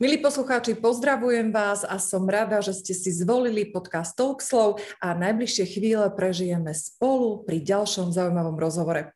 [0.00, 5.76] Milí poslucháči, pozdravujem vás a som rada, že ste si zvolili podcast Talkslow a najbližšie
[5.76, 9.12] chvíle prežijeme spolu pri ďalšom zaujímavom rozhovore.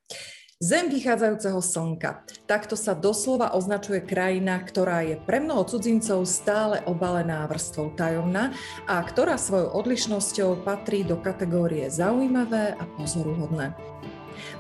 [0.61, 2.29] Zem vychádzajúceho slnka.
[2.45, 8.53] Takto sa doslova označuje krajina, ktorá je pre mnoho cudzincov stále obalená vrstvou tajomná
[8.85, 13.73] a ktorá svojou odlišnosťou patrí do kategórie zaujímavé a pozoruhodné.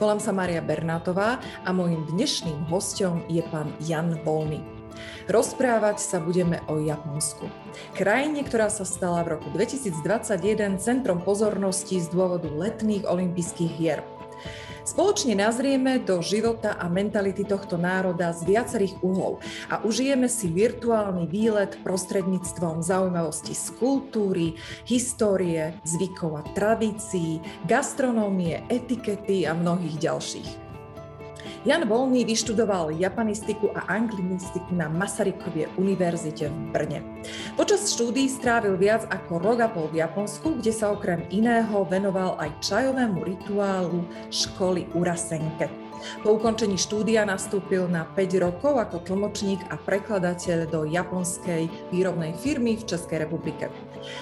[0.01, 1.37] Volám sa Maria Bernátová
[1.69, 4.74] a môjim dnešným hostom je pán Jan Volný.
[5.27, 7.49] Rozprávať sa budeme o Japonsku.
[7.97, 14.01] Krajine, ktorá sa stala v roku 2021 centrom pozornosti z dôvodu letných olympijských hier.
[14.85, 19.41] Spoločne nazrieme do života a mentality tohto národa z viacerých uhlov
[19.73, 29.49] a užijeme si virtuálny výlet prostredníctvom zaujímavosti z kultúry, histórie, zvykov a tradícií, gastronómie, etikety
[29.49, 30.64] a mnohých ďalších.
[31.65, 37.01] Jan Volný vyštudoval japanistiku a anglinistiku na Masarykovie univerzite v Brne.
[37.57, 42.37] Počas štúdií strávil viac ako rok a pol v Japonsku, kde sa okrem iného venoval
[42.37, 45.84] aj čajovému rituálu školy Urasenke.
[46.23, 52.77] Po ukončení štúdia nastúpil na 5 rokov ako tlmočník a prekladateľ do japonskej výrobnej firmy
[52.81, 53.69] v Českej republike.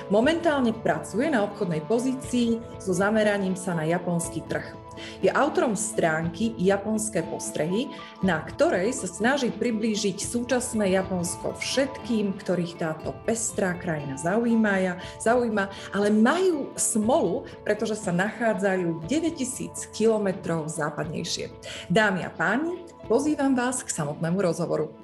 [0.09, 4.83] Momentálne pracuje na obchodnej pozícii so zameraním sa na japonský trh.
[5.25, 7.89] Je autorom stránky Japonské postrehy,
[8.21, 15.65] na ktorej sa snaží priblížiť súčasné Japonsko všetkým, ktorých táto pestrá krajina zaujíma, zaujíma
[15.97, 21.49] ale majú smolu, pretože sa nachádzajú 9000 kilometrov západnejšie.
[21.91, 24.95] Dámy a páni, pozývam vás k samotnému rozhovoru.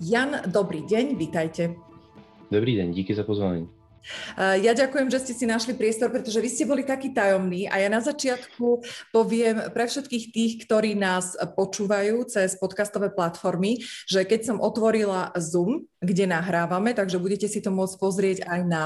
[0.00, 1.76] Jan, dobrý deň, vítajte.
[2.50, 3.68] Dobrý den, díky za pozvání.
[4.38, 7.82] Eh, ja ďakujem, že ste si našli priestor, pretože vy ste boli takí tajomní a
[7.82, 14.54] ja na začiatku poviem pre všetkých tých, ktorí nás počúvajú cez podcastové platformy, že keď
[14.54, 18.82] som otvorila Zoom, kde nahrávame, takže budete si to môcť pozrieť aj na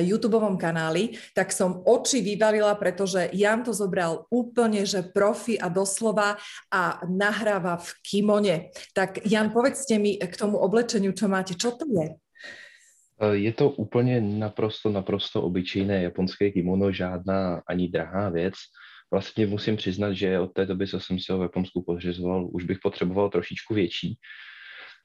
[0.00, 6.40] YouTube kanáli, tak som oči vyvalila, pretože Jan to zobral úplne, že profi a doslova
[6.72, 8.56] a nahráva v kimone.
[8.96, 12.16] Tak Jan, povedzte mi k tomu oblečeniu, čo máte, čo to je?
[13.22, 18.54] Eh, je to úplně naprosto, naprosto obyčejné japonské kimono, žádná ani drahá věc.
[19.10, 22.64] Vlastně musím přiznat, že od té doby, co jsem si ho v Japonsku pořizoval, už
[22.64, 24.18] bych potřeboval trošičku větší.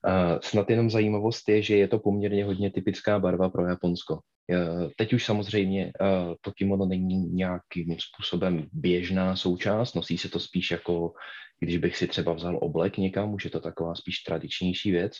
[0.08, 4.19] Uh, snad jenom zajímavost je, že je to poměrně hodně typická barva pro Japonsko.
[4.50, 10.40] Uh, teď už samozřejmě uh, to kimono není nějakým způsobem běžná součást, nosí se to
[10.40, 11.13] spíš jako,
[11.59, 15.13] když bych si třeba vzal oblek někam, už je to taková spíš tradičnější věc.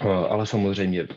[0.00, 1.08] Ale samozřejmě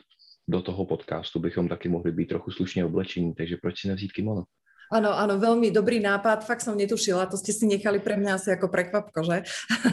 [0.48, 4.44] do toho podcastu bychom taky mohli být trochu slušně oblečení, takže proč si nevzít kimono?
[4.92, 8.50] Áno, áno, veľmi dobrý nápad, fakt som netušila, to ste si nechali pre mňa asi
[8.52, 9.38] ako prekvapko, že?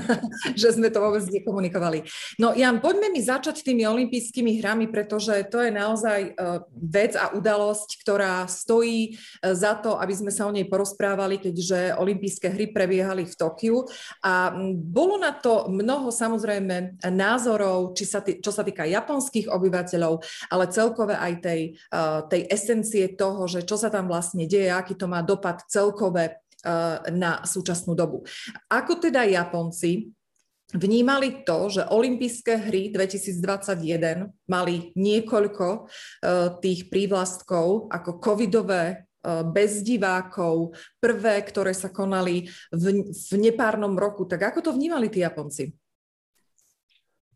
[0.60, 2.02] že sme to vôbec nekomunikovali.
[2.42, 7.30] No Jan, poďme mi začať tými olympijskými hrami, pretože to je naozaj uh, vec a
[7.30, 12.72] udalosť, ktorá stojí uh, za to, aby sme sa o nej porozprávali, keďže olympijské hry
[12.74, 13.86] prebiehali v Tokiu
[14.24, 20.20] a bolo na to mnoho samozrejme názorov, či sa tý, čo sa týka japonských obyvateľov,
[20.50, 21.60] ale celkové aj tej,
[21.94, 26.24] uh, tej esencie toho, že čo sa tam vlastne deje, aký to má dopad celkové
[26.64, 28.24] eh, na súčasnú dobu.
[28.72, 30.08] Ako teda Japonci
[30.74, 35.86] vnímali to, že olympijské hry 2021 mali niekoľko eh,
[36.62, 44.24] tých prívlastkov ako covidové eh, bez divákov, prvé, ktoré sa konali v, v nepárnom roku.
[44.24, 45.76] Tak ako to vnímali tí Japonci?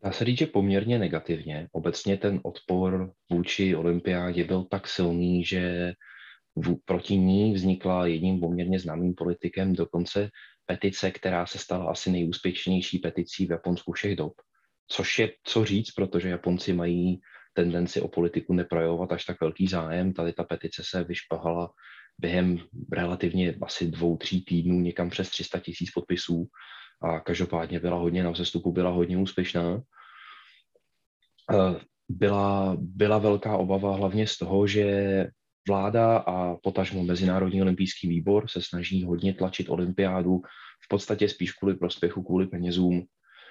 [0.05, 1.67] Dá se říct, že poměrně negativně.
[1.71, 5.93] Obecně ten odpor vůči olympiádě byl tak silný, že
[6.55, 10.29] v, proti ní vznikla jedním poměrně známým politikem dokonce
[10.65, 14.33] petice, která se stala asi nejúspěšnější peticí v Japonsku všech dob.
[14.87, 17.21] Což je co říct, protože Japonci mají
[17.53, 20.13] tendenci o politiku neprojevovat až tak velký zájem.
[20.13, 21.73] Tady ta petice se vyšpahala
[22.17, 22.57] během
[22.91, 26.47] relativně asi dvou, tří týdnů někam přes 300 tisíc podpisů
[27.01, 29.81] a každopádně byla hodně na vzestupu, byla hodně úspěšná.
[32.09, 35.27] Byla, byla velká obava hlavně z toho, že
[35.67, 40.41] vláda a potažmo Mezinárodní olympijský výbor se snaží hodně tlačit olympiádu,
[40.85, 43.05] v podstatě spíš kvůli prospěchu, kvůli penězům.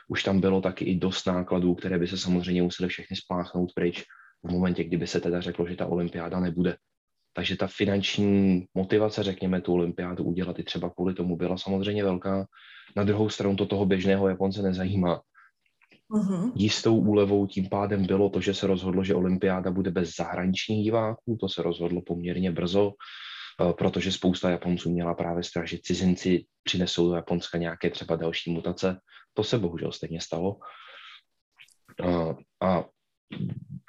[0.09, 4.05] Už tam bylo taky i dost nákladů, které by se samozřejmě museli všechny spláchnout pryč
[4.45, 6.77] v momentě, kdyby se teda řeklo, že ta olympiáda nebude.
[7.33, 12.47] Takže ta finanční motivace, řekněme, tu olympiádu udělat i třeba kvůli tomu byla samozřejmě velká.
[12.97, 15.21] Na druhou stranu to toho běžného Japonce nezajímá.
[16.11, 16.53] Uh-huh.
[16.55, 21.37] Jistou úlevou tím pádem bylo to, že se rozhodlo, že olympiáda bude bez zahraničních diváků,
[21.41, 22.93] to se rozhodlo poměrně brzo,
[23.61, 28.53] eh, protože spousta Japonců měla právě strach, že cizinci přinesou do Japonska nějaké třeba další
[28.53, 29.01] mutace.
[29.33, 30.59] To se bohužel stejně stalo.
[32.03, 32.37] A,
[32.67, 32.85] a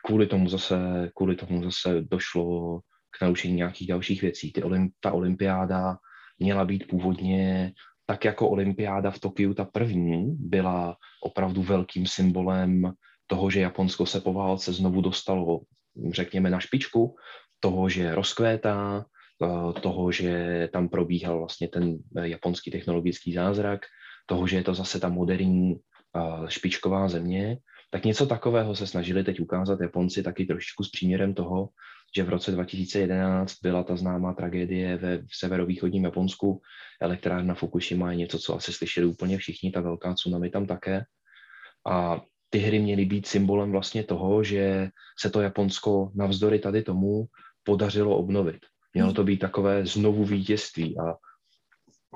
[0.06, 2.80] kvůli tomu zase, kvůli tomu zase došlo
[3.20, 4.52] k naučení nějakých dalších věcí.
[4.52, 4.62] Ty,
[5.00, 5.98] ta olympiáda
[6.40, 7.74] měla být původně
[8.06, 12.94] tak jako olympiáda v Tokiu, ta první, byla opravdu velkým symbolem
[13.28, 15.62] toho, že Japonsko se po válce znovu dostalo,
[16.12, 17.16] řekněme, na špičku,
[17.60, 19.06] toho, že rozkvétá,
[19.44, 23.82] eh, toho, že tam probíhal vlastně ten japonský technologický zázrak,
[24.26, 27.58] toho, že je to zase ta moderní eh, špičková země,
[27.92, 31.70] tak něco takového se snažili teď ukázat Japonci taky trošičku s příměrem toho,
[32.16, 36.62] že v roce 2011 byla ta známá tragédie ve severovýchodním Japonsku.
[37.02, 41.04] Elektrárna Fukushima je něco, co asi slyšeli úplně všichni, ta velká tsunami tam také.
[41.88, 44.90] A ty hry měly být symbolem vlastně toho, že
[45.20, 47.26] se to Japonsko navzdory tady tomu
[47.64, 48.60] podařilo obnovit.
[48.94, 51.16] Mělo to být takové znovu vítězství a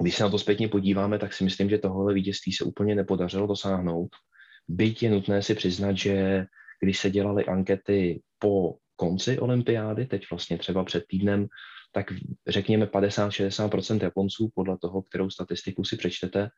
[0.02, 3.48] když se na to zpětně podíváme, tak si myslím, že tohle vítězství se úplně nepodařilo
[3.48, 4.10] dosáhnout.
[4.70, 6.46] Byť je nutné si přiznat, že
[6.82, 11.48] když se dělaly ankety po konci olympiády, teď vlastně třeba před týdnem,
[11.92, 12.14] tak
[12.48, 16.50] řekněme 50-60% Japonců, podle toho, kterou statistiku si přečtete,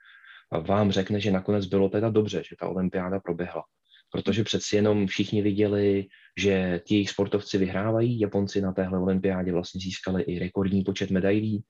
[0.67, 3.63] vám řekne, že nakonec bylo teda dobře, že ta olympiáda proběhla.
[4.11, 8.19] Protože přeci jenom všichni viděli, že ti jejich sportovci vyhrávají.
[8.19, 11.63] Japonci na téhle olympiádě vlastně získali i rekordní počet medailí.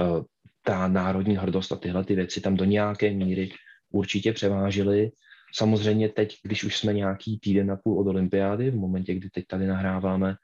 [0.00, 0.22] Eh,
[0.62, 3.50] ta národní hrdost a tyhle ty věci tam do nějaké míry
[3.92, 5.10] určitě převážily.
[5.56, 9.46] Samozřejmě teď, když už jsme nějaký týden a půl od olympiády, v momentě, kdy teď
[9.46, 10.34] tady nahráváme,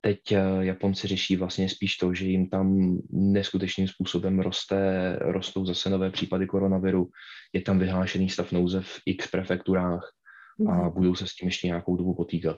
[0.00, 5.90] teď eh, Japonci řeší vlastně spíš to, že jim tam neskutečným způsobem roste, rostou zase
[5.90, 7.08] nové případy koronaviru,
[7.52, 10.10] je tam vyhlášený stav nouze v x prefekturách
[10.68, 10.92] a mhm.
[10.92, 12.56] budou se s tím ještě nějakou dobu potýkat.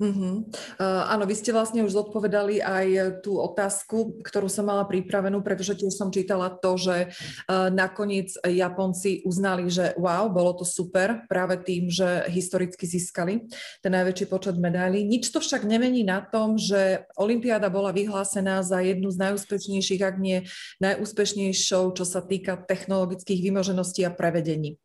[0.00, 0.34] Mm-hmm.
[0.80, 5.76] Uh, áno, vy ste vlastne už zodpovedali aj tú otázku, ktorú som mala pripravenú, pretože
[5.76, 11.60] tiež som čítala to, že uh, nakoniec Japonci uznali, že wow, bolo to super práve
[11.60, 13.44] tým, že historicky získali
[13.84, 15.04] ten najväčší počet medailí.
[15.04, 20.16] Nič to však nemení na tom, že Olympiáda bola vyhlásená za jednu z najúspešnejších, ak
[20.16, 20.48] nie
[20.80, 24.80] najúspešnejšou, čo sa týka technologických vymožeností a prevedení.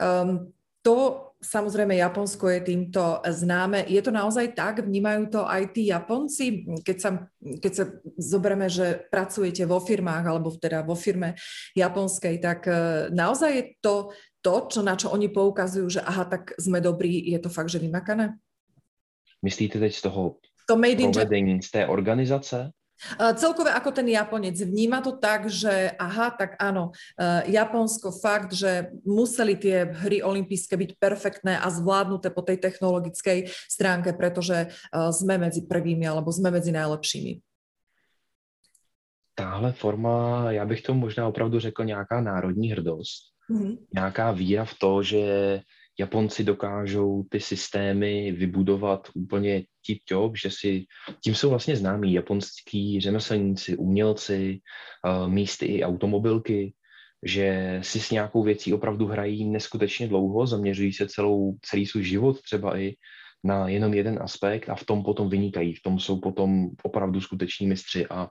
[0.00, 3.84] Um, to Samozrejme, Japonsko je týmto známe.
[3.84, 4.80] Je to naozaj tak?
[4.80, 6.64] Vnímajú to aj tí Japonci?
[6.80, 7.84] Keď sa, keď sa
[8.16, 11.36] zoberieme, že pracujete vo firmách alebo teda vo firme
[11.76, 12.72] japonskej, tak e,
[13.12, 13.94] naozaj je to
[14.44, 17.80] to, čo, na čo oni poukazujú, že aha, tak sme dobrí, je to fakt, že
[17.80, 18.36] vymakané?
[19.40, 20.36] Myslíte teď z toho
[20.68, 22.72] to provedení, z té organizace?
[23.36, 26.94] Celkové ako ten Japonec vníma to tak, že aha, tak áno,
[27.44, 34.14] Japonsko fakt, že museli tie hry olympijské byť perfektné a zvládnuté po tej technologickej stránke,
[34.14, 34.70] pretože
[35.10, 37.42] sme medzi prvými alebo sme medzi najlepšími.
[39.34, 43.78] Tahle forma, já bych to možná opravdu řekl nějaká národní hrdost, mm-hmm.
[43.94, 45.20] nějaká víra v to, že
[45.98, 50.84] Japonci dokážou ty systémy vybudovat úplně tip top, že si,
[51.24, 54.60] tím jsou vlastně známí japonský řemeslníci, umělci,
[55.06, 56.74] uh, místy i automobilky,
[57.24, 62.42] že si s nějakou věcí opravdu hrají neskutečně dlouho, zaměřují se celou, celý svůj život
[62.42, 62.94] třeba i
[63.44, 67.66] na jenom jeden aspekt a v tom potom vynikají, v tom jsou potom opravdu skuteční
[67.66, 68.28] mistři a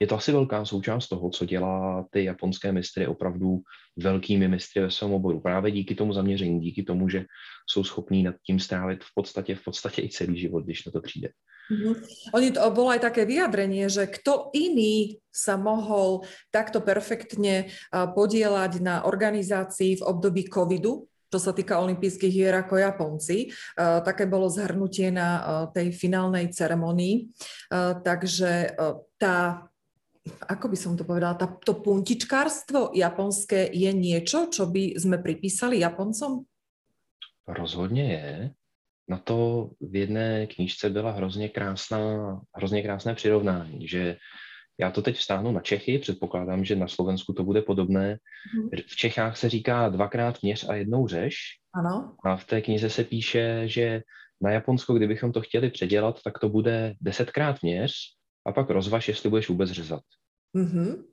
[0.00, 3.60] je to asi velká součást toho, co dělá ty japonské mistry opravdu
[3.96, 5.40] velkými mistry ve svém oboru.
[5.40, 7.24] Právě díky tomu zaměření, díky tomu, že
[7.66, 11.00] jsou schopní nad tím strávit v podstatě, v podstatě i celý život, když na to
[11.00, 11.28] přijde.
[11.68, 11.94] Mm-hmm.
[12.32, 19.04] Oni to bolo aj také vyjadrenie, že kto iný sa mohol takto perfektne podielať na
[19.04, 23.52] organizácii v období covidu, čo sa týka olympijských hier ako Japonci.
[23.76, 27.28] Uh, také bolo zhrnutie na uh, tej finálnej ceremonii.
[27.68, 28.72] Uh, takže
[29.20, 29.68] tá
[30.28, 35.80] ako by som to povedala, tá, to puntičkárstvo japonské je niečo, čo by sme pripísali
[35.80, 36.44] Japoncom?
[37.48, 38.50] Rozhodně je.
[39.08, 44.16] Na to v jedné knížce byla hrozně krásná, hrozně krásné přirovnání, že
[44.80, 48.18] já to teď vstáhnu na Čechy, předpokládám, že na Slovensku to bude podobné.
[48.54, 48.70] Mhm.
[48.86, 51.36] V Čechách se říká dvakrát měř a jednou řeš.
[51.74, 52.16] Ano.
[52.24, 54.02] A v té knize se píše, že
[54.40, 57.92] na Japonsko, kdybychom to chtěli předělat, tak to bude desetkrát měř
[58.46, 60.02] a pak rozvaž, jestli budeš vůbec řezat.
[60.56, 61.04] Mm-hmm.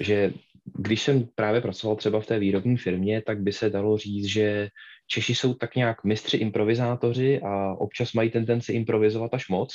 [0.00, 0.32] Že
[0.64, 4.68] když jsem právě pracoval třeba v té výrobní firmě, tak by se dalo říct, že
[5.06, 9.74] Češi jsou tak nějak mistři improvizátoři a občas mají tendenci improvizovat až moc.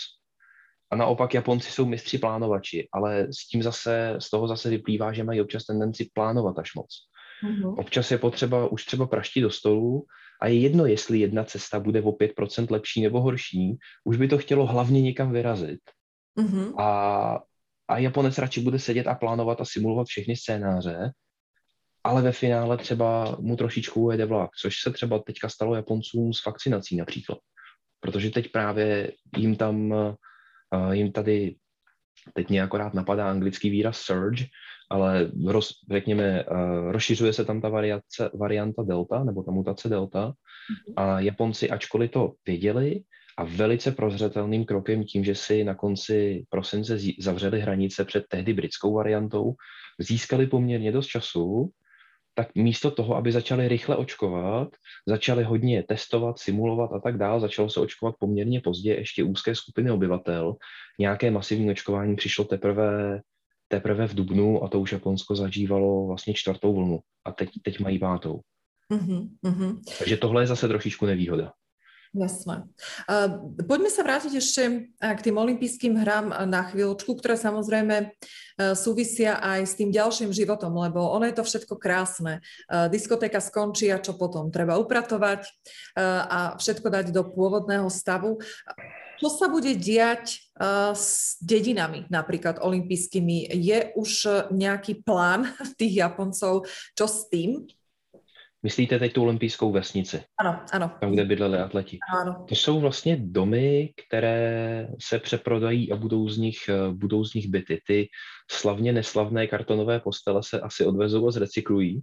[0.91, 5.24] A naopak Japonci jsou mistři plánovači, ale s tím zase, z toho zase vyplývá, že
[5.24, 6.88] mají občas tendenci plánovat až moc.
[7.44, 7.79] Mm-hmm.
[7.79, 10.06] Občas je potřeba už třeba praštit do stolu
[10.41, 14.38] a je jedno, jestli jedna cesta bude o 5% lepší nebo horší, už by to
[14.38, 15.79] chtělo hlavně někam vyrazit.
[16.39, 16.82] Mm-hmm.
[16.82, 17.39] A,
[17.88, 21.12] a Japonec radši bude sedět a plánovat a simulovat všechny scénáře,
[22.03, 26.46] ale ve finále třeba mu trošičku ujede vlak, což se třeba teďka stalo Japoncům s
[26.46, 27.39] vakcinací například.
[28.00, 29.94] protože teď právě jim tam,
[30.91, 31.55] jim tady,
[32.33, 34.45] teď mě akorát napadá anglický výraz surge,
[34.89, 40.27] ale roz, řekněme, uh, rozšiřuje se tam ta variace, varianta delta, nebo ta mutace delta
[40.27, 40.93] mm-hmm.
[40.95, 43.01] a Japonci, ačkoliv to věděli,
[43.38, 48.93] a velice prozřetelným krokem tím, že si na konci prosince zavřeli hranice před tehdy britskou
[48.93, 49.53] variantou,
[50.00, 51.69] získali poměrně dost času,
[52.38, 54.70] tak místo toho, aby začali rychle očkovat,
[55.08, 59.91] začali hodně testovat, simulovat a tak dále, začalo se očkovat poměrně pozdě ještě úzké skupiny
[59.91, 60.56] obyvatel.
[61.00, 63.22] Nějaké masivní očkování přišlo teprve,
[63.67, 68.00] teprve v Dubnu a to už Japonsko zažívalo vlastně čtvrtou vlnu a teď, teď mají
[68.00, 68.39] pátou.
[68.94, 69.79] Mm-hmm.
[69.98, 71.51] Takže tohle je zase trošičku nevýhoda.
[72.16, 72.64] Jasné.
[73.68, 78.38] Poďme sa vrátiť ešte k tým olympijským hrám na chvíľočku, ktoré samozrejme uh,
[78.74, 82.42] súvisia aj s tým ďalším životom, lebo ono je to všetko krásne.
[82.90, 84.50] Diskotéka skončí a čo potom?
[84.50, 85.46] Treba upratovať
[85.98, 88.42] a všetko dať do pôvodného stavu.
[89.18, 90.46] Čo sa bude diať
[90.94, 93.50] s dedinami napríklad olympijskými?
[93.54, 94.12] Je už
[94.50, 96.66] nejaký plán tých Japoncov,
[96.98, 97.66] čo s tým?
[98.64, 100.22] Myslíte teď tu olympijskou vesnici?
[100.40, 100.92] Ano, ano.
[101.02, 101.98] Tam, kde bydleli atleti.
[102.20, 102.46] Ano.
[102.50, 106.58] To jsou vlastně domy, které se přeprodají a budou z nich,
[106.92, 107.82] budou z nich byty.
[107.88, 108.08] Ty
[108.52, 112.02] slavně neslavné kartonové postele se asi odvezou a zrecyklují.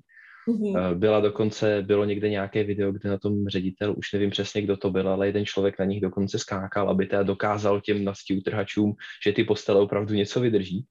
[0.48, 0.94] Mm-hmm.
[0.94, 4.90] Byla dokonce, bylo někde nějaké video, kde na tom ředitel, už nevím přesně, kdo to
[4.90, 8.94] byl, ale jeden člověk na nich dokonce skákal, aby teda dokázal těm nastí utrhačům,
[9.24, 10.86] že ty postele opravdu něco vydrží.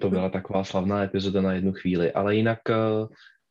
[0.00, 2.12] To byla taková slavná epizoda na jednu chvíli.
[2.12, 2.74] Ale jinak eh,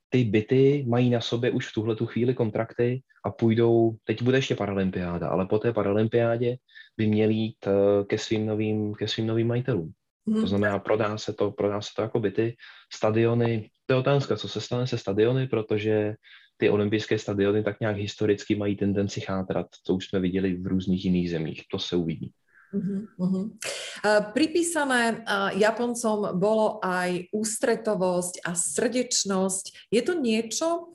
[0.10, 4.38] ty byty mají na sobě už v tuhle tu chvíli kontrakty a půjdou, teď bude
[4.38, 6.58] ještě paralympiáda, ale po té paralympiádě
[6.98, 9.92] by měli jít eh, ke svým novým, ke svým novým majitelům.
[10.26, 10.42] Mm.
[10.42, 12.56] To znamená, prodá se to, prodá se to jako byty,
[12.94, 16.16] stadiony, to je otázka, co se stane se stadiony, protože
[16.58, 21.06] ty olympijské stadiony tak nějak historicky mají tendenci chátrat, to už jsme viděli v různých
[21.06, 22.32] jiných zemích, to se uvidí.
[22.78, 23.46] Uh-huh, uh-huh.
[24.06, 29.90] Uh, pripísané uh, Japoncom bolo aj ústretovosť a srdečnosť.
[29.90, 30.94] Je to niečo,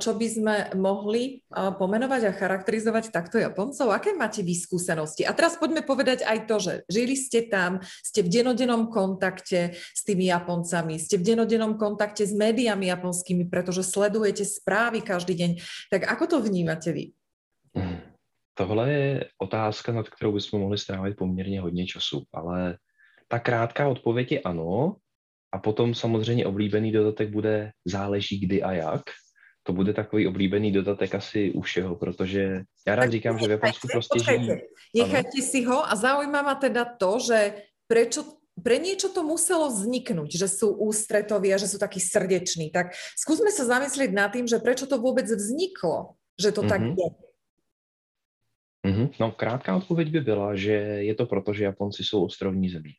[0.00, 3.92] čo by sme mohli uh, pomenovať a charakterizovať takto Japoncov?
[3.92, 5.28] Aké máte vy skúsenosti?
[5.28, 10.00] A teraz poďme povedať aj to, že žili ste tam, ste v denodennom kontakte s
[10.08, 15.50] tými Japoncami, ste v denodennom kontakte s médiami japonskými, pretože sledujete správy každý deň.
[15.92, 17.04] Tak ako to vnímate vy?
[17.76, 18.09] Uh-huh.
[18.54, 22.78] Tohle je otázka, nad kterou bychom mohli strávit poměrně hodně času, ale
[23.28, 24.96] ta krátká odpověď je ano,
[25.52, 29.02] a potom samozřejmě oblíbený dodatek bude záleží kdy a jak.
[29.62, 33.88] To bude takový oblíbený dodatek asi u všeho, protože já rád říkám, že v Japonsku
[33.92, 34.50] prostě žijí.
[34.96, 37.54] Nechajte si ho a zaujíma ma teda to, že
[37.86, 38.24] prečo
[38.60, 42.68] pre niečo to muselo vzniknúť, že sú ústretoví a že sú takí srdeční.
[42.70, 46.72] Tak skúsme sa zamyslieť nad tým, že prečo to vôbec vzniklo, že to mm-hmm.
[46.72, 46.94] tak mhm.
[46.96, 47.08] je.
[48.90, 49.10] Mm-hmm.
[49.20, 52.92] No, krátká odpověď by byla, že je to proto, že Japonci jsou ostrovní zemí.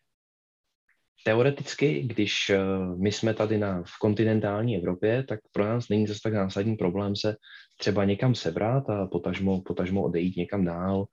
[1.25, 2.59] Teoreticky, když eh,
[2.97, 7.15] my jsme tady na, v kontinentální Evropě, tak pro nás není zase tak zásadní problém
[7.15, 7.35] se
[7.79, 11.05] třeba někam sebrat a potažmo, potažmo odejít někam dál,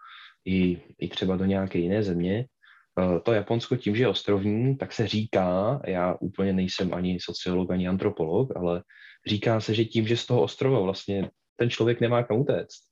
[0.44, 2.46] i, i třeba do nějaké jiné země.
[3.00, 7.70] Eh, to Japonsko tím, že je ostrovní, tak se říká, já úplně nejsem ani sociolog,
[7.70, 8.82] ani antropolog, ale
[9.26, 12.88] říká se, že tím, že z toho ostrova vlastně ten člověk nemá kam utéct,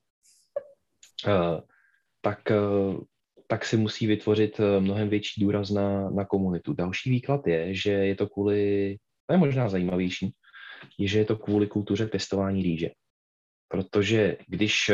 [1.25, 1.61] Eh,
[2.21, 2.97] tak, eh,
[3.47, 6.73] tak si musí vytvořit eh, mnohem větší důraz na, na komunitu.
[6.73, 8.95] Další výklad je, že je to kvůli,
[9.25, 10.33] to je možná zajímavější,
[10.97, 12.89] je, že je to kvůli kultuře pěstování rýže.
[13.67, 14.91] Protože když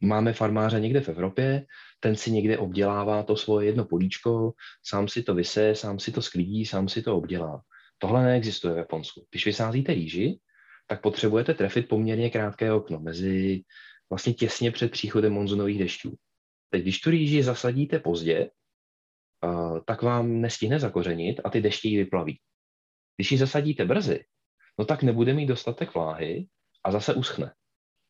[0.00, 1.66] máme farmáře někde v Evropě,
[2.00, 4.52] ten si někde obdělává to svoje jedno políčko,
[4.86, 7.62] sám si to vyse, sám si to sklidí, sám si to obdělá.
[7.98, 9.24] Tohle neexistuje v Japonsku.
[9.30, 10.38] Když vysázíte rýži,
[10.86, 13.62] tak potřebujete trefit poměrně krátké okno mezi
[14.10, 16.14] vlastně těsně před příchodem monzunových dešťů.
[16.70, 18.50] Teď, když tu rýži zasadíte pozdě,
[19.86, 22.40] tak vám nestihne zakořenit a ty deště ji vyplaví.
[23.16, 24.24] Když ji zasadíte brzy,
[24.78, 26.46] no tak nebude mít dostatek vláhy
[26.84, 27.52] a zase uschne.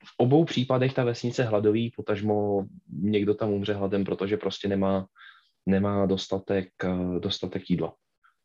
[0.04, 5.06] V obou případech ta vesnice hladový, potažmo někdo tam umře hladem, protože prostě nemá,
[5.66, 6.68] nemá dostatek,
[7.18, 7.94] dostatek jídla.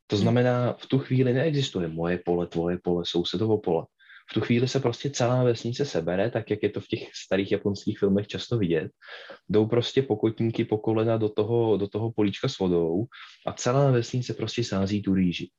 [0.06, 3.86] To znamená, v tu chvíli neexistuje moje pole, tvoje pole, sousedovo pole
[4.30, 7.52] v tu chvíli se prostě celá vesnice sebere, tak jak je to v těch starých
[7.52, 8.90] japonských filmech často vidět.
[9.48, 13.04] Jdou prostě pokotníky po kolena do toho, do toho políčka s vodou
[13.46, 15.50] a celá vesnice prostě sází tu rýži.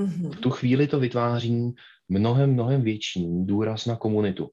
[0.00, 0.30] Mm-hmm.
[0.30, 1.74] V tu chvíli to vytváří
[2.08, 4.50] mnohem, mnohem větší důraz na komunitu.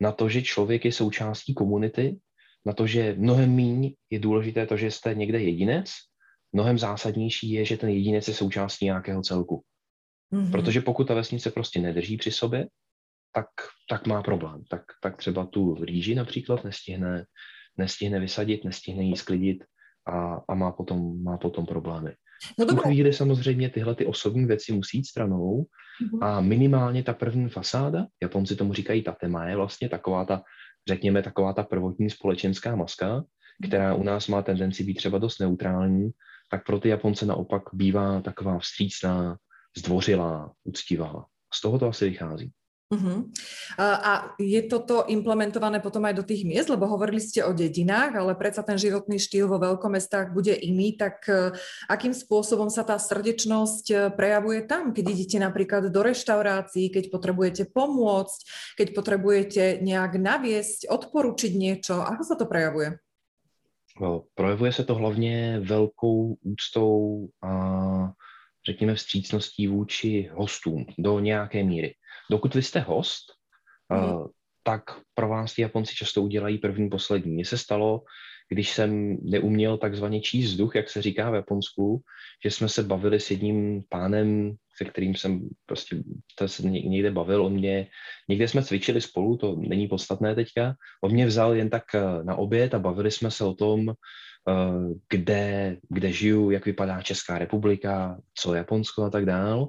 [0.00, 2.18] Na to, že člověk je součástí komunity,
[2.66, 5.90] na to, že mnohem míň je důležité to, že jste někde jedinec,
[6.52, 9.62] mnohem zásadnější je, že ten jedinec je součástí nějakého celku.
[10.32, 10.50] Mm-hmm.
[10.50, 12.66] Protože pokud ta vesnice prostě nedrží při sobě,
[13.32, 13.46] tak,
[13.90, 14.62] tak má problém.
[14.70, 17.24] Tak, tak třeba tu rýži například nestihne,
[17.78, 19.64] nestihne vysadit, nestihne jí sklidit
[20.06, 22.14] a, a má, potom, má potom problémy.
[22.58, 25.66] No v tu chvíli samozřejmě tyhle ty osobní věci musí jít stranou
[26.02, 26.24] mm-hmm.
[26.26, 30.42] a minimálně ta první fasáda, Japonci tomu říkají tatema, je vlastně taková ta,
[30.88, 33.24] řekněme, taková ta prvotní společenská maska,
[33.68, 36.10] která u nás má tendenci být třeba dost neutrální,
[36.50, 39.36] tak pro ty Japonce naopak bývá taková vstřícná,
[39.78, 41.24] zdvořilá, uctivá.
[41.54, 42.52] Z toho to asi vychází.
[42.88, 43.28] Uh-huh.
[43.76, 48.32] A je toto implementované potom aj do tých miest, lebo hovorili ste o dedinách, ale
[48.32, 51.52] predsa ten životný štýl vo veľkomestách bude iný, tak e,
[51.84, 57.68] akým spôsobom sa tá srdečnosť e, prejavuje tam, keď idete napríklad do reštaurácií, keď potrebujete
[57.68, 58.40] pomôcť,
[58.80, 62.96] keď potrebujete nejak naviesť, odporučiť niečo, ako sa to prejavuje?
[64.34, 67.52] Projevuje se to hlavně velkou úctou a
[68.68, 71.94] řekněme vstřícností vůči hostům do nějaké míry.
[72.30, 73.24] Dokud vy jste host,
[73.88, 74.04] mm.
[74.04, 74.26] uh,
[74.62, 74.82] tak
[75.14, 77.32] pro vás ty Japonci často udělají první, poslední.
[77.32, 78.02] Mně se stalo,
[78.48, 82.02] když jsem neuměl takzvaně číst vzduch, jak se říká v Japonsku,
[82.44, 85.96] že jsme se bavili s jedním pánem, se kterým jsem prostě
[86.38, 87.88] to se někde bavil, on mě,
[88.28, 92.36] někde jsme cvičili spolu, to není podstatné teďka, on mě vzal jen tak eh, na
[92.36, 93.92] oběd a bavili jsme se o tom,
[95.08, 99.68] kde, kde žiju, jak vypadá Česká republika, co Japonsko a tak dál.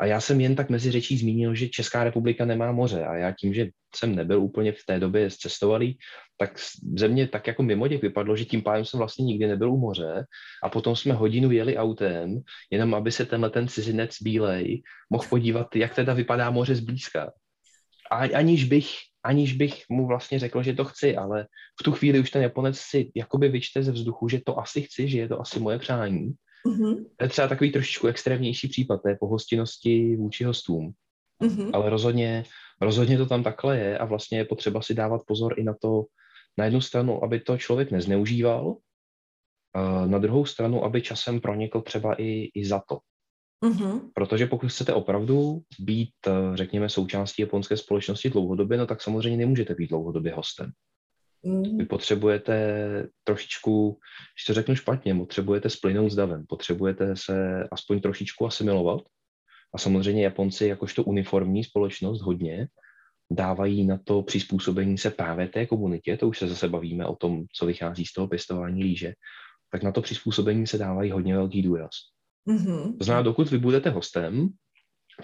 [0.00, 3.32] A já jsem jen tak mezi řečí zmínil, že Česká republika nemá moře a já
[3.32, 5.98] tím, že jsem nebyl úplně v té době zcestovalý,
[6.38, 6.58] tak
[6.96, 9.78] ze mě tak jako mimo těch vypadlo, že tím pádem jsem vlastně nikdy nebyl u
[9.78, 10.24] moře
[10.64, 15.76] a potom jsme hodinu jeli autem, jenom aby se tenhle ten cizinec bílej mohl podívat,
[15.76, 17.32] jak teda vypadá moře zblízka.
[18.10, 18.88] A aniž bych,
[19.24, 21.46] aniž bych mu vlastně řekl, že to chci, ale
[21.80, 25.08] v tu chvíli už ten Japonec si jakoby vyčte ze vzduchu, že to asi chci,
[25.08, 26.34] že je to asi moje přání
[26.66, 27.04] Mm-hmm.
[27.16, 30.92] To je třeba takový trošičku extrémnější případ té pohostinnosti vůči hostům.
[31.42, 31.70] Mm-hmm.
[31.72, 32.44] Ale rozhodně,
[32.80, 36.04] rozhodně to tam takhle je a vlastně je potřeba si dávat pozor i na to,
[36.58, 38.76] na jednu stranu, aby to člověk nezneužíval,
[40.06, 42.98] na druhou stranu, aby časem pronikl třeba i, i za to.
[43.64, 44.00] Mm-hmm.
[44.14, 46.14] Protože pokud chcete opravdu být,
[46.54, 50.72] řekněme, součástí japonské společnosti dlouhodobě, no tak samozřejmě nemůžete být dlouhodobě hostem.
[51.42, 51.78] Mm.
[51.78, 52.54] Vy potřebujete
[53.24, 53.98] trošičku,
[54.34, 59.00] když to řeknu špatně, potřebujete splynout s davem, potřebujete se aspoň trošičku asimilovat.
[59.74, 62.68] A samozřejmě Japonci, jakožto uniformní společnost hodně,
[63.30, 67.44] dávají na to přizpůsobení se právě té komunitě, to už se zase bavíme o tom,
[67.52, 69.12] co vychází z toho pěstování líže,
[69.72, 71.90] tak na to přizpůsobení se dávají hodně velký důraz.
[72.48, 72.98] Mm-hmm.
[72.98, 74.48] To znamená, dokud vy budete hostem,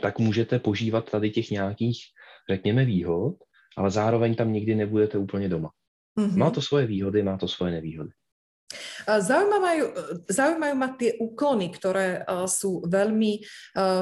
[0.02, 1.98] tak můžete požívat tady těch nějakých,
[2.50, 3.37] řekněme, výhod,
[3.76, 5.70] ale zároveň tam nikdy nebudete úplně doma.
[6.18, 6.37] Mm-hmm.
[6.37, 8.11] Má to svoje výhody, má to svoje nevýhody.
[9.07, 9.85] Zaujímajú,
[10.26, 13.46] zaujímajú ma tie úklony, ktoré sú veľmi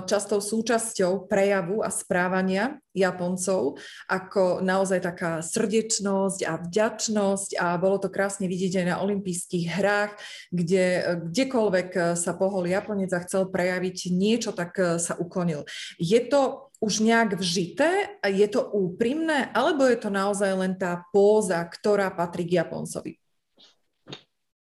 [0.08, 3.76] častou súčasťou prejavu a správania Japoncov,
[4.08, 10.16] ako naozaj taká srdečnosť a vďačnosť a bolo to krásne vidieť aj na olympijských hrách,
[10.48, 10.84] kde
[11.28, 15.68] kdekoľvek sa pohol Japonec a chcel prejaviť niečo, tak sa uklonil.
[16.00, 18.16] Je to už nejak vžité?
[18.24, 19.52] Je to úprimné?
[19.52, 23.20] Alebo je to naozaj len tá póza, ktorá patrí k Japoncovi?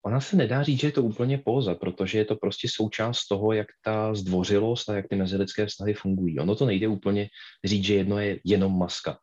[0.07, 3.53] Ona se nedá říct, že je to úplně póza, protože je to prostě součást toho,
[3.53, 6.39] jak ta zdvořilost a jak ty mezilidské vztahy fungují.
[6.39, 7.29] Ono to nejde úplně
[7.65, 9.19] říct, že jedno je jenom maska.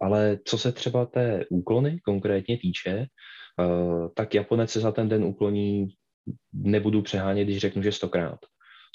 [0.00, 3.06] Ale co se třeba té úklony konkrétně týče,
[3.60, 5.88] uh, tak Japonec se za ten den ukloní,
[6.52, 8.38] nebudu přehánět, když řeknu, že stokrát.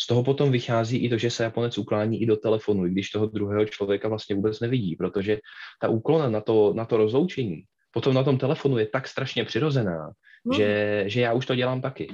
[0.02, 3.10] Z toho potom vychází i to, že se Japonec uklání i do telefonu, i když
[3.10, 5.38] toho druhého člověka vlastně vůbec nevidí, protože
[5.82, 7.64] ta úklona na to, na to rozloučení
[7.94, 10.12] potom na tom telefonu je tak strašně přirozená,
[10.46, 10.58] no.
[10.58, 12.08] že, že já už to dělám taky.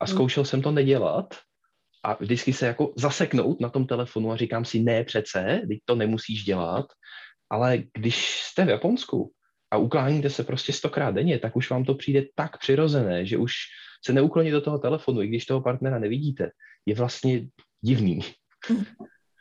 [0.00, 0.06] A no.
[0.06, 1.34] zkoušel jsem to nedělat
[2.04, 5.94] a vždycky se jako zaseknout na tom telefonu a říkám si, ne přece, teď to
[5.94, 6.86] nemusíš dělat,
[7.50, 9.32] ale když jste v Japonsku
[9.70, 13.52] a ukláníte se prostě stokrát denně, tak už vám to přijde tak přirozené, že už
[14.04, 16.50] se neukloní do toho telefonu, i když toho partnera nevidíte
[16.86, 17.48] je vlastně
[17.80, 18.20] divný.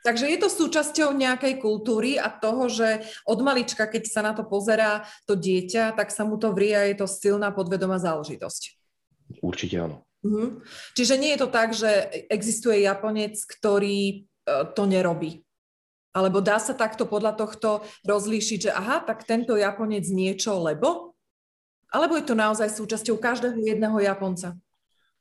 [0.08, 4.48] Takže je to súčasťou nejakej kultúry a toho, že od malička, keď sa na to
[4.48, 8.80] pozerá to dieťa, tak sa mu to vrie a je to silná podvedomá záležitosť.
[9.43, 10.08] Určite áno.
[10.24, 10.63] Uh-huh.
[10.96, 15.43] Čiže nie je to tak, že existuje Japonec, ktorý uh, to nerobí.
[16.15, 21.20] Alebo dá sa takto podľa tohto rozlíšiť, že aha, tak tento Japonec niečo, lebo?
[21.91, 24.56] Alebo je to naozaj súčasťou každého jedného Japonca?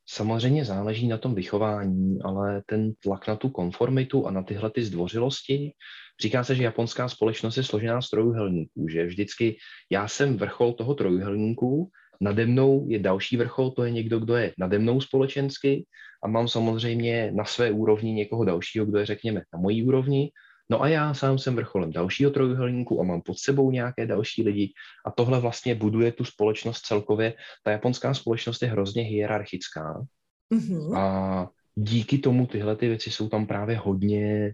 [0.08, 4.84] Samozřejmě záleží na tom vychování, ale ten tlak na tu konformitu a na tyhle ty
[4.84, 5.72] zdvořilosti,
[6.22, 9.56] říká se, že japonská společnost je složená z trojuhelníků, že vždycky
[9.90, 11.90] já jsem vrchol toho trojuhelníku,
[12.20, 15.86] nade mnou je další vrchol, to je někdo, kdo je nade mnou společensky
[16.24, 20.30] a mám samozřejmě na své úrovni někoho dalšího, kdo je, řekněme, na mojí úrovni
[20.70, 24.72] No a já sám jsem vrcholem dalšího trojuhelníku a mám pod sebou nějaké další lidi
[25.06, 27.34] a tohle vlastně buduje tu společnost celkově.
[27.62, 30.06] Ta japonská společnost je hrozně hierarchická
[30.54, 30.96] mm-hmm.
[30.96, 34.52] a díky tomu tyhle ty věci jsou tam právě hodně,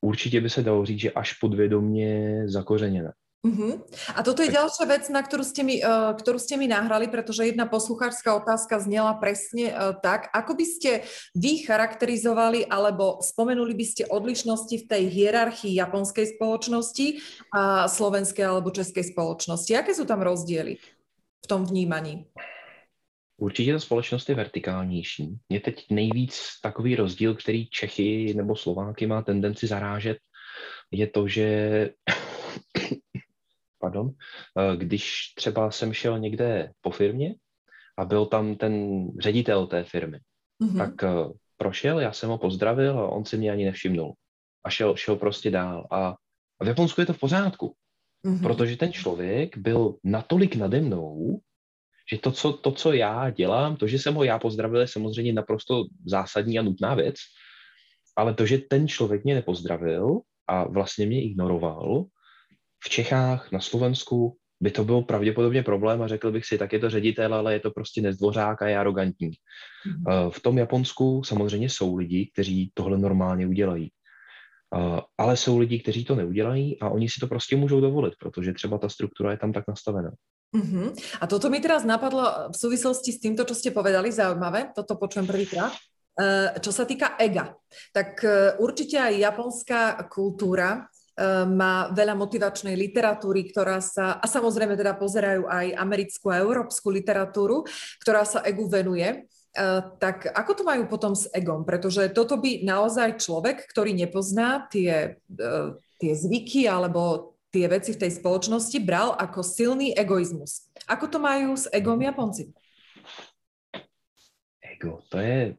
[0.00, 3.12] určitě by se dalo říct, že až podvědomně zakořeněné.
[3.46, 3.78] Uh-huh.
[4.18, 7.46] A toto je ďalšia vec, na ktorú ste, mi, uh, ktorú ste mi nahrali, pretože
[7.46, 10.90] jedna poslucháčská otázka znela presne uh, tak, ako by ste
[11.38, 17.22] vy charakterizovali alebo spomenuli by ste odlišnosti v tej hierarchii japonskej spoločnosti
[17.54, 19.78] a slovenskej alebo českej spoločnosti.
[19.78, 20.82] Aké sú tam rozdiely
[21.42, 22.26] v tom vnímaní?
[23.38, 25.38] Určitě ta společnost je vertikálnější.
[25.48, 30.16] Je teď nejvíc takový rozdíl, který Čechy nebo Slováky má tendenci zarážet,
[30.90, 31.46] je to, že
[33.86, 37.34] pardon, eh, když třeba jsem šel někde po firmě
[37.98, 40.18] a byl tam ten ředitel té firmy,
[40.62, 40.78] mm-hmm.
[40.78, 44.14] tak eh, prošel, já jsem ho pozdravil a on si mě ani nevšimnul.
[44.64, 45.86] A šel, šel prostě dál.
[45.90, 46.18] A,
[46.60, 47.74] a v Japonsku je to v pořádku,
[48.26, 48.42] mm-hmm.
[48.42, 51.38] protože ten člověk byl natolik nade mnou,
[52.10, 55.32] že to co, to, co já dělám, to, že jsem ho já pozdravil, je samozřejmě
[55.32, 57.14] naprosto zásadní a nutná věc,
[58.16, 62.06] ale to, že ten člověk mě nepozdravil a vlastně mě ignoroval,
[62.86, 66.78] v Čechách, na Slovensku by to byl pravděpodobně problém a řekl bych si, tak je
[66.78, 69.30] to ředitel, ale je to prostě nezdvořák a je arrogantní.
[69.30, 70.30] Mm-hmm.
[70.30, 73.90] V tom Japonsku samozřejmě jsou lidi, kteří tohle normálně udělají.
[74.76, 78.52] Eh, ale jsou lidi, kteří to neudělají a oni si to prostě můžou dovolit, protože
[78.52, 80.10] třeba ta struktura je tam tak nastavená.
[80.54, 80.94] Uh-huh.
[81.20, 85.26] A toto mi teraz napadlo v súvislosti s týmto, čo ste povedali, zaujímavé, toto počujem
[85.26, 85.74] prvýkrát.
[86.16, 87.52] Uh, čo sa týka ega,
[87.92, 88.24] tak
[88.56, 90.95] určite aj japonská kultúra Eh,
[91.48, 97.64] má veľa motivačnej literatúry, ktorá sa, a samozrejme teda pozerajú aj americkú a európsku literatúru,
[98.04, 99.24] ktorá sa egu venuje.
[99.56, 101.64] Uh, tak ako to majú potom s egom?
[101.64, 108.04] Pretože toto by naozaj človek, ktorý nepozná tie, uh, tie zvyky alebo tie veci v
[108.04, 110.68] tej spoločnosti, bral ako silný egoizmus.
[110.84, 112.52] Ako to majú s egom Japonci?
[114.60, 115.56] Ego, to je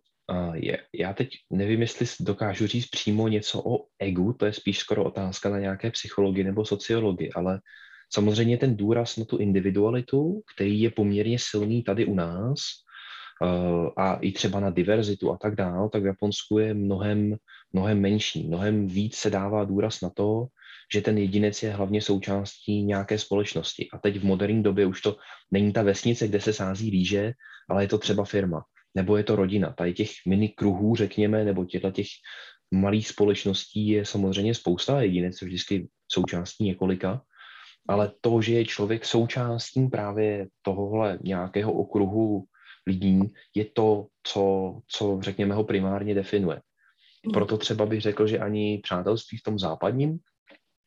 [0.54, 5.04] je, já teď nevím, jestli dokážu říct přímo něco o egu, to je spíš skoro
[5.04, 7.60] otázka na nějaké psychologii nebo sociologii, ale
[8.14, 12.58] samozřejmě ten důraz na tu individualitu, který je poměrně silný tady u nás
[13.42, 17.36] uh, a i třeba na diverzitu a tak dále, tak v Japonsku je mnohem,
[17.74, 18.48] mnohem menší.
[18.48, 20.46] Mnohem víc se dává důraz na to,
[20.94, 23.88] že ten jedinec je hlavně součástí nějaké společnosti.
[23.94, 25.18] A teď v moderní době už to
[25.52, 27.34] není ta vesnice, kde se sází rýže,
[27.70, 28.64] ale je to třeba firma
[28.98, 29.74] nebo je to rodina.
[29.78, 32.08] Tady těch mini kruhů, řekněme, nebo těchto těch
[32.74, 37.22] malých společností je samozřejmě spousta, jedinec je vždycky součástí několika,
[37.88, 42.44] ale to, že je člověk součástí právě tohohle nějakého okruhu
[42.88, 43.22] lidí,
[43.56, 44.44] je to, co,
[44.88, 46.62] co řekněme, ho primárně definuje.
[47.26, 47.34] Hmm.
[47.34, 50.18] Proto třeba bych řekl, že ani přátelství v tom západním,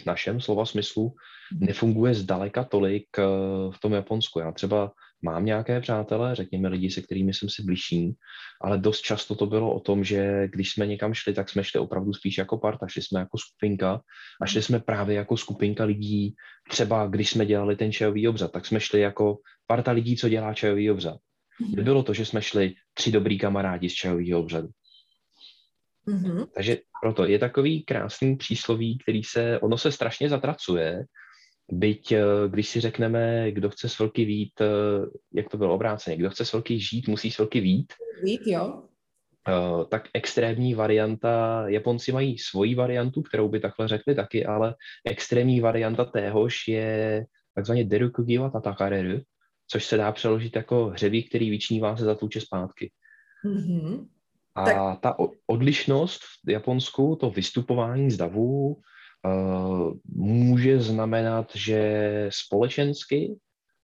[0.07, 1.15] našem slova smyslu,
[1.53, 1.67] hmm.
[1.67, 3.23] nefunguje zdaleka tolik eh,
[3.71, 4.41] v tom Japonsku.
[4.41, 8.13] Já třeba mám nějaké přátelé, řekněme lidi, se kterými jsem si blížší,
[8.61, 11.81] ale dost často to bylo o tom, že když jsme někam šli, tak jsme šli
[11.81, 14.01] opravdu spíš jako parta, šli jsme jako skupinka
[14.43, 16.35] a šli jsme právě jako skupinka lidí,
[16.71, 20.55] třeba když jsme dělali ten čajový obřad, tak jsme šli jako parta lidí, co dělá
[20.55, 21.17] čajový obřad.
[21.61, 21.77] Mhm.
[21.77, 24.69] Nebylo to, že jsme šli tři dobrý kamarádi z čajového obřadu.
[26.09, 26.47] Mm-hmm.
[26.55, 31.05] Takže proto je takový krásný přísloví, který se, ono se strašně zatracuje,
[31.73, 34.67] Byť, eh, když si řekneme, kdo chce s velký vít, eh,
[35.35, 37.93] jak to bylo obráceně, kdo chce s velký žít, musí s velký vít.
[38.23, 38.83] Vít, jo.
[39.49, 45.61] Uh, tak extrémní varianta, Japonci mají svoji variantu, kterou by takhle řekli taky, ale extrémní
[45.61, 49.21] varianta téhož je takzvaně derukugiwa tatakareru,
[49.67, 52.91] což se dá přeložit jako hřebík, který vyčnívá se zatluče zpátky.
[53.45, 54.07] Mm-hmm.
[54.55, 55.01] A tak...
[55.01, 58.81] ta odlišnost v Japonsku, to vystupování z davu, Eh,
[60.15, 61.81] může znamenat, že
[62.33, 63.37] společensky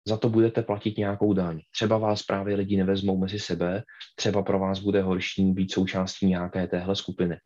[0.09, 1.61] za to budete platit nějakou daň.
[1.73, 3.83] Třeba vás právě lidi nevezmou mezi sebe,
[4.17, 7.37] třeba pro vás bude horší být součástí nějaké téhle skupiny.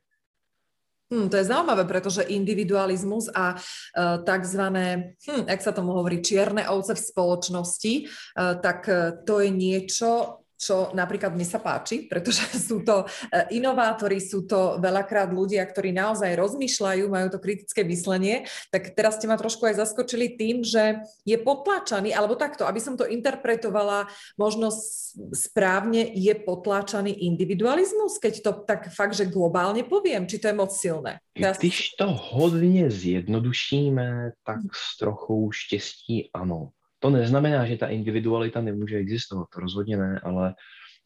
[1.12, 6.64] Hmm, to je zaujímavé, pretože individualizmus a uh, takzvané, hm, jak sa tomu hovorí, čierne
[6.72, 12.46] ovce v spoločnosti, uh, tak uh, to je niečo, čo napríklad mne sa páči, pretože
[12.70, 18.46] sú to e, inovátori, sú to veľakrát ľudia, ktorí naozaj rozmýšľajú, majú to kritické myslenie,
[18.70, 22.94] tak teraz ste ma trošku aj zaskočili tým, že je potláčaný, alebo takto, aby som
[22.94, 24.06] to interpretovala
[24.38, 24.70] možno
[25.34, 30.70] správne, je potláčaný individualizmus, keď to tak fakt, že globálne poviem, či to je moc
[30.70, 31.18] silné.
[31.34, 31.58] Teraz...
[31.58, 36.70] Když to hodně zjednodušíme, tak s trochou štěstí ano.
[37.02, 40.54] To neznamená, že ta individualita nemůže existovat, to rozhodně ne, ale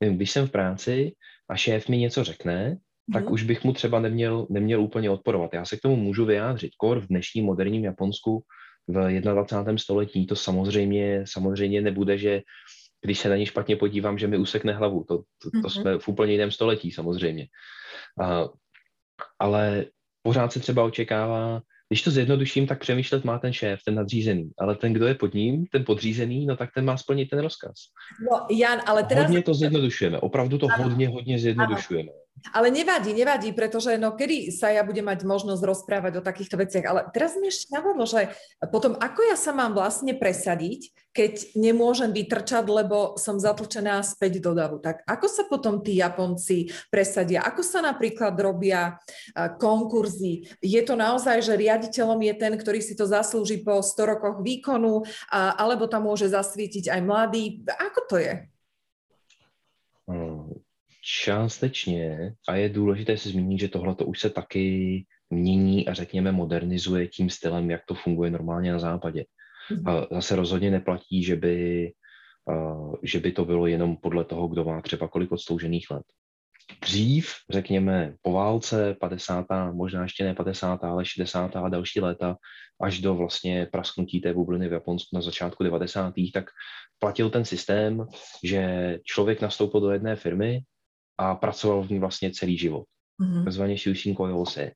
[0.01, 1.13] když jsem v práci
[1.49, 2.77] a šéf mi něco řekne
[3.13, 3.33] tak mm.
[3.33, 5.55] už bych mu třeba neměl, neměl úplně odporovat.
[5.55, 6.73] Já se k tomu můžu vyjádřit.
[6.77, 8.45] Kor v dnešním moderním Japonsku
[8.87, 9.79] v 21.
[9.79, 12.43] století to samozřejmě, samozřejmě nebude, že
[13.05, 15.05] když se na ně špatně podívám, že mi usekne hlavu.
[15.09, 15.69] To, to, to mm-hmm.
[15.69, 17.47] jsme v úplně jiném století samozřejmě.
[18.21, 18.49] Uh,
[19.39, 19.85] ale
[20.23, 24.77] pořád se třeba očekává, když to zjednoduším, tak přemýšlet má ten šéf, ten nadřízený, ale
[24.77, 27.75] ten, kdo je pod ním, ten podřízený, no tak ten má splnit ten rozkaz.
[28.31, 29.25] No, Jan, ale teraz...
[29.25, 30.85] Hodně to zjednodušujeme, opravdu to ano.
[30.85, 32.11] hodně, hodně zjednodušujeme.
[32.11, 32.26] Ano.
[32.55, 36.85] Ale nevadí, nevadí, pretože no kedy sa ja budem mať možnosť rozprávať o takýchto veciach,
[36.87, 38.31] ale teraz mi ešte navodlo, že
[38.71, 44.53] potom ako ja sa mám vlastne presadiť, keď nemôžem vytrčať, lebo som zatlčená späť do
[44.53, 44.79] davu.
[44.79, 47.43] Tak ako sa potom tí Japonci presadia?
[47.43, 49.01] Ako sa napríklad robia
[49.59, 50.47] konkurzy?
[50.61, 55.03] Je to naozaj, že riaditeľom je ten, ktorý si to zaslúži po 100 rokoch výkonu,
[55.33, 57.65] alebo tam môže zasvietiť aj mladý?
[57.65, 58.33] Ako to je?
[60.07, 60.66] Hmm
[61.09, 67.09] Částečně a je důležité si zmínit, že tohle už se taky mění a řekněme modernizuje
[67.09, 69.25] tím stylem, jak to funguje normálně na západě.
[69.71, 69.89] Mhm.
[69.89, 71.93] A zase rozhodně neplatí, že by,
[73.03, 76.05] že by to bylo jenom podle toho, kdo má třeba kolik odsloužených let.
[76.83, 79.47] Dřív, řekněme, po válce, 50.
[79.73, 80.85] možná ještě ne 50.
[80.85, 81.57] ale 60.
[81.57, 82.37] a další léta,
[82.81, 86.15] až do vlastně prasknutí té bubliny v Japonsku na začátku 90.
[86.33, 86.45] tak
[86.99, 88.07] platil ten systém,
[88.45, 90.61] že člověk nastoupil do jedné firmy,
[91.19, 92.85] a pracoval v ní vlastně celý život.
[93.21, 93.45] Mm-hmm.
[93.45, 94.17] Takzvaně Shuishin
[94.49, 94.71] se.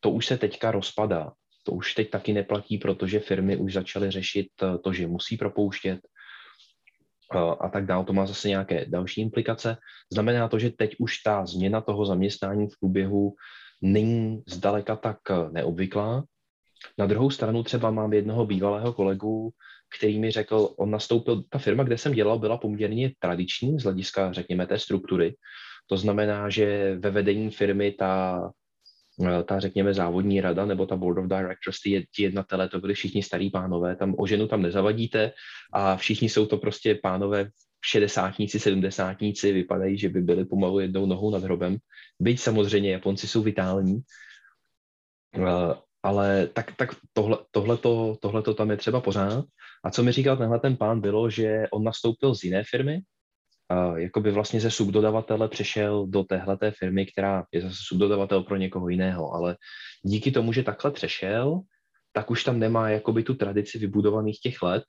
[0.00, 1.32] To už se teďka rozpadá.
[1.62, 6.00] To už teď taky neplatí, protože firmy už začaly řešit eh, to, že musí propouštět
[7.34, 8.04] eh, a tak dále.
[8.04, 9.76] To má zase nějaké další implikace.
[10.12, 13.34] Znamená to, že teď už ta změna toho zaměstnání v průběhu
[13.82, 16.24] není zdaleka tak eh, neobvyklá.
[16.98, 19.50] Na druhou stranu třeba mám jednoho bývalého kolegu,
[19.98, 24.32] který mi řekl, on nastoupil, ta firma, kde jsem dělal, byla poměrně tradiční z hlediska,
[24.32, 25.34] řekněme, té struktury.
[25.86, 28.42] To znamená, že ve vedení firmy ta,
[29.26, 33.22] eh, ta řekněme závodní rada nebo ta board of directors, ty, jednatelé, to byli všichni
[33.22, 35.32] starý pánové, tam o ženu tam nezavadíte
[35.72, 37.50] a všichni jsou to prostě pánové
[37.84, 41.76] šedesátníci, sedmdesátníci, vypadají, že by byli pomalu jednou nohou nad hrobem.
[42.20, 44.00] Byť samozřejmě Japonci jsou vitální,
[45.36, 49.44] eh, ale tak, tak tohle, tohleto, tohleto tam je třeba pořád.
[49.84, 53.00] A co mi říkal tenhle ten pán bylo, že on nastoupil z jiné firmy,
[53.96, 59.32] jakoby vlastně ze subdodavatele přešel do téhleté firmy, která je zase subdodavatel pro někoho jiného,
[59.32, 59.56] ale
[60.02, 61.60] díky tomu, že takhle přešel,
[62.12, 64.84] tak už tam nemá jakoby tu tradici vybudovaných těch let,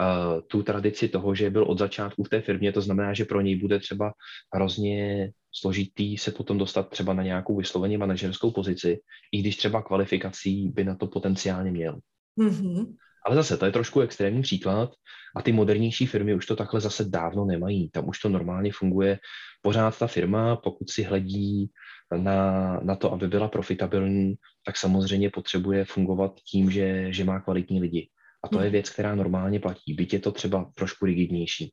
[0.00, 3.40] uh, tu tradici toho, že byl od začátku v té firmě, to znamená, že pro
[3.40, 4.12] něj bude třeba
[4.54, 9.00] hrozně složitý se potom dostat třeba na nějakou vysloveně manažerskou pozici,
[9.32, 11.98] i když třeba kvalifikací by na to potenciálně měl.
[12.40, 12.94] Mm-hmm.
[13.26, 14.90] Ale zase, to je trošku extrémní příklad
[15.36, 17.90] a ty modernější firmy už to takhle zase dávno nemají.
[17.90, 19.18] Tam už to normálně funguje.
[19.62, 21.70] Pořád ta firma, pokud si hledí
[22.16, 24.34] na, na to, aby byla profitabilní,
[24.66, 28.08] tak samozřejmě potřebuje fungovat tím, že, že má kvalitní lidi.
[28.44, 28.72] A to je hmm.
[28.72, 31.72] věc, která normálně platí, byť je to třeba trošku rigidnější.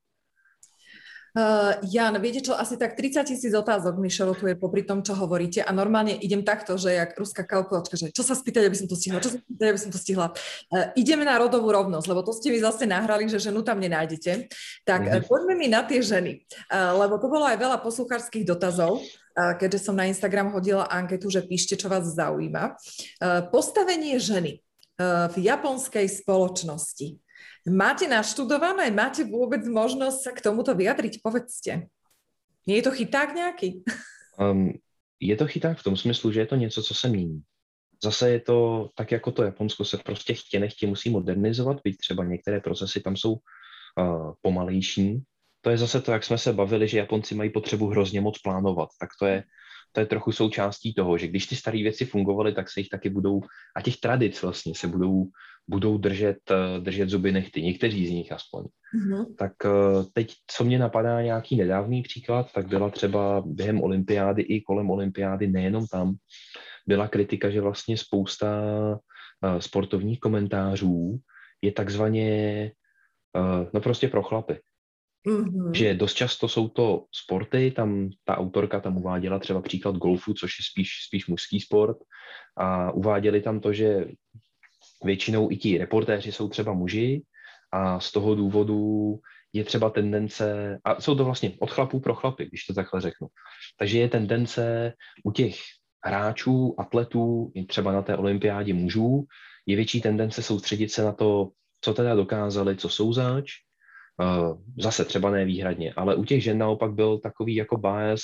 [1.35, 5.59] Uh, Jan, viete čo, asi tak 30 tisíc otázok mi šarotuje popri tom, čo hovoríte
[5.59, 8.95] a normálne idem takto, že jak ruská kalkulačka, že čo sa spýtať, aby som to
[8.95, 10.31] stihla, čo sa spýtať, aby som to stihla.
[10.71, 14.47] Uh, ideme na rodovú rovnosť, lebo to ste mi zase nahrali, že ženu tam nenájdete.
[14.87, 16.39] Tak uh, poďme mi na tie ženy,
[16.71, 19.03] uh, lebo to bolo aj veľa posluchárských dotazov
[19.35, 22.79] keďže som na Instagram hodila anketu, že píšte, čo vás zaujíma.
[23.51, 24.63] Postavenie ženy
[25.27, 27.19] v japonskej spoločnosti.
[27.65, 28.93] Máte naštudované?
[28.93, 31.17] Máte vôbec možnosť sa k tomuto vyjadriť?
[31.25, 31.89] Povedzte.
[32.65, 33.83] Je to chyták nějaký?
[34.37, 34.73] Um,
[35.19, 37.41] je to chyták v tom smyslu, že je to něco, co se mění.
[38.03, 42.23] Zase je to tak, jako to Japonsko se prostě chtě nechtě musí modernizovat, byť třeba
[42.23, 45.23] některé procesy tam jsou uh, pomalejší.
[45.61, 48.89] To je zase to, jak jsme se bavili, že Japonci mají potřebu hrozně moc plánovat.
[48.99, 49.43] Tak to je,
[49.95, 53.09] to je trochu součástí toho, že když ty staré věci fungovaly, tak se jich taky
[53.09, 53.41] budou,
[53.75, 55.25] a těch tradic vlastně se budou
[55.67, 58.63] budou držet, eh, držet zuby nechty, někteří z nich aspoň.
[58.63, 59.35] Mm-hmm.
[59.35, 59.69] Tak eh,
[60.13, 65.47] teď, co mě napadá nějaký nedávný příklad, tak byla třeba během olympiády i kolem olympiády,
[65.47, 66.15] nejenom tam,
[66.87, 68.61] byla kritika, že vlastně spousta
[69.45, 71.19] eh, sportovních komentářů
[71.61, 72.71] je takzvaně
[73.73, 74.59] no prostě pro chlapy.
[75.27, 75.71] Mm-hmm.
[75.71, 80.51] Že dost často jsou to sporty, tam ta autorka tam uváděla třeba příklad golfu, což
[80.59, 81.97] je spíš, spíš mužský sport
[82.57, 84.05] a uváděli tam to, že
[85.03, 87.23] většinou i ti reportéři jsou třeba muži
[87.71, 89.15] a z toho důvodu
[89.53, 93.27] je třeba tendence, a jsou to vlastně od chlapů pro chlapy, když to takhle řeknu.
[93.77, 95.55] Takže je tendence u těch
[96.05, 99.25] hráčů, atletů, třeba na té olympiádě mužů,
[99.65, 101.49] je větší tendence soustředit se na to,
[101.81, 103.51] co teda dokázali, co jsou zač,
[104.79, 108.21] zase třeba ne výhradně, ale u těch žen naopak byl takový jako bias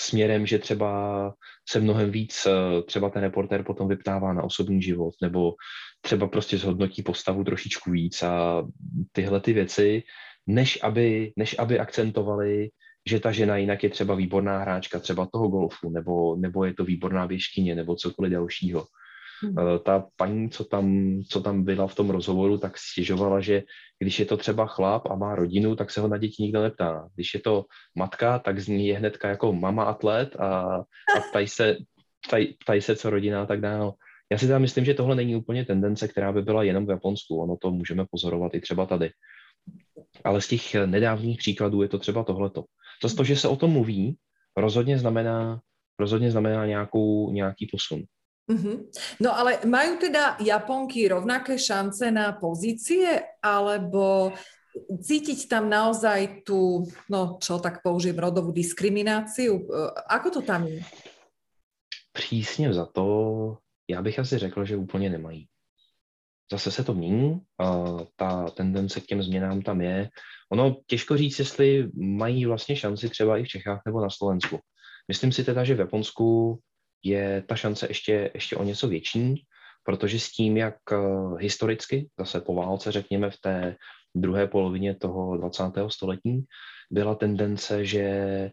[0.00, 1.34] směrem, že třeba
[1.68, 5.54] se mnohem víc eh, třeba ten reportér potom vyptává na osobní život, nebo
[6.00, 8.64] třeba prostě zhodnotí postavu trošičku víc a
[9.12, 10.02] tyhle ty věci,
[10.46, 12.70] než aby, než aby akcentovali,
[13.08, 16.84] že ta žena jinak je třeba výborná hráčka třeba toho golfu, nebo, nebo je to
[16.84, 18.86] výborná běžkyně, nebo cokoliv dalšího.
[19.42, 19.58] Hmm.
[19.58, 23.62] Eh, ta paní, co tam, co tam byla v tom rozhovoru, tak stěžovala, že
[23.98, 27.08] když je to třeba chlap a má rodinu, tak se ho na děti nikdo neptá.
[27.14, 30.76] Když je to matka, tak z ní je hnedka jako mama atlet a,
[31.16, 31.76] a ptají, se,
[32.26, 33.92] ptají, ptají se, co rodina a tak dále.
[34.32, 37.42] Já si teda myslím, že tohle není úplně tendence, která by byla jenom v Japonsku.
[37.42, 39.10] Ono to můžeme pozorovat i třeba tady.
[40.24, 42.64] Ale z těch nedávných příkladů je to třeba tohleto.
[43.02, 44.16] Zase to, že se o tom mluví,
[44.56, 45.60] rozhodně znamená,
[45.98, 48.02] rozhodně znamená nějakou, nějaký posun.
[48.48, 48.88] Uh-huh.
[49.20, 54.32] No ale majú teda Japonky rovnaké šance na pozície, alebo
[54.88, 59.68] cítiť tam naozaj tú, no čo, tak použijem rodovú diskrimináciu?
[60.08, 60.80] Ako to tam je?
[62.12, 63.58] Přísně za to,
[63.90, 65.46] já bych asi řekl, že úplně nemají.
[66.52, 67.40] Zase se to mění,
[68.16, 70.08] ta tendence k těm změnám tam je.
[70.52, 74.58] Ono těžko říct, jestli mají vlastně šanci třeba i v Čechách nebo na Slovensku.
[75.08, 76.58] Myslím si teda, že v Japonsku
[77.04, 79.44] je ta šance ještě, ještě o něco větší,
[79.84, 80.96] protože s tím, jak eh,
[81.38, 83.76] historicky, zase po válce, řekněme v té
[84.14, 85.62] druhé polovině toho 20.
[85.88, 86.44] století,
[86.90, 88.52] byla tendence, že eh,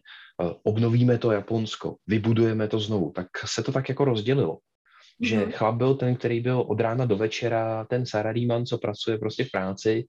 [0.62, 4.58] obnovíme to Japonsko, vybudujeme to znovu, tak se to tak jako rozdělilo
[5.20, 5.52] že mm-hmm.
[5.52, 9.50] chlap byl ten, který byl od rána do večera ten salaríman, co pracuje prostě v
[9.50, 10.04] práci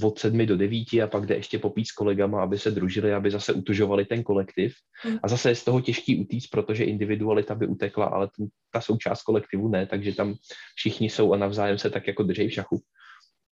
[0.00, 3.14] uh, od sedmi do devíti a pak jde ještě popít s kolegama, aby se družili,
[3.14, 4.74] aby zase utužovali ten kolektiv.
[5.06, 5.18] Mm.
[5.22, 9.22] A zase je z toho těžký utíct, protože individualita by utekla, ale ten, ta součást
[9.22, 10.34] kolektivu ne, takže tam
[10.76, 12.80] všichni jsou a navzájem se tak jako drží v šachu.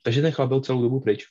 [0.02, 1.24] Takže ten chlap byl celou dobu pryč.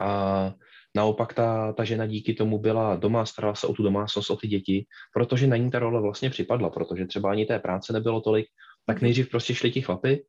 [0.00, 0.54] A
[0.96, 4.48] Naopak ta, ta žena díky tomu byla doma, starala se o tu domácnost, o ty
[4.48, 8.46] děti, protože na ní ta role vlastně připadla, protože třeba ani té práce nebylo tolik,
[8.86, 9.02] tak mhm.
[9.02, 10.24] nejdřív prostě šli ti chlapy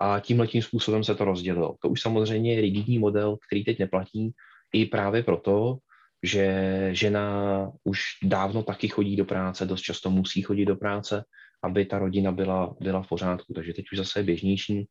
[0.00, 1.76] a tímhle tím způsobem se to rozdělilo.
[1.82, 4.32] To už samozřejmě je rigidní model, který teď neplatí
[4.72, 5.78] i právě proto,
[6.22, 11.24] že žena už dávno taky chodí do práce, dost často musí chodit do práce,
[11.62, 13.54] aby ta rodina byla, byla v pořádku.
[13.54, 14.86] Takže teď už zase je běžnější,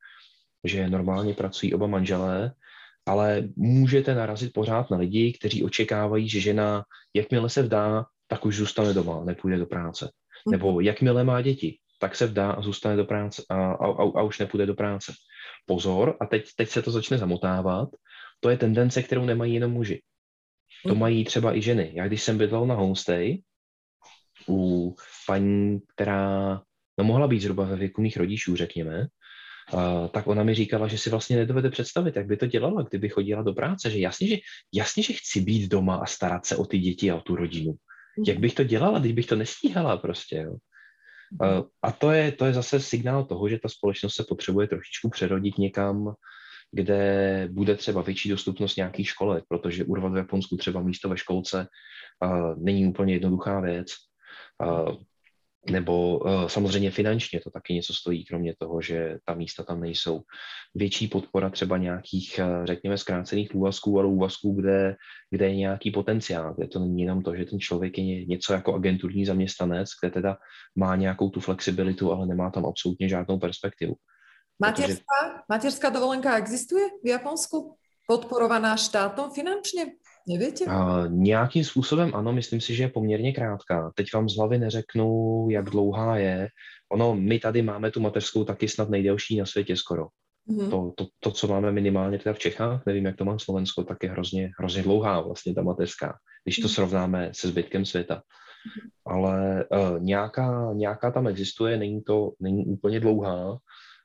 [0.64, 2.54] že normálně pracují oba manželé
[3.06, 6.84] ale můžete narazit pořád na lidi, kteří očekávají, že žena,
[7.14, 10.12] jakmile se vdá, tak už zůstane doma, nepůjde do práce.
[10.46, 10.52] Mhm.
[10.52, 14.22] Nebo jakmile má děti, tak se vdá a zůstane do práce a, a, a, a
[14.22, 15.14] už nepůjde do práce.
[15.66, 17.90] Pozor, a teď, teď se to začne zamotávat,
[18.40, 20.02] to je tendence, kterou nemají jenom muži.
[20.84, 21.00] To mhm.
[21.00, 21.92] mají třeba i ženy.
[21.96, 23.38] Já když jsem bydlel na homestay
[24.50, 24.96] u
[25.28, 26.62] paní, která
[26.98, 29.08] no, mohla být zhruba ve věku mých rodičů, řekněme,
[30.12, 33.42] tak ona mi říkala, že si vlastně nedovede představit, jak by to dělala, kdyby chodila
[33.42, 34.38] do práce, že jasně, že
[34.74, 37.74] jasně, že chci být doma a starat se o ty děti a o tu rodinu.
[38.28, 40.56] Jak bych to dělala, když bych to nestíhala prostě, jo.
[41.42, 45.10] Uh, a to je, to je zase signál toho, že ta společnost se potřebuje trošičku
[45.10, 46.14] přerodit někam,
[46.72, 51.68] kde bude třeba větší dostupnost nějakých školek, protože urvat v Japonsku třeba místo ve školce
[52.26, 53.88] uh, není úplně jednoduchá věc.
[54.66, 54.96] Uh,
[55.70, 60.22] nebo uh, samozřejmě finančně to taky něco stojí, kromě toho, že ta místa tam nejsou.
[60.76, 64.96] Větší podpora třeba nějakých, uh, řekněme, zkrácených úvazků, ale úvazků, kde,
[65.30, 68.74] kde je nějaký potenciál, kde to není jenom to, že ten člověk je něco jako
[68.74, 70.38] agenturní zaměstnanec, kde teda
[70.76, 73.96] má nějakou tu flexibilitu, ale nemá tam absolutně žádnou perspektivu.
[74.60, 75.42] Materská, Protože...
[75.50, 77.76] materská dovolenka existuje v Japonsku?
[78.08, 79.86] Podporovaná štátom finančně?
[80.28, 80.66] Nevíte?
[80.66, 83.92] Uh, nějakým způsobem ano, myslím si, že je poměrně krátká.
[83.96, 86.48] Teď vám z hlavy neřeknu, jak dlouhá je.
[86.92, 90.08] Ono, my tady máme tu mateřskou taky snad nejdelší na světě skoro.
[90.50, 90.70] Mm-hmm.
[90.70, 93.98] To, to, to, co máme minimálně teda v Čechách, nevím, jak to má Slovensko, tak
[94.04, 96.74] je hrozně, hrozně dlouhá vlastně ta mateřská, když to mm-hmm.
[96.74, 98.16] srovnáme se zbytkem světa.
[98.16, 98.90] Mm-hmm.
[99.06, 103.58] Ale uh, nějaká, nějaká tam existuje, není to není úplně dlouhá,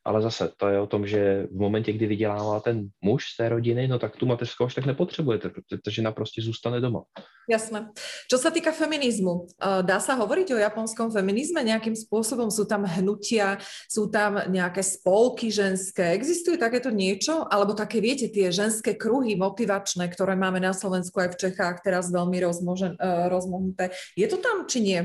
[0.07, 3.49] ale zase to je o tom, že v momentě, kdy vydělává ten muž z té
[3.49, 7.03] rodiny, no tak tu mateřskou už tak nepotřebujete, protože žena prostě zůstane doma.
[7.47, 7.95] Jasné.
[8.27, 12.51] Čo sa týka feminizmu, eh, dá sa hovoriť o japonskom feminizme nejakým spôsobom?
[12.51, 16.11] Sú tam hnutia, sú tam nejaké spolky ženské?
[16.19, 17.47] Existuje takéto niečo?
[17.47, 22.11] Alebo také, viete, tie ženské kruhy motivačné, ktoré máme na Slovensku aj v Čechách teraz
[22.11, 23.95] veľmi rozmožen, eh, rozmohnuté.
[24.19, 25.01] Je to tam, či nie?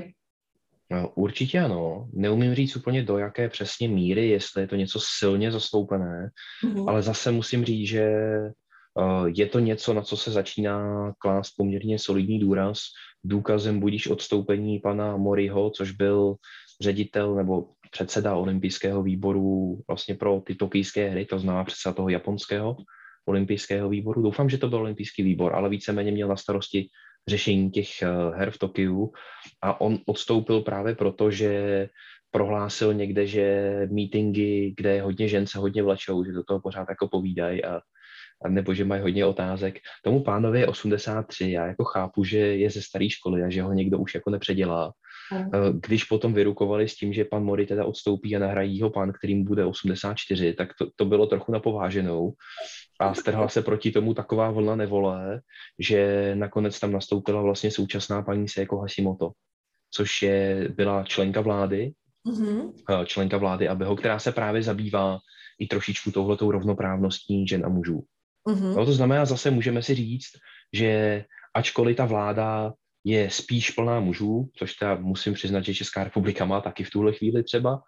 [0.91, 2.07] No, určitě ano.
[2.13, 6.29] Neumím říct úplně do jaké přesně míry, jestli je to něco silně zastoupené,
[6.65, 6.89] mm-hmm.
[6.89, 8.11] ale zase musím říct, že
[8.93, 12.79] uh, je to něco, na co se začíná klást poměrně solidní důraz.
[13.23, 16.35] Důkazem budíš odstoupení pana Moriho, což byl
[16.81, 22.77] ředitel nebo předseda olympijského výboru vlastně pro ty tokijské hry, to znamená předseda toho japonského
[23.25, 24.21] olympijského výboru.
[24.21, 26.87] Doufám, že to byl olympijský výbor, ale víceméně měl na starosti
[27.27, 28.01] řešení těch
[28.33, 29.11] her v Tokiu
[29.61, 31.87] a on odstoupil právě proto, že
[32.31, 36.89] prohlásil někde, že meetingy, kde je hodně žen, se hodně vlačou, že do toho pořád
[36.89, 37.81] jako povídají a,
[38.45, 39.79] a nebo že mají hodně otázek.
[40.03, 43.73] Tomu pánovi je 83, já jako chápu, že je ze staré školy a že ho
[43.73, 44.93] někdo už jako nepředělá.
[45.33, 45.79] Mm.
[45.79, 49.43] Když potom vyrukovali s tím, že pan Mori teda odstoupí a nahrají ho pán, kterým
[49.43, 52.33] bude 84, tak to, to bylo trochu napováženou.
[53.01, 55.41] A strhla se proti tomu taková vlna nevole,
[55.79, 59.31] že nakonec tam nastoupila vlastně současná paní Seiko Hashimoto,
[59.91, 61.93] což je, byla členka vlády
[62.27, 63.05] mm-hmm.
[63.05, 65.19] členka vlády Abeho, která se právě zabývá
[65.59, 68.03] i trošičku touhletou rovnoprávností žen a mužů.
[68.47, 68.75] Mm-hmm.
[68.75, 70.31] No, to znamená, zase můžeme si říct,
[70.73, 72.73] že ačkoliv ta vláda
[73.03, 77.13] je spíš plná mužů, což teda musím přiznat, že Česká republika má taky v tuhle
[77.13, 77.81] chvíli třeba,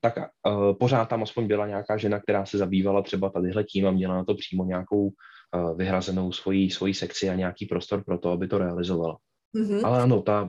[0.00, 3.90] tak uh, pořád tam aspoň byla nějaká žena, která se zabývala třeba tadyhle tím a
[3.90, 8.30] měla na to přímo nějakou uh, vyhrazenou svoji, svoji sekci a nějaký prostor pro to,
[8.30, 9.16] aby to realizovala.
[9.56, 9.86] Mm-hmm.
[9.86, 10.48] Ale ano, ta,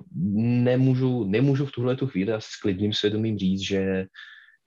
[0.64, 4.06] nemůžu, nemůžu v tuhle tu chvíli asi s klidným svědomím říct, že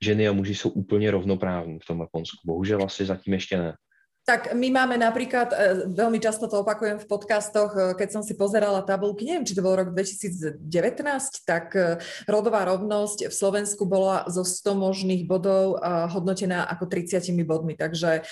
[0.03, 2.37] ženy a muži jsou úplně rovnoprávní v tom Japonsku.
[2.47, 3.75] Bohužel asi zatím ještě ne.
[4.31, 8.39] Tak my máme napríklad, e, veľmi často to opakujem v podcastoch, e, keď som si
[8.39, 10.63] pozerala tabulky, neviem, či to bol rok 2019,
[11.43, 11.99] tak e,
[12.31, 15.83] rodová rovnosť v Slovensku bola zo 100 možných bodov
[16.15, 18.23] hodnotená ako 30 bodmi, takže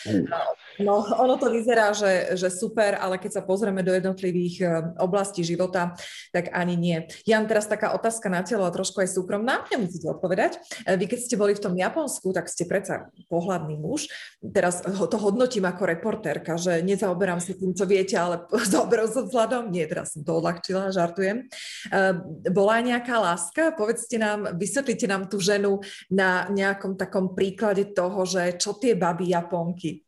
[0.83, 4.67] no, ono to vyzerá, že, že super, ale keď sa pozrieme do jednotlivých
[4.99, 5.95] oblastí života,
[6.35, 6.99] tak ani nie.
[7.25, 10.59] Jan, teraz taká otázka na telo a trošku aj súkromná, nemusíte odpovedať.
[10.87, 14.11] Vy keď ste boli v tom Japonsku, tak ste predsa pohľadný muž,
[14.41, 19.71] teraz to hodnotím ako reportérka, že nezaoberám sa tým, čo viete, ale zaoberám sa vzhľadom.
[19.73, 21.49] Nie, teraz som to odľahčila, žartujem.
[21.91, 23.75] Uh, bola nejaká láska?
[23.75, 29.33] Povedzte nám, vysvetlite nám tú ženu na nejakom takom príklade toho, že čo tie baby
[29.33, 30.08] Japonky?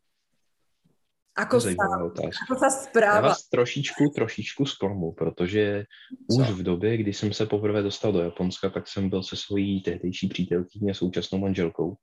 [1.40, 3.16] Ako sa, ako sa správa?
[3.16, 5.84] Já vás trošičku, trošičku zklamu, protože
[6.30, 6.40] Co?
[6.40, 9.82] už v době, kdy jsem se poprvé dostal do Japonska, tak jsem byl se svojí
[9.82, 11.96] tehdejší přítelkyní a současnou manželkou.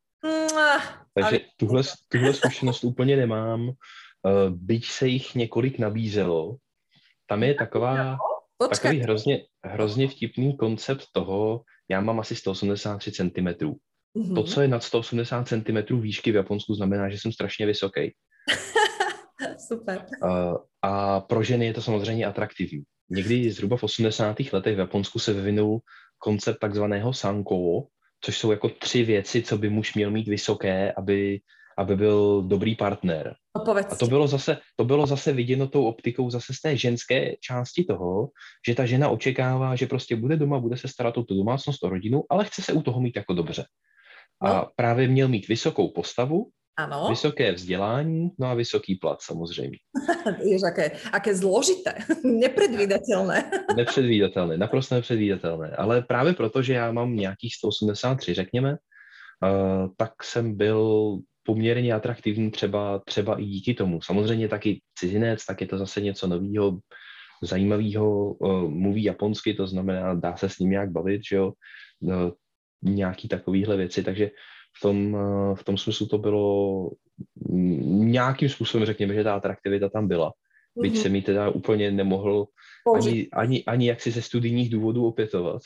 [1.14, 3.62] Takže tuhle, tuhle zkušenost úplně nemám.
[3.62, 3.74] Uh,
[4.50, 6.58] byť se jich několik nabízelo,
[7.28, 8.18] tam je taková,
[8.70, 13.48] takový hrozně, hrozně vtipný koncept toho, já mám asi 183 cm.
[14.18, 14.36] Mm-hmm.
[14.36, 18.14] To, co je nad 180 cm výšky v Japonsku, znamená, že jsem strašně vysoký.
[19.68, 20.06] Super.
[20.24, 22.84] Uh, a pro ženy je to samozřejmě atraktivní.
[23.10, 24.38] Někdy zhruba v 80.
[24.54, 25.80] letech v Japonsku se vyvinul
[26.18, 27.88] koncept takzvaného sanko,
[28.22, 31.40] což jsou jako tři věci, co by muž měl mít vysoké, aby,
[31.78, 33.36] aby byl dobrý partner.
[33.58, 37.36] No, a to bylo, zase, to bylo zase viděno tou optikou zase z té ženské
[37.42, 38.30] části toho,
[38.68, 41.90] že ta žena očekává, že prostě bude doma, bude se starat o tu domácnost, o
[41.90, 43.66] rodinu, ale chce se u toho mít jako dobře.
[44.42, 44.70] A no.
[44.76, 47.08] právě měl mít vysokou postavu, Ano.
[47.10, 49.78] Vysoké vzdělání, no a vysoký plat samozřejmě.
[50.44, 53.52] Jež, aké, aké zložité, nepředvídatelné.
[53.76, 55.70] nepředvídatelné, naprosto nepředvídatelné.
[55.70, 62.52] Ale právě proto, že já mám nějakých 183, řekněme, uh, tak jsem byl poměrně atraktivní
[62.52, 64.02] třeba, třeba i díky tomu.
[64.02, 66.80] Samozřejmě taky cizinec, tak je to zase něco nového,
[67.44, 71.54] zajímavého, uh, mluví japonsky, to znamená, dá se s ním nějak bavit, že jo,
[72.00, 72.32] uh,
[72.82, 74.30] nějaký takovýhle věci, takže
[74.82, 76.90] tom, eh, v tom smyslu to bylo
[77.90, 80.34] nějakým způsobem, řekněme, že ta atraktivita tam byla.
[80.82, 81.02] Byť mm-hmm.
[81.02, 82.46] se mi teda úplně nemohl
[82.96, 85.62] ani, ani, ani jaksi ze studijních důvodů opětovat.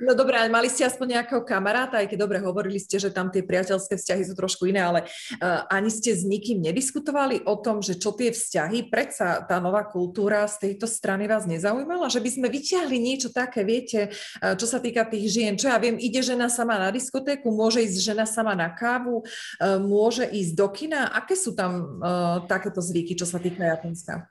[0.00, 3.28] No dobré, ale mali ste aspoň nejakého kamaráta, aj keď dobre hovorili ste, že tam
[3.28, 7.84] tie priateľské vzťahy sú trošku iné, ale uh, ani ste s nikým nediskutovali o tom,
[7.84, 12.30] že čo tie vzťahy, predsa tá nová kultúra z tejto strany vás nezaujímala, že by
[12.32, 14.08] sme vyťahli niečo také, viete,
[14.40, 17.84] uh, čo sa týka tých žien, čo ja viem, ide žena sama na diskotéku, môže
[17.84, 22.80] ísť žena sama na kávu, uh, môže ísť do kina, aké sú tam uh, takéto
[22.80, 24.28] zvyky, čo sa týka Japonska?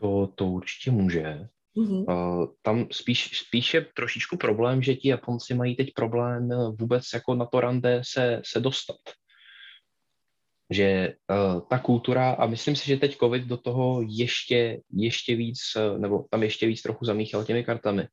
[0.00, 1.48] To, to určitě může.
[1.80, 2.04] Mm-hmm.
[2.08, 7.04] Uh, tam spíš, spíš je trošičku problém, že ti Japonci mají teď problém eh, vůbec
[7.14, 9.00] jako na to rande se, se dostat.
[10.70, 15.58] Že uh, ta kultura, a myslím si, že teď covid do toho ještě, ještě víc,
[15.98, 18.06] nebo tam ještě víc trochu zamíchal těmi kartami,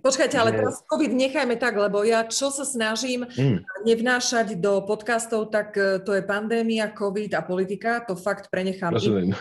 [0.00, 3.84] Počkajte, ale teraz COVID nechajme tak, lebo ja čo sa snažím mm.
[3.84, 9.36] nevnášať do podcastov, tak e, to je pandémia, COVID a politika, to fakt prenechám iným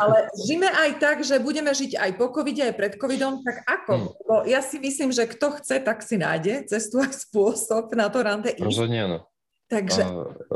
[0.00, 3.92] ale žijeme aj tak, že budeme žiť aj po COVIDe, aj pred COVIDom, tak ako?
[3.92, 4.06] Mm.
[4.08, 8.24] Lebo ja si myslím, že kto chce, tak si nájde cestu a spôsob na to
[8.24, 8.56] rande.
[8.56, 9.26] Rozhodně ano.
[9.68, 10.02] Takže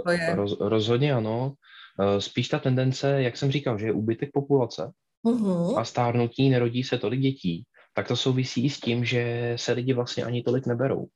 [0.04, 0.34] to je...
[0.34, 1.52] Roz, rozhodně ano.
[2.00, 4.90] E, spíš ta tendence, jak jsem říkal, že je úbytek populace
[5.26, 5.78] uh-huh.
[5.78, 7.64] a stárnutí, nerodí se tolik dětí,
[7.94, 11.06] tak to souvisí i s tím, že se lidi vlastně ani tolik neberou.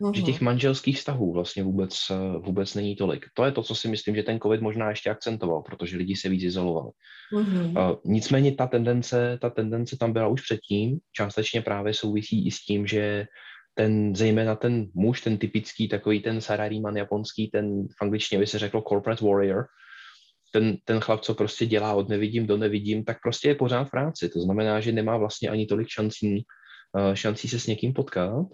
[0.00, 0.14] Uh-huh.
[0.14, 1.96] Že těch manželských vztahů vlastně vůbec,
[2.38, 3.26] vůbec není tolik.
[3.34, 6.28] To je to, co si myslím, že ten covid možná ještě akcentoval, protože lidi se
[6.28, 6.90] víc izolovali.
[7.32, 12.64] Uh, nicméně ta tendence, ta tendence tam byla už předtím, částečně právě souvisí i s
[12.64, 13.26] tím, že
[13.74, 18.58] ten, zejména ten muž, ten typický takový ten salaryman japonský, ten v angličtině by se
[18.58, 19.66] řeklo corporate warrior,
[20.50, 23.90] ten, ten chlap, co prostě dělá od nevidím do nevidím, tak prostě je pořád v
[23.90, 24.28] práci.
[24.28, 26.44] To znamená, že nemá vlastně ani tolik šancí,
[26.96, 28.46] uh, šancí se s někým potkat.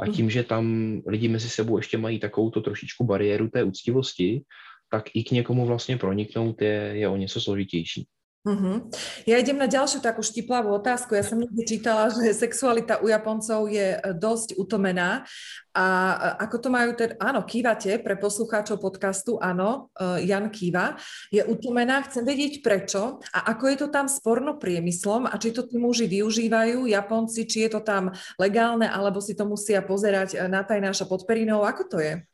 [0.00, 0.12] A mhm.
[0.14, 4.42] tím, že tam lidi mezi sebou ještě mají takovou to trošičku bariéru té úctivosti,
[4.90, 8.06] tak i k někomu vlastně proniknout je, je o něco složitější.
[8.48, 8.88] Uh-huh.
[9.28, 11.12] Ja idem na ďalšiu takú štiplavú otázku.
[11.12, 15.28] Ja som niekde čítala, že sexualita u Japoncov je e, dosť utomená.
[15.76, 16.16] A e,
[16.48, 17.20] ako to majú teda...
[17.20, 20.96] Áno, kývate pre poslucháčov podcastu, áno, e, Jan kýva.
[21.28, 25.68] Je utomená, chcem vedieť prečo a ako je to tam s pornopriemyslom a či to
[25.68, 30.64] tí muži využívajú, Japonci, či je to tam legálne, alebo si to musia pozerať na
[30.64, 31.68] tajnáša pod perinou.
[31.68, 32.24] Ako to je?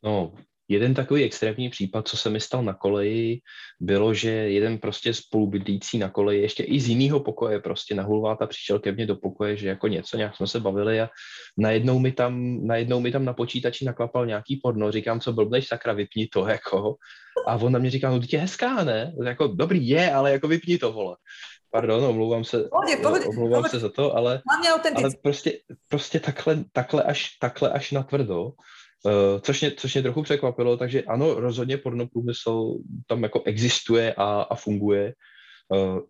[0.00, 0.32] No,
[0.70, 3.40] Jeden takový extrémní případ, co se mi stal na koleji,
[3.80, 8.46] bylo, že jeden prostě spolubydlící na koleji, ještě i z jiného pokoje, prostě na hulváta
[8.46, 11.08] přišel ke mně do pokoje, že jako něco, nějak jsme se bavili a
[11.58, 15.92] najednou mi tam, najednou mi tam na počítači naklapal nějaký porno, říkám, co blbneš, sakra,
[15.92, 16.94] vypni to, jako.
[17.46, 19.12] A on na mě říká, no, je hezká, ne?
[19.24, 21.16] Jako, dobrý je, ale jako vypni to, vole.
[21.70, 23.68] Pardon, omlouvám se, pohodě, pohodě, omlouvám pohodě.
[23.70, 24.42] se za to, ale,
[24.96, 25.58] ale prostě,
[25.88, 28.52] prostě takhle, takhle, až, takhle až na tvrdo
[29.40, 32.74] což, mě, což mě trochu překvapilo, takže ano, rozhodně pornoprůmysl
[33.06, 35.14] tam jako existuje a, a funguje.
[35.68, 36.00] Uh,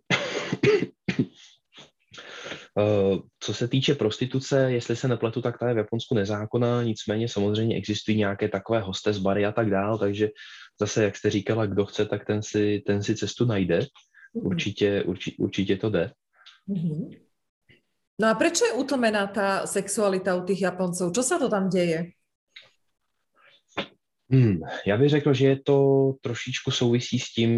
[2.79, 7.29] uh, co se týče prostituce, jestli se nepletu, tak ta je v Japonsku nezákonná, nicméně
[7.29, 10.29] samozřejmě existují nějaké takové hostes bary a tak dál, takže
[10.81, 13.79] zase, jak jste říkala, kdo chce, tak ten si, ten si cestu najde.
[14.35, 14.47] Mhm.
[14.47, 16.13] Určitě, určitě, určitě to jde.
[16.69, 17.19] Mm-hmm.
[18.21, 21.11] No a proč je utlmená ta sexualita u těch Japonců?
[21.11, 22.07] Co se to tam děje?
[24.33, 27.53] Hmm, já bych řekl, že je to trošičku souvisí s tím,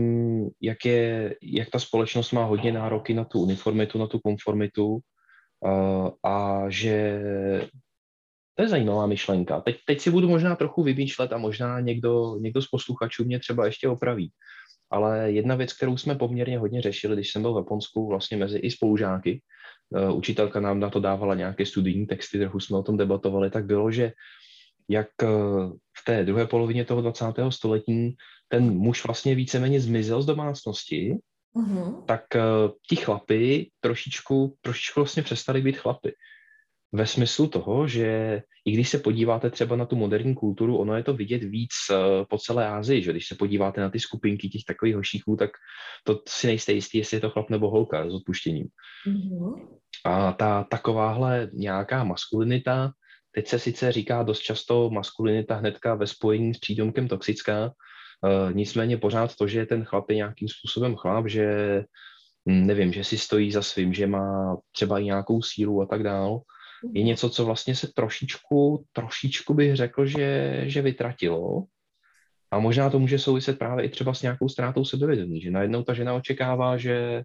[0.61, 6.09] jak, je, jak ta společnost má hodně nároky na tu uniformitu, na tu konformitu uh,
[6.25, 7.23] a že
[8.55, 9.61] to je zajímavá myšlenka.
[9.61, 13.67] Teď, teď si budu možná trochu vymýšlet a možná někdo, někdo z posluchačů mě třeba
[13.67, 14.31] ještě opraví.
[14.91, 18.59] Ale jedna věc, kterou jsme poměrně hodně řešili, když jsem byl v Japonsku vlastně mezi
[18.59, 19.41] i spolužáky,
[19.91, 23.65] uh, učitelka nám na to dávala nějaké studijní texty, trochu jsme o tom debatovali, tak
[23.65, 24.13] bylo, že
[24.89, 25.27] jak eh,
[25.99, 27.25] v té druhé polovině toho 20.
[27.49, 28.17] století
[28.53, 31.17] ten muž vlastně víceméně zmizel z domácnosti,
[31.57, 32.05] uh-huh.
[32.05, 36.15] tak uh, ti chlapy trošičku, trošičku vlastně přestali být chlapy.
[36.93, 41.03] Ve smyslu toho, že i když se podíváte třeba na tu moderní kulturu, ono je
[41.03, 41.97] to vidět víc uh,
[42.29, 45.51] po celé Ázii, že když se podíváte na ty skupinky těch takových hošíků, tak
[46.05, 48.69] to si nejste jistý, jestli je to chlap nebo holka s odpuštěním.
[49.07, 49.69] Uh-huh.
[50.05, 52.93] A ta takováhle nějaká maskulinita
[53.33, 58.97] Teď se sice říká dost často maskulinita hnedka ve spojení s přídomkem toxická, uh, nicméně
[58.97, 61.47] pořád to, že ten chlap je nějakým způsobem chlap, že
[62.49, 66.03] hm, nevím, že si stojí za svým, že má třeba i nějakou sílu a tak
[66.03, 66.41] dál,
[66.85, 67.07] je mhm.
[67.07, 71.65] něco, co vlastně se trošičku, trošičku bych řekl, že, že vytratilo.
[72.51, 75.95] A možná to může souviset právě i třeba s nějakou ztrátou sebevědomí, že najednou ta
[75.95, 77.23] žena očekává, že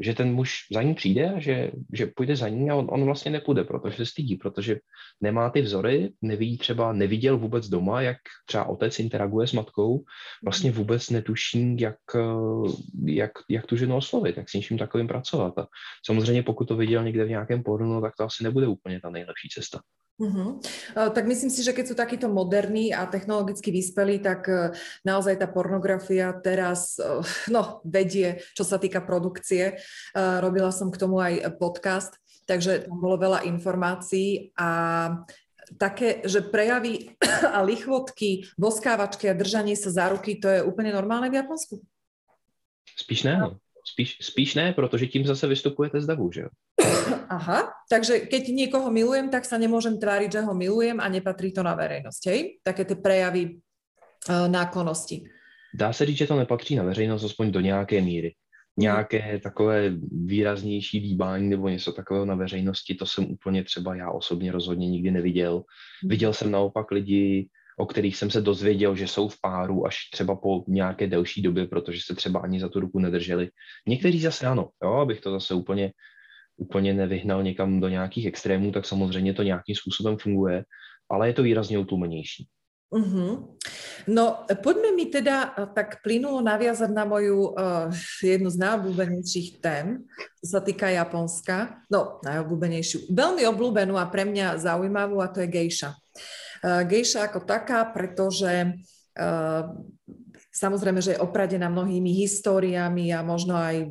[0.00, 3.04] že ten muž za ní přijde a že, že půjde za ní a on, on
[3.04, 4.76] vlastně nepůjde, protože se stydí, protože
[5.20, 10.04] nemá ty vzory, neví třeba, neviděl vůbec doma, jak třeba otec interaguje s matkou,
[10.44, 10.78] vlastně mhm.
[10.78, 12.70] vůbec netuší, jak, eh,
[13.04, 15.58] jak, jak tu ženu oslovit, jak s něčím takovým pracovat.
[15.58, 15.66] A
[16.06, 19.48] samozřejmě pokud to viděl někde v nějakém pornu, tak to asi nebude úplně ta nejlepší
[19.48, 19.80] cesta.
[20.20, 20.60] Uh-huh.
[20.94, 25.48] Tak myslím si, že keď sú takíto moderní a technologicky vyspelí, tak e, naozaj tá
[25.50, 29.80] pornografia teraz e, no, vedie, čo sa týka produkcie.
[30.14, 34.68] Robila som k tomu aj podcast, takže tam bolo veľa informácií a
[35.80, 37.16] také, že prejavy
[37.56, 41.80] a lichvotky, boskávačky a držanie sa za ruky, to je úplne normálne v Japonsku?
[42.98, 43.48] Spíš ne, no.
[43.84, 46.48] Spíš, spíš ne, protože tím zase vystupujete z davu, že jo?
[47.28, 51.66] Aha, takže keď niekoho milujem, tak sa nemôžem tváriť, že ho milujem a nepatrí to
[51.66, 52.40] na verejnosť, hej?
[52.62, 53.58] Také ty prejavy
[54.28, 55.26] uh, náklonosti.
[55.74, 58.34] Dá se říct, že to nepatří na veřejnost, aspoň do nějaké míry.
[58.76, 59.92] Nějaké takové
[60.24, 65.10] výraznější líbání nebo něco takového na veřejnosti, to jsem úplně třeba já osobně rozhodně nikdy
[65.10, 65.54] neviděl.
[65.54, 66.08] Mhm.
[66.08, 67.48] Viděl jsem naopak lidi,
[67.78, 71.66] o kterých jsem se dozvěděl, že jsou v páru až třeba po nějaké delší době,
[71.66, 73.48] protože se třeba ani za tu ruku nedrželi.
[73.88, 75.92] Někteří zase ano, jo, abych to zase úplně,
[76.56, 80.64] úplně nevyhnal někam do nějakých extrémů, tak samozřejmě to nějakým způsobem funguje,
[81.10, 82.46] ale je to výrazně utlumenější.
[82.92, 83.56] Uh-huh.
[84.06, 87.88] No, poďme mi teda eh, tak plynulo naviazať na moju uh,
[88.20, 90.04] jednu z najobľúbenejších tém,
[90.36, 91.80] čo sa týka Japonska.
[91.88, 93.08] No, najobľúbenejšiu.
[93.08, 95.88] Veľmi obľúbenú a pre mňa zaujímavú a to je gejša.
[95.88, 98.78] Uh, gejša ako taká, pretože
[99.18, 99.66] uh,
[100.54, 103.90] samozrejme, že je opradená mnohými históriami a možno aj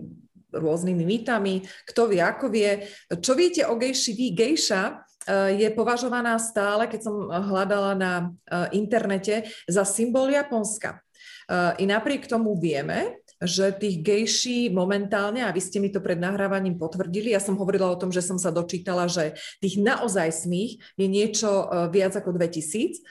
[0.55, 1.67] rôznymi mýtami.
[1.87, 2.87] Kto vie, ako vie.
[3.11, 4.27] Čo viete o gejši vy?
[4.31, 8.13] Gejša Eh, je považovaná stále, keď som hľadala na
[8.49, 10.97] eh, internete, za symbol Japonska.
[11.45, 16.21] Eh, I napriek tomu vieme, že tých gejší momentálne, a vy ste mi to pred
[16.21, 20.77] nahrávaním potvrdili, ja som hovorila o tom, že som sa dočítala, že tých naozaj smých
[20.95, 21.49] je niečo
[21.89, 23.01] viac ako 2000.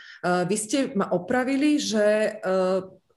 [0.47, 2.39] Vy ste ma opravili, že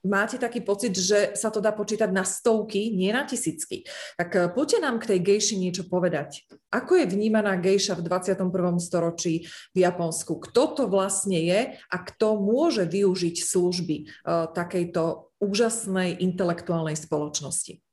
[0.04, 3.88] máte taký pocit, že sa to dá počítať na stovky, nie na tisícky.
[4.20, 6.44] Tak eh, poďte nám k tej gejši niečo povedať.
[6.70, 8.52] Ako je vnímaná gejša v 21.
[8.82, 10.44] storočí v Japonsku?
[10.44, 17.84] Kto to vlastne je a kto môže využiť služby uh, takejto úžasnej intelektuálnej spoločnosti?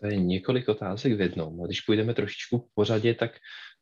[0.00, 1.66] To je několik otázek v jednom.
[1.66, 3.30] Když půjdeme trošičku po pořadě, tak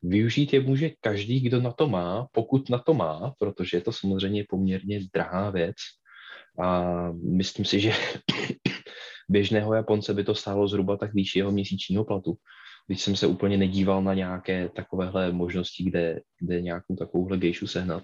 [0.02, 3.92] využít je může každý, kdo na to má, pokud na to má, protože je to
[3.92, 5.76] samozřejmě poměrně drahá věc.
[6.60, 6.82] A
[7.12, 7.92] myslím si, že
[9.28, 12.36] běžného Japonce by to stálo zhruba tak výš jeho měsíčního platu.
[12.86, 18.02] Když jsem se úplně nedíval na nějaké takovéhle možnosti, kde, kde nějakou takovouhle gejšu sehnat.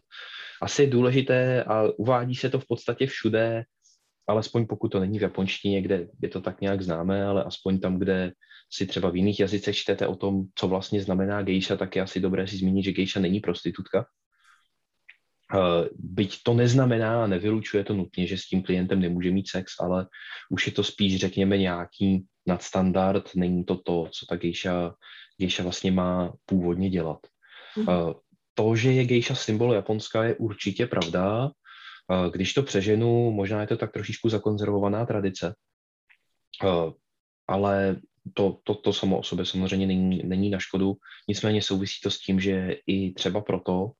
[0.63, 3.65] Asi je důležité a uvádí se to v podstatě všude,
[4.27, 7.99] alespoň pokud to není v japonštině, kde je to tak nějak známé, ale aspoň tam,
[7.99, 8.33] kde
[8.73, 12.21] si třeba v jiných jazycích čtete o tom, co vlastně znamená gejša, tak je asi
[12.21, 14.05] dobré si zmínit, že gejša není prostitutka,
[15.53, 19.73] Eh, byť to neznamená a nevylučuje to nutně, že s tím klientem nemůže mít sex,
[19.81, 20.07] ale
[20.51, 24.95] už je to spíš, řekněme, nějaký nadstandard, není to to, co ta gejša,
[25.41, 27.19] gejša vlastně má původně dělat.
[27.77, 28.15] Mm-hmm.
[28.55, 31.51] To, že je gejša symbol Japonska, je určitě pravda.
[32.11, 35.55] Eh, když to přeženu, možná je to tak trošičku zakonzervovaná tradice,
[37.49, 37.97] ale
[38.35, 40.95] to, to, to samo o sobě samozřejmě není, není na škodu.
[41.29, 43.91] Nicméně souvisí to s tím, že i třeba proto,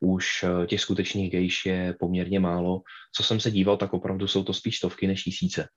[0.00, 2.82] už eh, těch skutečných gejš je poměrně málo.
[3.14, 5.68] Co jsem se díval, tak opravdu jsou to spíš stovky než tisíce.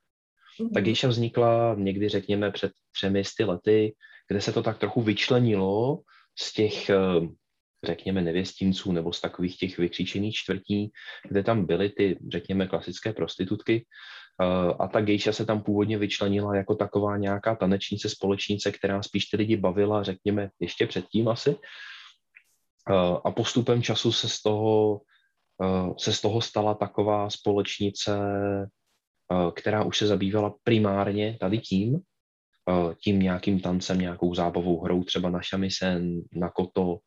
[0.74, 3.96] Ta gejša vznikla někdy, řekněme, před třemi sty lety,
[4.28, 6.00] kde se to tak trochu vyčlenilo
[6.40, 6.96] z těch, eh,
[7.84, 10.92] řekněme, nevěstinců nebo z takových těch vykříčených čtvrtí,
[11.30, 13.86] kde tam byly ty, řekněme, klasické prostitutky.
[14.42, 19.26] Eh, a ta gejša se tam původně vyčlenila jako taková nějaká tanečnice, společnice, která spíš
[19.26, 21.56] ty lidi bavila, řekněme, ještě předtím asi.
[22.90, 25.02] Eh, a postupem času se z toho,
[25.64, 28.18] eh, se z toho stala taková společnice,
[29.56, 32.00] která už se zabývala primárně tady tím,
[33.04, 36.98] tím nějakým tancem, nějakou zábavou hrou, třeba na šamisen, na koto,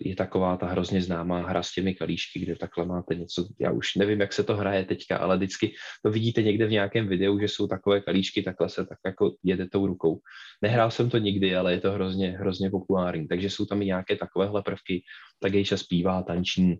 [0.00, 3.94] je taková ta hrozně známá hra s těmi kalíšky, kde takhle máte něco, já už
[3.94, 5.74] nevím, jak se to hraje teďka, ale vždycky
[6.04, 9.68] to vidíte někde v nějakém videu, že jsou takové kalíšky, takhle se tak jako jede
[9.68, 10.20] tou rukou.
[10.62, 14.16] Nehrál jsem to nikdy, ale je to hrozně, hrozně populární, takže jsou tam i nějaké
[14.16, 15.02] takovéhle prvky,
[15.40, 16.78] tak Gejša zpívá, tanční.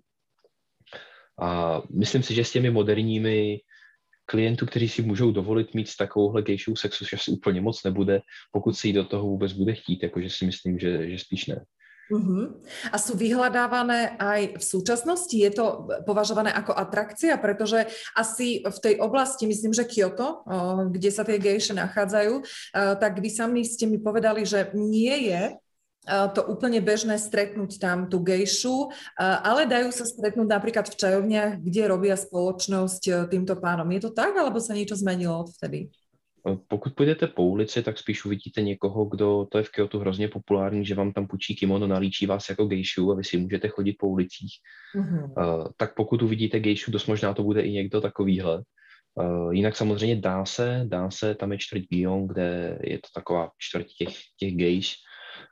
[1.43, 3.59] A myslím si, že s těmi moderními
[4.27, 8.21] klientů, kteří si můžou dovolit mít s takovouhle gejšou sexu, že asi úplně moc nebude,
[8.53, 11.65] pokud si do toho vůbec bude chtít, jakože si myslím, že, že spíš ne.
[12.11, 12.59] Uh-huh.
[12.91, 15.31] A sú vyhľadávané aj v súčasnosti?
[15.31, 17.39] Je to považované ako atrakcia?
[17.39, 17.87] Pretože
[18.19, 20.43] asi v tej oblasti, myslím, že Kyoto,
[20.91, 22.43] kde sa tie gejše nachádzajú,
[22.75, 25.55] tak vy sami ste mi povedali, že nie je
[26.11, 28.89] to úplne bežné stretnúť tam tú gejšu,
[29.21, 33.85] ale dajú sa stretnúť napríklad v čajovniach, kde robia spoločnosť e, týmto pánom.
[33.93, 35.93] Je to tak, alebo sa niečo zmenilo odvtedy?
[36.49, 40.29] Eh, pokud půjdete po ulici, tak spíš uvidíte někoho, kdo, to je v Kyoto hrozně
[40.29, 43.97] populární, že vám tam půjčí kimono, nalíčí vás jako gejšu a vy si můžete chodit
[43.99, 44.53] po ulicích.
[44.97, 45.25] Mm-hmm.
[45.25, 48.63] Uh, tak pokud uvidíte gejšu, dost možná to bude i někdo takovýhle.
[49.15, 53.51] Uh, jinak samozřejmě dá se, dá se, tam je čtvrť Bion, kde je to taková
[53.59, 54.95] čtvrť těch, těch gejš,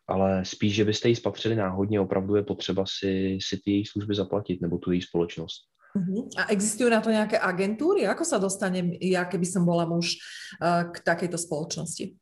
[0.09, 4.15] ale spíš, že byste ji spatřili náhodně, opravdu je potřeba si, si ty její služby
[4.15, 5.78] zaplatit, nebo tu její společnost.
[5.99, 6.31] Uh-huh.
[6.39, 8.07] A existujú na to nejaké agentúry?
[8.07, 10.15] Ako sa dostanem, ja keby som bola muž,
[10.63, 12.15] uh, k takejto spoločnosti?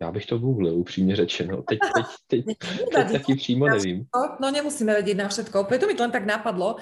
[0.00, 1.62] Já bych to googlil, upřímně řečeno.
[1.62, 1.78] Teď,
[2.28, 2.56] teď, teď,
[2.94, 4.04] teď taky přímo nevím.
[4.40, 5.64] No nemusíme vedieť na všetko.
[5.64, 6.80] Preto mi to len tak napadlo uh,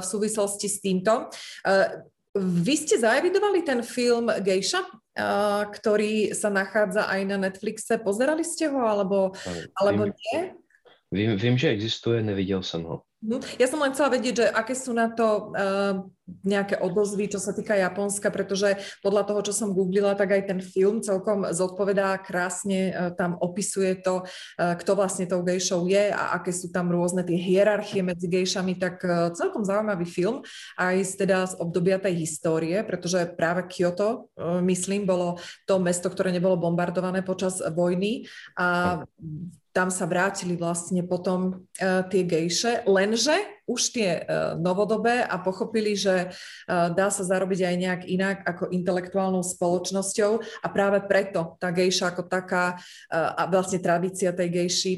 [0.00, 1.32] v súvislosti s týmto.
[1.64, 1.88] Uh,
[2.36, 7.96] vy ste zaevidovali ten film Gejša, uh, ktorý sa nachádza aj na Netflixe.
[8.04, 9.32] Pozerali ste ho, alebo,
[9.80, 10.40] alebo vím, nie?
[11.12, 13.02] Vím, vím, že existuje, neviděl jsem ho.
[13.22, 13.38] Mhm.
[13.54, 16.02] Ja som len chcela vedieť, že aké sú na to uh,
[16.42, 20.58] nejaké odozvy, čo sa týka Japonska, pretože podľa toho, čo som googlila, tak aj ten
[20.58, 26.34] film celkom zodpovedá krásne, uh, tam opisuje to, uh, kto vlastne tou gejšou je a
[26.34, 30.42] aké sú tam rôzne tie hierarchie medzi gejšami, tak uh, celkom zaujímavý film,
[30.74, 35.38] aj z, teda z obdobia tej histórie, pretože práve Kyoto, uh, myslím, bolo
[35.70, 38.26] to mesto, ktoré nebolo bombardované počas vojny
[38.58, 38.98] a
[39.72, 43.36] tam sa vrátili vlastne potom uh, tie gejše, lenže
[43.66, 48.74] už tie uh, novodobé a pochopili, že uh, dá sa zarobiť aj nejak inak ako
[48.74, 50.32] intelektuálnou spoločnosťou
[50.62, 54.94] a práve preto tá gejša ako taká uh, a vlastne tradícia tej gejši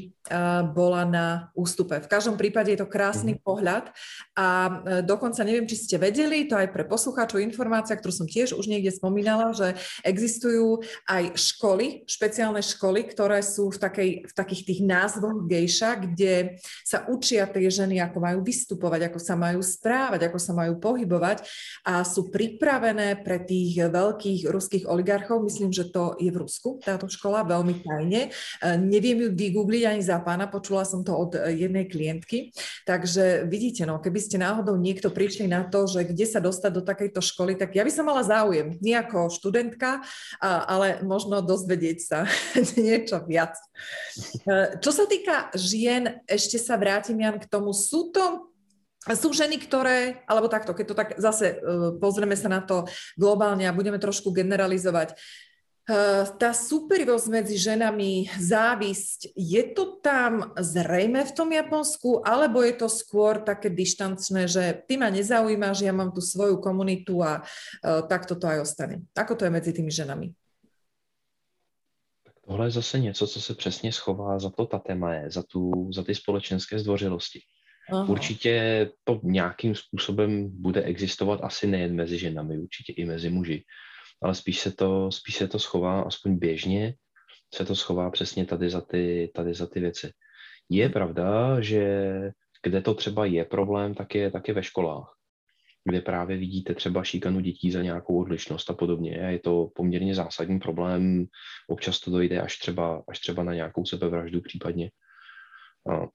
[0.73, 2.01] bola na ústupe.
[2.01, 3.45] V každom prípade je to krásny mm.
[3.45, 3.93] pohľad
[4.33, 8.65] a dokonca neviem, či ste vedeli, to aj pre poslucháčov informácia, ktorú som tiež už
[8.65, 14.81] niekde spomínala, že existujú aj školy, špeciálne školy, ktoré sú v, takej, v takých tých
[14.81, 20.39] názvoch gejša, kde sa učia tie ženy, ako majú vystupovať, ako sa majú správať, ako
[20.39, 21.43] sa majú pohybovať
[21.83, 25.43] a sú pripravené pre tých veľkých ruských oligarchov.
[25.43, 28.31] Myslím, že to je v Rusku, táto škola, veľmi tajne.
[28.31, 32.55] E, neviem ju vygoogliť ani za pána, počula som to od jednej klientky.
[32.87, 36.81] Takže vidíte, no, keby ste náhodou niekto prišli na to, že kde sa dostať do
[36.85, 39.99] takejto školy, tak ja by som mala záujem, nie ako študentka,
[40.39, 42.19] ale možno dozvedieť sa
[42.79, 43.59] niečo viac.
[44.47, 47.73] E, čo sa týka žien, ešte sa vrátim, Jan, k tomu.
[47.73, 48.44] Sú to
[49.13, 53.69] sú ženy, ktoré, alebo takto, keď to tak zase uh, pozrieme sa na to globálne
[53.69, 61.35] a budeme trošku generalizovať, uh, tá superivosť medzi ženami, závisť, je to tam zrejme v
[61.37, 66.25] tom Japonsku, alebo je to skôr také dištančné, že ty ma nezaujímaš, ja mám tu
[66.25, 69.05] svoju komunitu a uh, tak to aj ostane.
[69.13, 70.33] Ako to je medzi tými ženami?
[72.47, 74.69] Tohle je zase něco, co se přesně schová za to
[75.09, 77.39] je, za, tu, za ty společenské zdvořilosti.
[77.91, 78.09] Aha.
[78.09, 83.63] Určitě to nějakým způsobem bude existovat asi nejen mezi ženami, určitě i mezi muži,
[84.21, 86.93] ale spíš se to, spíš se to schová, aspoň běžně,
[87.53, 90.11] se to schová přesně tady za ty, tady za ty věci.
[90.69, 92.11] Je pravda, že
[92.63, 95.15] kde to třeba je problém, tak je, tak je ve školách,
[95.83, 99.27] kde právě vidíte třeba šíkanu dětí za nějakou odlišnost a podobně.
[99.27, 101.25] A je to poměrně zásadní problém.
[101.69, 104.91] Občas to dojde až třeba, až třeba na nějakou sebevraždu případně.
[105.91, 106.07] A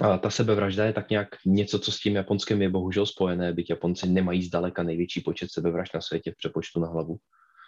[0.00, 3.70] a ta sebevražda je tak nějak něco, co s tím Japonskem je bohužel spojené, byť
[3.70, 7.16] Japonci nemají zdaleka největší počet sebevražd na světě v přepočtu na hlavu.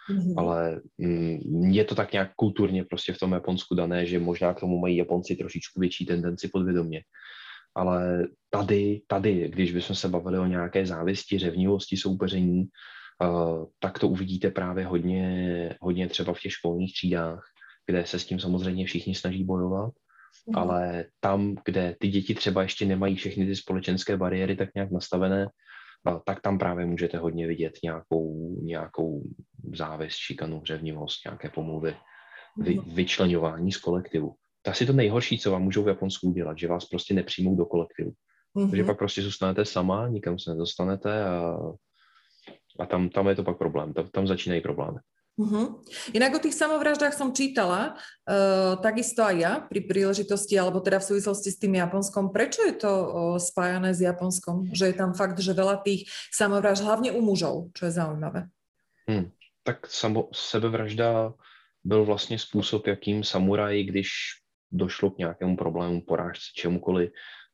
[0.09, 0.33] Mm-hmm.
[0.37, 1.39] Ale mm,
[1.73, 4.97] je to tak nějak kulturně prostě v tom Japonsku dané, že možná k tomu mají
[4.97, 7.01] Japonci trošičku větší tendenci podvědomě.
[7.75, 12.65] Ale tady, tady, když bychom se bavili o nějaké závisti, řevnivosti, soupeření,
[13.21, 17.43] uh, tak to uvidíte právě hodně, hodně třeba v těch školních třídách,
[17.85, 19.93] kde se s tím samozřejmě všichni snaží bojovat.
[20.53, 25.47] Ale tam, kde ty děti třeba ještě nemají všechny ty společenské bariéry tak nějak nastavené,
[26.25, 29.23] tak tam právě můžete hodně vidět nějakou, nějakou
[29.75, 31.95] závist, šikanu, řevnivost, nějaké pomluvy,
[32.57, 32.95] vy, mm.
[32.95, 34.35] vyčlenování z kolektivu.
[34.61, 37.65] To asi to nejhorší, co vám můžou v Japonsku udělat, že vás prostě nepřijmou do
[37.65, 38.11] kolektivu.
[38.55, 38.69] Mm-hmm.
[38.69, 41.57] Takže pak prostě zůstanete sama, nikam se nedostanete a,
[42.79, 44.99] a tam, tam je to pak problém, tam, tam začínají problémy.
[45.39, 45.79] Uh-huh.
[46.11, 51.15] Inak o tých samovraždách som čítala, uh, takisto aj ja pri príležitosti, alebo teda v
[51.15, 52.35] súvislosti s tým Japonskom.
[52.35, 53.07] Prečo je to uh,
[53.39, 54.75] spájané s Japonskom?
[54.75, 58.51] Že je tam fakt, že veľa tých samovražd, hlavne u mužov, čo je zaujímavé.
[59.07, 59.31] Hmm.
[59.63, 61.33] Tak samo, sebevražda
[61.83, 64.09] byl vlastně způsob, jakým samuraj, když
[64.71, 67.11] došlo k nějakému problému, porážce, čemukoliv,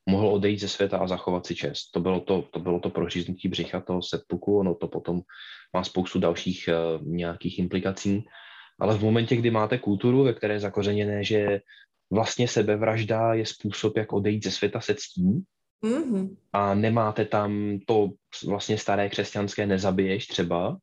[0.09, 1.91] mohl odejít ze světa a zachovat si čest.
[1.91, 5.21] To bylo to, to, bylo to proříznutí břicha toho seppuku, ono to potom
[5.73, 8.25] má spoustu dalších uh, nějakých implikací.
[8.79, 11.59] Ale v momentě, kdy máte kulturu, ve které je zakořeněné, že
[12.11, 15.43] vlastně sebevražda je způsob, jak odejít ze světa se ctí,
[15.83, 16.35] mm-hmm.
[16.53, 18.09] a nemáte tam to
[18.47, 20.77] vlastně staré křesťanské nezabiješ třeba,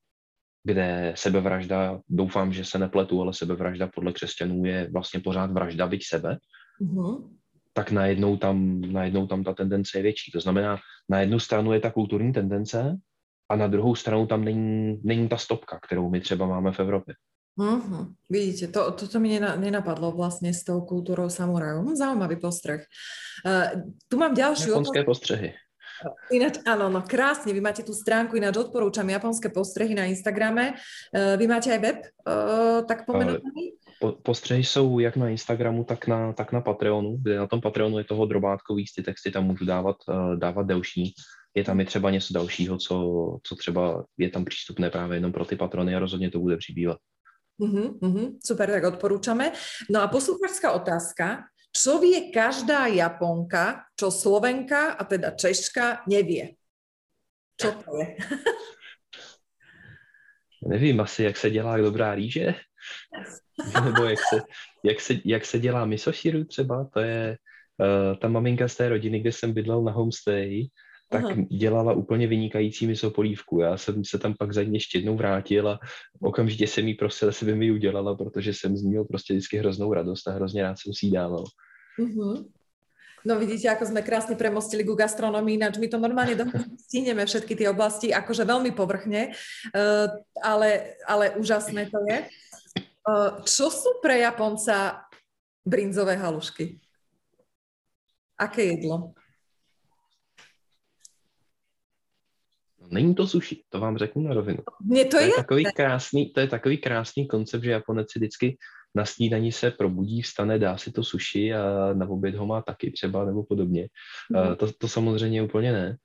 [0.64, 6.06] kde sebevražda, doufám, že se nepletu, ale sebevražda podle křesťanů je vlastně pořád vražda byť
[6.06, 6.38] sebe.
[6.82, 7.41] Mm-hmm
[7.72, 10.32] tak najednou tam, najednou tam ta tendence je větší.
[10.32, 12.96] To znamená, na jednu stranu je ta kulturní tendence
[13.48, 17.14] a na druhou stranu tam není, není ta stopka, kterou my třeba máme v Evropě.
[17.58, 18.08] Uh-huh.
[18.30, 21.82] Vidíte, to, toto mi nenapadlo vlastně s tou kulturou samurajů.
[21.82, 22.84] Hm, zaujímavý postreh.
[23.46, 24.70] Uh, tu mám ďalšiu...
[24.70, 25.54] Japonské postřehy.
[26.34, 30.74] Ináč, áno, no krásne, vy máte tú stránku, ináč odporúčam japonské postrehy na Instagrame.
[31.14, 33.78] Uh, vy máte aj web, uh, tak pomenovaný?
[34.02, 37.98] Po, postřehy jsou jak na Instagramu, tak na, tak na Patreonu, kde na tom Patreonu
[37.98, 41.14] je toho drobátkový, ty texty tam můžu dávat, uh, dávat delší.
[41.54, 42.96] Je tam i třeba něco dalšího, co,
[43.42, 46.98] co třeba je tam přístupné právě jenom pro ty patrony a rozhodně to bude přibývat.
[47.60, 49.52] Uh-huh, uh-huh, super, tak odporúčame.
[49.90, 56.52] No a posluchačská otázka, Čo vie každá Japonka, čo Slovenka, a teda Češka, nevie?
[57.56, 58.12] Čo to je?
[60.68, 62.54] Nevím, asi jak se dělá dobrá rýže?
[63.84, 64.42] Nebo jak se,
[64.84, 66.88] jak se, jak se dělá misoširu třeba?
[66.94, 67.36] To je
[67.78, 70.66] uh, ta maminka z té rodiny, kde jsem bydlel na homestay,
[71.12, 71.34] tak Aha.
[71.50, 73.60] dělala úplně vynikající misopolívku.
[73.60, 75.78] Já jsem se tam pak za ní ještě jednou vrátil a
[76.20, 79.34] okamžitě jsem jí prosil, jestli by mi ji udělala, protože jsem z ní měl prostě
[79.34, 81.44] vždycky hroznou radost a hrozně rád jsem si ji dával.
[81.98, 82.44] Uh-huh.
[83.22, 86.34] No vidíte, ako sme krásne premostili ku gastronomii, ináč my to normálne
[86.90, 90.10] stihneme všetky tie oblasti, akože veľmi povrchne, uh,
[90.42, 92.18] ale, ale úžasné to je.
[93.06, 95.06] Uh, čo sú pre Japonca
[95.62, 96.82] brinzové halušky?
[98.38, 99.14] Aké jedlo?
[102.90, 104.58] Není to sushi, to vám řeknu na rovinu.
[104.84, 108.18] Mně to, to je, je takový krásný, to je takový krásný koncept, že Japonec si
[108.18, 108.58] vždycky
[108.94, 112.90] na snídaní se probudí, vstane, dá si to sushi a na oběd ho má taky
[112.90, 113.88] třeba nebo podobně.
[114.30, 114.56] Mm.
[114.56, 115.96] To, to samozřejmě úplně ne.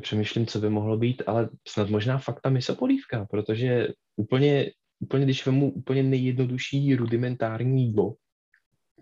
[0.00, 4.70] Přemýšlím, co by mohlo být, ale snad možná fakt ta misopolívka, protože úplně,
[5.00, 8.14] úplně když vemu úplně nejjednodušší rudimentární jídlo,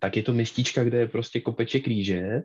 [0.01, 2.43] tak je to mistička, kde je prostě kopeček rýže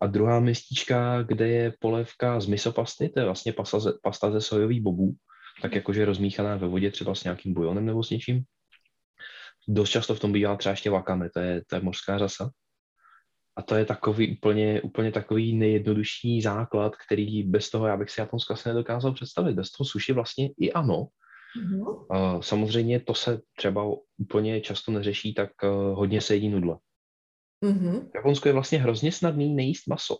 [0.00, 4.40] a druhá mistička, kde je polévka z misopasty, to je vlastně pasta ze, pasta ze
[4.40, 5.14] sojových bobů,
[5.62, 8.42] tak jakože rozmíchaná ve vodě třeba s nějakým bujonem nebo s něčím.
[9.68, 12.50] Dost často v tom bývá třeba ještě wakame, to je, to je mořská řasa.
[13.56, 18.20] A to je takový úplně, úplně takový nejjednodušší základ, který bez toho já bych si
[18.20, 19.54] Japonsko asi nedokázal představit.
[19.54, 21.06] Bez toho suši vlastně i ano.
[21.56, 22.40] Mm-hmm.
[22.40, 23.84] Samozřejmě to se třeba
[24.18, 26.78] úplně často neřeší, tak uh, hodně se jedí nudle.
[27.64, 28.10] Mm-hmm.
[28.10, 30.16] V Japonsku je vlastně hrozně snadný nejíst maso.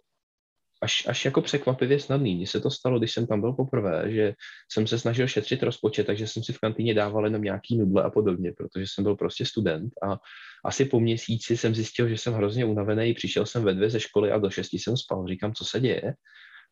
[0.82, 2.36] Až, až jako překvapivě snadný.
[2.36, 4.34] Mně se to stalo, když jsem tam byl poprvé, že
[4.72, 8.10] jsem se snažil šetřit rozpočet, takže jsem si v kantýně dával jenom nějaký nudle a
[8.10, 10.18] podobně, protože jsem byl prostě student a
[10.64, 14.32] asi po měsíci jsem zjistil, že jsem hrozně unavený, přišel jsem ve dvě ze školy
[14.32, 15.26] a do šesti jsem spal.
[15.26, 16.14] Říkám, co se děje?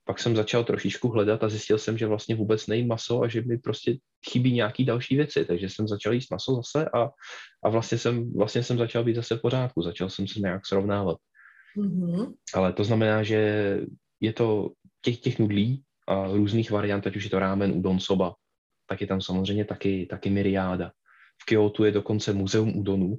[0.09, 3.43] pak jsem začal trošičku hledat a zjistil jsem, že vlastně vůbec nejím maso a že
[3.43, 3.97] mi prostě
[4.31, 7.11] chybí nějaký další věci, takže jsem začal jíst maso zase a,
[7.65, 11.17] a vlastně, jsem, vlastně jsem začal být zase v pořádku, začal jsem se nějak srovnávat.
[11.77, 12.35] Mm-hmm.
[12.55, 13.41] Ale to znamená, že
[14.21, 14.71] je to
[15.05, 18.35] těch, těch nudlí a různých variant, ať už je to rámen, udon, soba,
[18.89, 20.91] tak je tam samozřejmě taky, taky myriáda.
[21.43, 23.19] V Kyoto je dokonce muzeum udonů,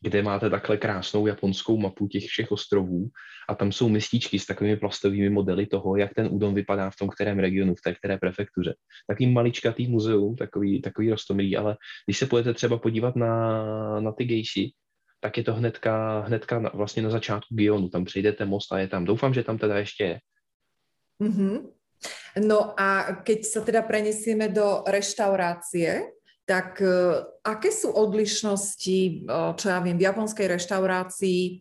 [0.00, 3.08] kde máte takhle krásnou japonskou mapu těch všech ostrovů
[3.48, 7.08] a tam jsou mističky s takovými plastovými modely toho, jak ten udon vypadá v tom
[7.08, 8.74] kterém regionu, v té které prefektuře.
[9.06, 11.76] Taký maličkatý muzeum, takový, takový rostomilý, ale
[12.06, 14.72] když se půjdete třeba podívat na, na ty gejši,
[15.20, 18.88] tak je to hnedka, hnedka na, vlastně na začátku Gionu, tam přejdete most a je
[18.88, 19.04] tam.
[19.04, 20.18] Doufám, že tam teda ještě je.
[21.22, 21.60] Mm-hmm.
[22.48, 26.16] No a keď sa teda prenesieme do reštaurácie,
[26.48, 29.12] tak e, aké sú odlišnosti, e,
[29.60, 31.60] čo ja viem, v japonskej reštaurácii,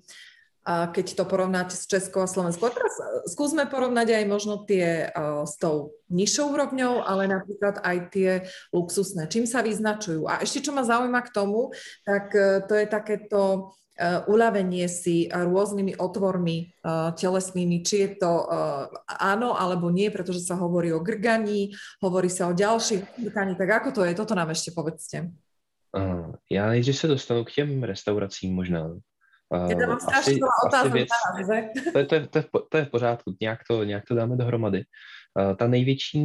[0.69, 2.69] keď to porovnáte s Českou a Slovenskou.
[2.69, 5.09] A teraz e, skúsme porovnať aj možno tie
[5.45, 8.29] s tou nižšou úrovňou, ale napríklad aj tie
[8.69, 9.25] luxusné.
[9.25, 10.29] Čím sa vyznačujú?
[10.29, 11.73] A ešte, čo ma zaujíma k tomu,
[12.05, 12.29] tak
[12.69, 13.73] to je takéto
[14.31, 16.71] uľavenie si rôznymi otvormi
[17.19, 18.47] telesnými, či je to
[19.05, 23.89] áno alebo nie, pretože sa hovorí o grganí, hovorí sa o ďalších grganí, tak ako
[23.91, 24.15] to je?
[24.15, 25.27] Toto nám ešte povedzte.
[26.51, 28.95] Já nejdřív se dostanu k těm restauracím možná.
[30.93, 31.09] Věc,
[31.93, 34.35] to, je, to, je, to, je, to je v pořádku, nějak to, nějak to dáme
[34.35, 34.83] dohromady.
[35.39, 36.19] Uh, ta největší,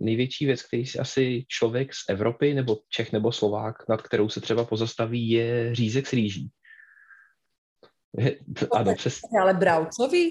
[0.00, 4.40] největší věc, který si asi člověk z Evropy nebo Čech nebo Slovák, nad kterou se
[4.40, 6.50] třeba pozastaví, je řízek s rýží.
[8.72, 9.40] ano, přesně.
[9.40, 10.30] Ale bravcový?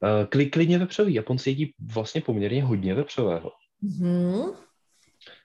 [0.00, 1.14] Uh, kli, klidně vepřový.
[1.14, 3.50] Japonci jedí vlastně poměrně hodně vepřového.
[3.82, 4.56] Mm-hmm.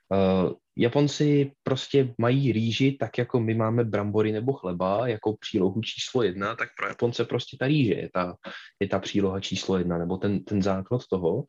[0.09, 6.23] Uh, Japonci prostě mají rýži tak, jako my máme brambory nebo chleba, jako přílohu číslo
[6.23, 8.35] jedna, tak pro Japonce prostě ta rýže je ta,
[8.79, 11.43] je ta příloha číslo jedna, nebo ten, ten základ toho.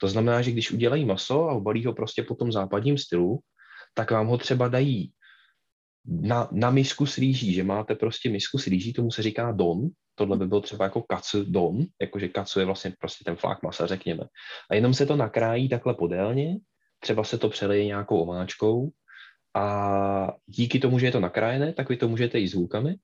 [0.00, 3.38] To znamená, že když udělají maso a obalí ho prostě po tom západním stylu,
[3.94, 5.12] tak vám ho třeba dají
[6.06, 9.88] na, na misku s rýží, že máte prostě misku s rýží, tomu se říká don,
[10.14, 13.86] tohle by byl třeba jako katsu don, jakože katsu je vlastně prostě ten flák masa,
[13.86, 14.24] řekněme.
[14.70, 16.56] A jenom se to nakrájí takhle podélně,
[17.00, 18.90] třeba se to přeleje nějakou omáčkou
[19.54, 22.96] a díky tomu, že je to nakrájené, tak vy to můžete s hůlkami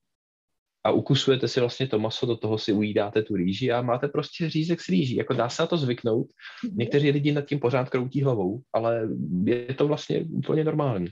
[0.85, 4.49] a ukusujete si vlastně to maso, do toho si ujídáte tu rýži a máte prostě
[4.49, 5.15] řízek s rýží.
[5.15, 6.27] Jako dá se na to zvyknout.
[6.73, 9.09] Někteří lidi nad tím pořád kroutí hlavou, ale
[9.43, 11.07] je to vlastně úplně normální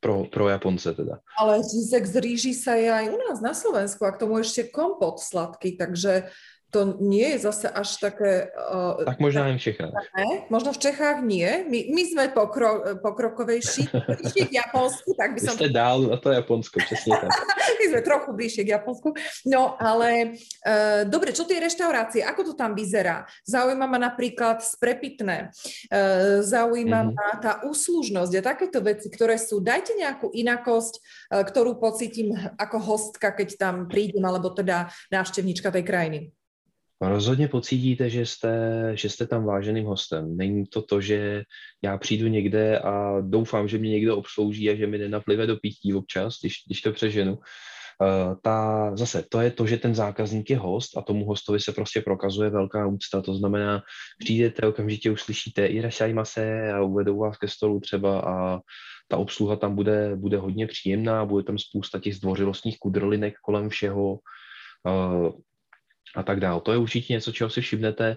[0.00, 1.18] pro, pro Japonce teda.
[1.38, 4.70] Ale řízek z rýží sa je aj u nás na Slovensku a k tomu ešte
[4.70, 6.30] kompot sladký, takže
[6.70, 8.52] to nie je zase až také...
[8.52, 9.92] Uh, tak možná jen v Čechách.
[10.12, 10.44] Ne?
[10.52, 11.64] Možno v Čechách nie.
[11.64, 13.88] My, my sme pokro, pokrokovejší.
[13.88, 15.56] Bližšie k Japonsku, tak by Vy som...
[15.56, 17.32] ste dál na to Japonsko, přesně tak.
[17.80, 19.16] my sme trochu bližšie k Japonsku.
[19.48, 23.24] No, ale uh, dobre, čo tie reštaurácie, ako to tam vyzerá?
[23.48, 25.48] Zaujíma ma napríklad sprepitné.
[25.88, 27.16] Uh, zaujíma mm-hmm.
[27.16, 29.64] ma tá úslužnosť a takéto veci, ktoré sú...
[29.64, 30.94] Dajte nejakú inakosť,
[31.32, 36.20] uh, ktorú pocítim ako hostka, keď tam prídem, alebo teda návštevníčka tej krajiny.
[37.00, 40.36] Rozhodně pocítíte, že jste, že jste tam váženým hostem.
[40.36, 41.42] Není to to, že
[41.82, 45.94] já přijdu někde a doufám, že mě někdo obslouží a že mi nenaplive do pití
[45.94, 47.38] občas, když, když to přeženu.
[48.02, 51.72] Uh, ta, zase, to je to, že ten zákazník je host a tomu hostovi se
[51.72, 53.22] prostě prokazuje velká úcta.
[53.22, 53.82] To znamená,
[54.18, 58.60] přijdete, okamžitě uslyšíte irashaimase a uvedou vás ke stolu třeba a
[59.08, 64.18] ta obsluha tam bude, bude hodně příjemná, bude tam spousta těch zdvořilostních kudrlinek kolem všeho.
[66.16, 66.60] A tak dále.
[66.60, 68.16] To je určitě něco, čeho si všimnete.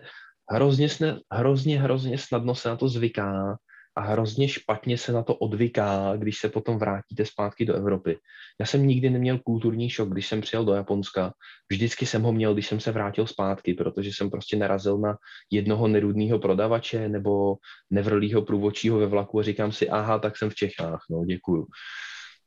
[0.52, 3.58] Hrozně, sne, hrozně, hrozně snadno se na to zvyká
[3.96, 8.20] a hrozně špatně se na to odvyká, když se potom vrátíte zpátky do Evropy.
[8.60, 11.34] Já jsem nikdy neměl kulturní šok, když jsem přijel do Japonska.
[11.72, 15.18] Vždycky jsem ho měl, když jsem se vrátil zpátky, protože jsem prostě narazil na
[15.52, 17.56] jednoho nerudného prodavače nebo
[17.89, 21.68] nevrlýho průvodčího ve vlaku a říkám si, aha, tak jsem v Čechách, no děkuju.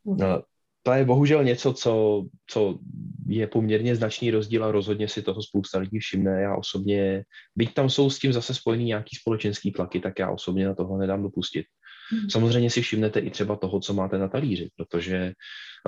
[0.05, 0.17] Mhm.
[0.19, 0.43] No,
[0.87, 2.78] to je bohužel něco, co, co
[3.26, 6.41] je poměrně značný rozdíl a rozhodně si toho spousta lidí všimne.
[6.41, 7.24] Já osobně,
[7.57, 10.99] byť tam jsou s tím zase spojený nějaký společenský tlaky, tak já osobně na toho
[10.99, 11.66] nedám dopustit.
[12.13, 12.31] Mm.
[12.31, 15.33] Samozřejmě si všimnete i třeba toho, co máte na talíři, protože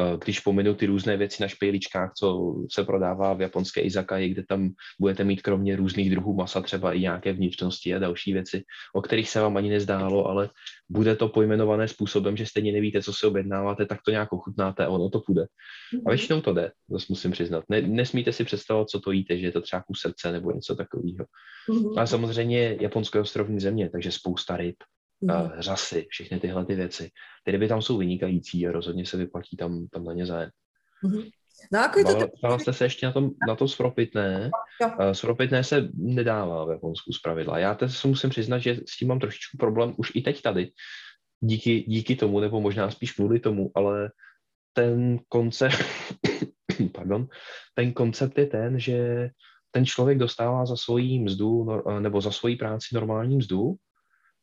[0.01, 4.43] Eh, když pominu ty různé věci na špejličkách, co se prodává v japonské izakaji, kde
[4.49, 8.63] tam budete mít kromě různých druhů masa třeba i nějaké vnitřnosti a další věci,
[8.95, 10.51] o kterých se vám ani nezdálo, ale
[10.89, 14.89] bude to pojmenované způsobem, že stejně nevíte, co si objednáváte, tak to nějak ochutnáte a
[14.89, 15.43] ono to půjde.
[15.43, 15.47] A
[15.97, 16.05] mhm.
[16.09, 17.65] většinou to jde, zase musím přiznat.
[17.69, 20.77] Ne, nesmíte si představovat, co to jíte, že je to třeba kus srdce nebo něco
[20.77, 21.25] takového.
[21.71, 21.93] Mm-hmm.
[21.97, 24.77] Ale samozřejmě Japonsko je ostrovní země, takže spousta ryb,
[25.23, 25.59] mm-hmm.
[25.59, 27.11] řasy, všechny tyhle ty věci.
[27.45, 30.51] Ty ryby tam jsou vynikající a rozhodně se vyplatí tam, tam na ně zajet.
[31.05, 31.31] Mm-hmm.
[31.73, 32.29] No, jako to...
[32.39, 34.51] Ptala jste se ještě na, tom, na to sropitné.
[34.83, 37.59] Uh, sropitné se nedává v Japonsku z pravidla.
[37.59, 40.71] Já teď se musím přiznat, že s tím mám trošičku problém už i teď tady.
[41.41, 44.11] Díky, díky tomu, nebo možná spíš kvůli tomu, ale
[44.73, 45.77] ten koncept,
[46.93, 47.29] pardon,
[47.75, 49.29] ten koncept je ten, že
[49.71, 51.67] ten člověk dostává za svoji mzdu
[52.01, 53.77] nebo za svoji práci normální mzdu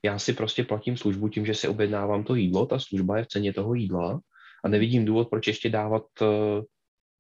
[0.06, 3.28] já si prostě platím službu tím, že si objednávám to jídlo, ta služba je v
[3.28, 4.20] ceně toho jídla
[4.66, 6.62] a nevidím důvod, proč ještě dávat, eh,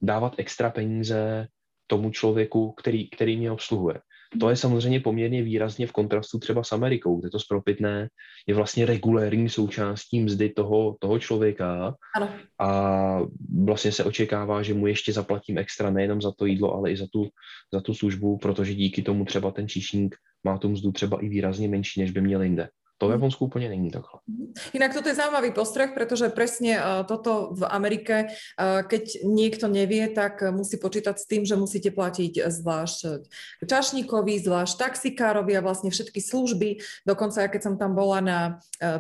[0.01, 1.47] dávat extra peníze
[1.88, 3.99] tomu člověku, který, který mě obsluhuje.
[4.39, 8.09] To je samozřejmě poměrně výrazně v kontrastu třeba s Amerikou, kde to spropitné
[8.47, 12.29] je vlastně regulérní součástí mzdy toho, toho člověka ano.
[12.59, 13.19] a
[13.65, 17.05] vlastně se očekává, že mu ještě zaplatím extra nejenom za to jídlo, ale i za
[17.13, 17.29] tu,
[17.73, 21.68] za tu službu, protože díky tomu třeba ten číšník má tu mzdu třeba i výrazně
[21.68, 22.70] menší, než by měl jinde.
[23.04, 23.20] To v mhm.
[23.20, 24.24] Japonsku úplne není takhle.
[24.72, 30.08] Inak toto je zaujímavý postreh, pretože presne uh, toto v Amerike, uh, keď niekto nevie,
[30.14, 33.28] tak musí počítať s tým, že musíte platiť zvlášť
[33.66, 36.80] čašníkovi, zvlášť taxikárovi a vlastne všetky služby.
[37.04, 38.39] Dokonca, keď som tam bola na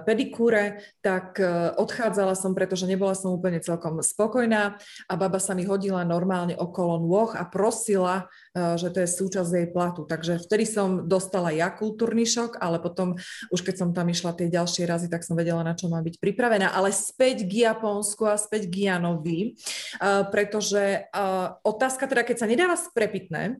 [0.03, 1.37] pedikúre, tak
[1.77, 4.75] odchádzala som, pretože nebola som úplne celkom spokojná
[5.07, 9.67] a baba sa mi hodila normálne okolo nôh a prosila, že to je súčasť jej
[9.73, 10.05] platu.
[10.05, 13.17] Takže vtedy som dostala ja kultúrny šok, ale potom
[13.49, 16.21] už keď som tam išla tie ďalšie razy, tak som vedela, na čo mám byť
[16.21, 16.69] pripravená.
[16.69, 19.57] Ale späť k Japonsku a späť k Janovi,
[19.97, 23.57] uh, pretože uh, otázka teda, keď sa nedáva sprepitné,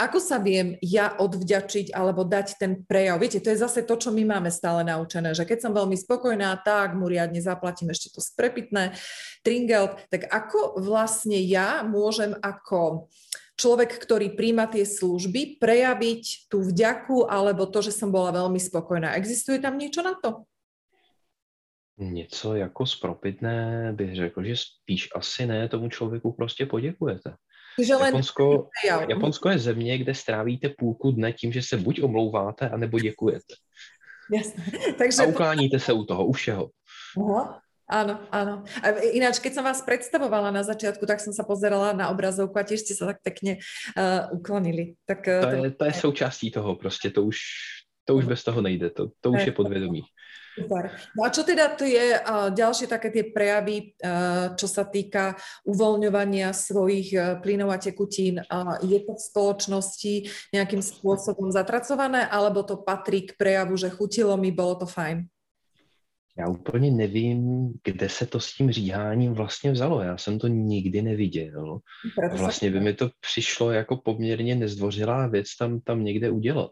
[0.00, 3.20] ako sa viem ja odvďačiť alebo dať ten prejav?
[3.20, 6.56] Viete, to je zase to, čo my máme stále naučené, že keď som veľmi spokojná,
[6.64, 8.96] tak mu riadne zaplatím ešte to sprepitné,
[9.44, 13.12] tringelt, tak ako vlastne ja môžem ako
[13.60, 19.12] človek, ktorý príjma tie služby, prejaviť tú vďaku alebo to, že som bola veľmi spokojná.
[19.20, 20.48] Existuje tam niečo na to?
[22.00, 27.34] Něco jako spropitné bych řekl, že spíš asi ne, tomu člověku prostě poděkujete.
[27.78, 27.92] Že.
[27.92, 28.68] Japonsko,
[29.08, 33.54] Japonsko je země, kde strávíte půlku dne tím, že se buď omlouváte, anebo děkujete.
[34.32, 34.64] Jasné.
[34.98, 36.70] Takže a ukláníte se u toho, u všeho.
[37.18, 37.60] Aha.
[37.90, 38.62] Áno, áno.
[38.86, 42.62] A ináč, keď som vás predstavovala na začiatku, tak som sa pozerala na obrazovku a
[42.62, 43.58] tiež ste sa tak pekne
[43.98, 44.94] uh, uklonili.
[45.10, 47.36] Tak, uh, to, je, to je součástí toho, prostě to už,
[48.04, 50.02] to už bez toho nejde, to, to už je podvědomí.
[50.50, 50.90] Super.
[51.18, 55.38] No a čo teda to je uh, ďalšie také tie prejavy, uh, čo sa týka
[55.66, 58.42] uvoľňovania svojich uh, plynov a tekutín?
[58.46, 60.14] Uh, je to v spoločnosti
[60.54, 65.26] nejakým spôsobom zatracované, alebo to patrí k prejavu, že chutilo mi, bolo to fajn?
[66.40, 70.00] Já úplně nevím, kde se to s tím říháním vlastně vzalo.
[70.00, 71.80] Já jsem to nikdy neviděl.
[72.38, 76.70] Vlastně by mi to přišlo jako poměrně nezdvořilá věc tam, tam někde udělat.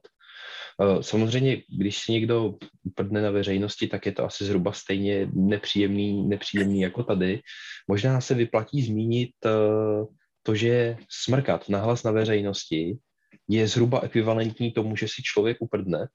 [0.82, 2.54] Eh, samozřejmě, když si někdo
[2.94, 7.40] prdne na veřejnosti, tak je to asi zhruba stejně nepříjemný, nepříjemný jako tady.
[7.88, 9.50] Možná se vyplatí zmínit eh,
[10.42, 12.98] to, že smrkat nahlas na veřejnosti
[13.48, 16.08] je zhruba ekvivalentní tomu, že si člověk uprdne.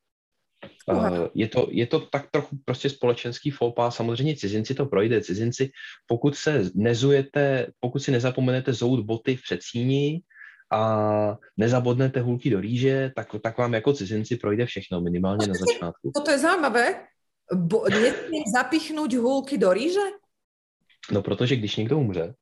[0.92, 3.92] Uh, je, to, je to tak trochu prostě společenský fópa.
[3.92, 5.22] Samozřejmě cizinci to projde.
[5.22, 5.72] Cizinci,
[6.08, 10.22] pokud se nezujete, pokud si nezapomenete zout boty v předsíni
[10.72, 16.12] a nezabodnete hulky do rýže, tak, tak vám jako cizinci projde všechno, minimálně na začátku.
[16.26, 17.06] To je zajímavé.
[17.54, 17.86] Bo,
[18.56, 20.00] zapichnout hulky do rýže?
[21.12, 22.34] No, protože když někdo umře,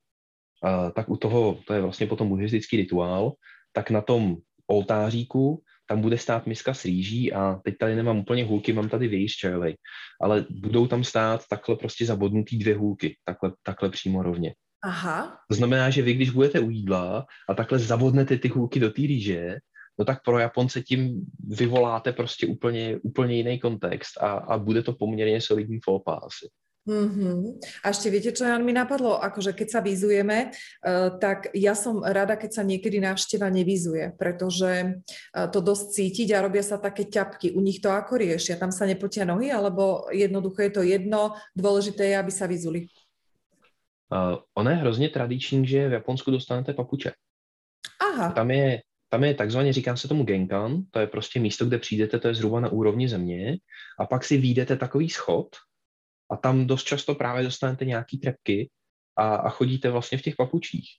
[0.63, 3.33] uh, tak u toho, to je vlastně potom buddhistický rituál,
[3.73, 8.45] tak na tom oltáříku tam bude stát miska s rýží a teď tady nemám úplně
[8.45, 9.75] hůlky, mám tady vějíř čajovej,
[10.21, 14.53] ale budou tam stát takhle prostě zabodnutý dvě hůlky, takhle, takhle přímo rovně.
[14.83, 15.37] Aha.
[15.49, 19.01] To znamená, že vy, když budete u jídla a takhle zabodnete ty hůlky do té
[19.01, 19.55] rýže,
[19.99, 24.93] no tak pro Japonce tím vyvoláte prostě úplně, úplně jiný kontext a, a bude to
[24.93, 26.47] poměrně solidní fópa asi.
[26.81, 27.61] Mm-hmm.
[27.85, 29.21] A ešte viete, čo Jan mi napadlo?
[29.21, 34.97] Akože keď sa vyzujeme, uh, tak ja som rada, keď sa niekedy návšteva nevyzuje, pretože
[34.97, 37.53] uh, to dosť cítiť a robia sa také ťapky.
[37.53, 38.57] U nich to ako riešia?
[38.57, 42.89] Tam sa nepotia nohy, alebo jednoducho je to jedno, dôležité je, aby sa vyzuli?
[44.09, 47.11] Uh, ono je hrozně tradiční, že v Japonsku dostanete papuče.
[48.01, 48.31] Aha.
[48.31, 52.19] Tam je, tam je takzvaně, říká se tomu genkan, to je prostě místo, kde přijdete,
[52.19, 53.57] to je zhruba na úrovni země
[53.99, 55.55] a pak si výjdete takový schod,
[56.31, 58.69] a tam dost často právě dostanete nějaký trepky
[59.17, 60.89] a, a chodíte vlastně v těch papučích.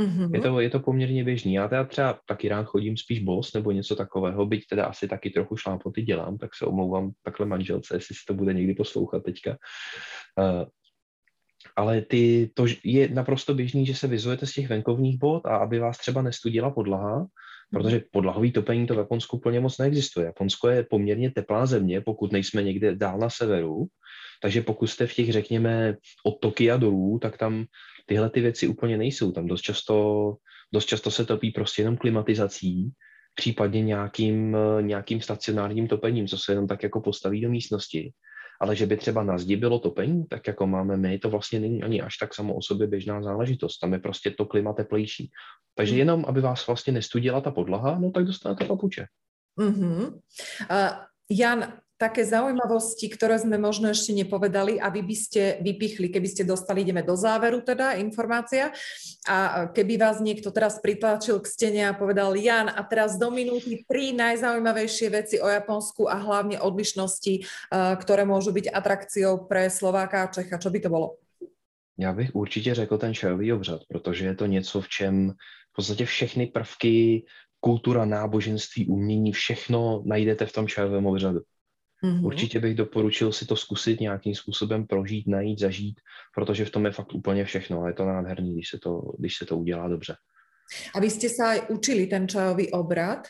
[0.00, 0.34] Mm-hmm.
[0.34, 1.54] Je, to, je to poměrně běžný.
[1.54, 5.30] Já teda třeba taky rád chodím spíš bos nebo něco takového, byť teda asi taky
[5.30, 9.50] trochu šlápoty dělám, tak se omlouvám takhle manželce, jestli si to bude někdy poslouchat teďka.
[10.38, 10.64] Uh,
[11.76, 15.78] ale ty, to je naprosto běžný, že se vyzujete z těch venkovních bod a aby
[15.78, 17.26] vás třeba nestudila podlaha,
[17.74, 20.26] protože podlahový topení to v Japonsku úplně moc neexistuje.
[20.26, 23.86] Japonsko je poměrně teplá země, pokud nejsme někde dál na severu,
[24.42, 25.96] takže pokud jste v těch, řekněme,
[26.26, 27.64] od Tokia dolů, tak tam
[28.06, 29.32] tyhle ty věci úplně nejsou.
[29.32, 30.36] Tam dost často,
[30.72, 32.90] dost často se topí prostě jenom klimatizací,
[33.34, 38.12] případně nějakým, nějakým stacionárním topením, co se jenom tak jako postaví do místnosti.
[38.64, 41.82] Ale že by třeba na zdi bylo topení, tak jako máme my, to vlastně není
[41.82, 43.78] ani až tak samo o sobě běžná záležitost.
[43.78, 45.30] Tam je prostě to klima teplejší.
[45.74, 45.98] Takže hmm.
[45.98, 49.06] jenom, aby vás vlastně nestudila ta podlaha, no tak dostanete papuče.
[49.60, 50.12] Mm-hmm.
[50.12, 50.96] Uh,
[51.30, 56.42] Jan, také zaujímavosti, ktoré sme možno ešte nepovedali a vy by ste vypichli, keby ste
[56.42, 58.74] dostali, ideme do záveru teda, informácia
[59.30, 63.86] a keby vás niekto teraz pritlačil k stene a povedal Jan a teraz do minúty
[63.86, 70.30] tri najzaujímavejšie veci o Japonsku a hlavne odlišnosti, ktoré môžu byť atrakciou pre Slováka a
[70.34, 71.08] Čecha, čo by to bolo?
[71.98, 75.32] Já bych určitě řekl ten čajový obřad, protože je to něco, v čem
[75.72, 77.24] v podstatě všechny prvky,
[77.60, 81.40] kultura, náboženství, umění, všechno najdete v tom čajovém obřadu.
[82.04, 82.24] Mm-hmm.
[82.26, 86.00] Určitě bych doporučil si to zkusit nějakým způsobem prožít, najít, zažít,
[86.34, 89.36] protože v tom je fakt úplně všechno a je to nádherný, když se to, když
[89.36, 90.16] se to udělá dobře.
[90.94, 93.26] A vy jste se učili ten čajový obrad?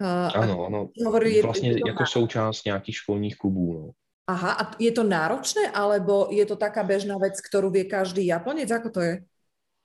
[0.00, 0.88] Uh, ano, ano.
[1.04, 3.72] Hovorí, vlastně je to jako součást nějakých školních klubů.
[3.72, 3.90] No.
[4.26, 8.70] Aha, a je to náročné, alebo je to taká běžná věc, kterou ví každý Japonec?
[8.70, 9.22] Ako to je?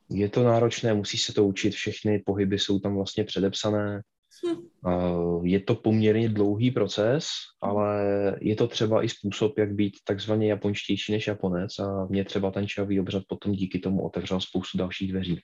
[0.10, 4.02] Je to náročné, musí se to učit, všechny pohyby jsou tam vlastně předepsané.
[4.46, 5.46] Hm.
[5.46, 7.26] Je to poměrně dlouhý proces,
[7.62, 8.02] ale
[8.42, 12.68] je to třeba i způsob, jak být takzvaně japonštější než Japonec a mě třeba ten
[12.68, 15.40] čajový obřad potom díky tomu otevřel spoustu dalších dveří.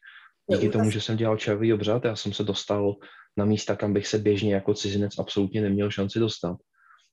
[0.51, 2.95] Díky tomu, že jsem dělal čajový obřad, já jsem se dostal
[3.37, 6.57] na místa, kam bych se běžně jako cizinec absolutně neměl šanci dostat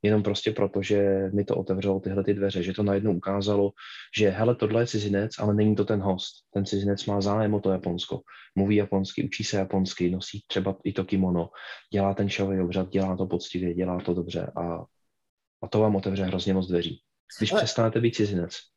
[0.05, 3.73] jenom prostě proto, že mi to otevřelo tyhle ty dveře, že to najednou ukázalo,
[4.19, 6.35] že hele, tohle je cizinec, ale není to ten host.
[6.51, 8.21] Ten cizinec má zájem o to Japonsko.
[8.57, 11.51] Mluví japonsky, učí se japonsky, nosí třeba i to kimono,
[11.93, 14.85] dělá ten šový obřad, dělá to poctivě, dělá to dobře a,
[15.63, 17.01] a to vám otevře hrozně moc dveří.
[17.39, 17.61] Když ale...
[17.61, 18.74] přestanete být cizinec.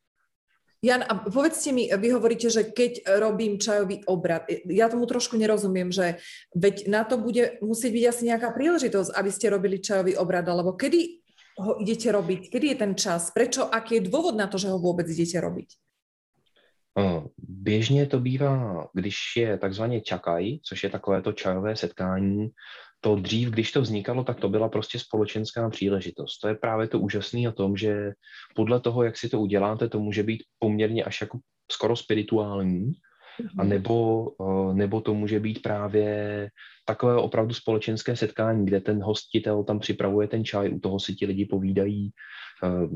[0.78, 5.90] Jan, a povedzte mi, vy hovoríte, že keď robím čajový obrad, ja tomu trošku nerozumiem,
[5.90, 6.22] že
[6.54, 10.78] veď na to bude musieť byť asi nejaká príležitosť, aby ste robili čajový obrad, alebo
[10.78, 11.18] kedy
[11.58, 14.78] ho idete robiť, kedy je ten čas, prečo, aký je dôvod na to, že ho
[14.78, 15.68] vôbec idete robiť?
[17.38, 22.48] Běžně to bývá, když je takzvaně čakaj, což je takové to čajové setkání,
[23.00, 26.38] to dřív, když to vznikalo, tak to byla prostě společenská příležitost.
[26.38, 28.12] To je právě to úžasné o tom, že
[28.54, 31.38] podle toho, jak si to uděláte, to může být poměrně až jako
[31.72, 32.92] skoro spirituální,
[33.58, 33.68] a mhm.
[33.68, 34.28] nebo,
[34.72, 36.48] nebo to může být právě
[36.84, 41.26] takové opravdu společenské setkání, kde ten hostitel tam připravuje ten čaj, u toho si ti
[41.26, 42.10] lidi povídají,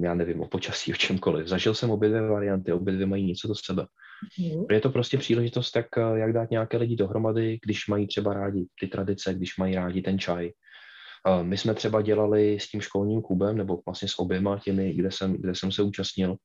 [0.02, 1.46] já nevím, o počasí, o čemkoliv.
[1.46, 3.86] Zažil jsem obě dvě varianty, obě dvě mají něco do sebe.
[4.39, 4.65] Mm.
[4.70, 8.86] Je to prostě příležitost, tak jak dát nějaké lidi dohromady, když mají třeba rádi ty
[8.86, 10.51] tradice, když mají rádi ten čaj.
[11.43, 15.32] My jsme třeba dělali s tím školním klubem, nebo vlastně s oběma těmi, kde jsem,
[15.32, 16.36] kde jsem se účastnil,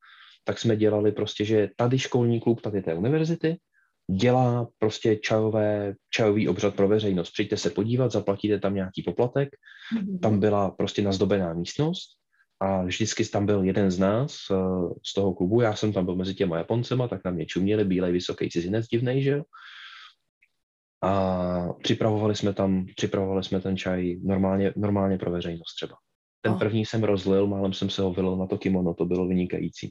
[0.43, 3.57] tak jsme dělali prostě, že tady školní klub tady té univerzity
[4.11, 7.31] dělá prostě čajové, čajový obřad pro veřejnost.
[7.31, 9.49] Přijďte se podívat, zaplatíte tam nějaký poplatek,
[9.95, 10.19] mm-hmm.
[10.19, 12.16] tam byla prostě nazdobená místnost
[12.59, 14.55] a vždycky tam byl jeden z nás eh,
[15.05, 18.11] z toho klubu, já jsem tam byl mezi těma Japoncema, tak na mě čuměli, bílej
[18.11, 19.43] vysoký cizinec divnej, že jo.
[21.01, 25.95] A připravovali jsme tam, připravovali jsme ten čaj normálně, normálně pro veřejnost třeba.
[26.41, 26.59] Ten oh.
[26.59, 29.89] první jsem rozlil, málem jsem se ho vylil na to kimono, to bylo vynikající.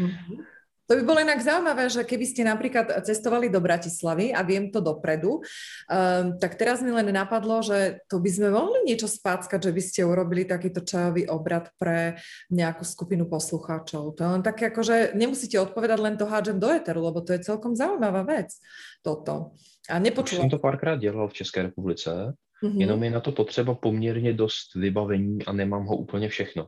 [0.00, 0.44] Mm-hmm.
[0.88, 4.80] To by bolo inak zaujímavé, že keby ste napríklad cestovali do Bratislavy a viem to
[4.80, 9.72] dopredu, um, tak teraz mi len napadlo, že to by sme mohli niečo spáckať, že
[9.76, 12.16] by ste urobili takýto čajový obrad pre
[12.48, 14.16] nejakú skupinu poslucháčov.
[14.16, 17.44] To je len také, akože nemusíte odpovedať, len to hádžem do eteru, lebo to je
[17.44, 18.56] celkom zaujímavá vec,
[19.04, 19.52] toto.
[19.92, 20.40] A nepočula...
[20.40, 22.32] Už jsem to párkrát dělal v České republice,
[22.64, 22.80] mm-hmm.
[22.80, 26.66] jenom je na to potřeba poměrně dost vybavení a nemám ho úplně všechno.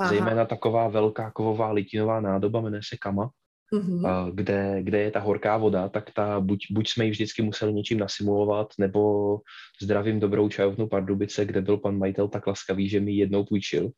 [0.00, 0.10] Aha.
[0.10, 3.30] Zejména taková velká kovová litinová nádoba, jmenuje se Kama,
[3.74, 4.34] mm-hmm.
[4.34, 7.98] kde, kde je ta horká voda, tak ta, buď, buď jsme ji vždycky museli něčím
[7.98, 9.36] nasimulovat, nebo
[9.82, 13.90] zdravím dobrou čajovnu Pardubice, kde byl pan majitel tak laskavý, že mi jednou půjčil.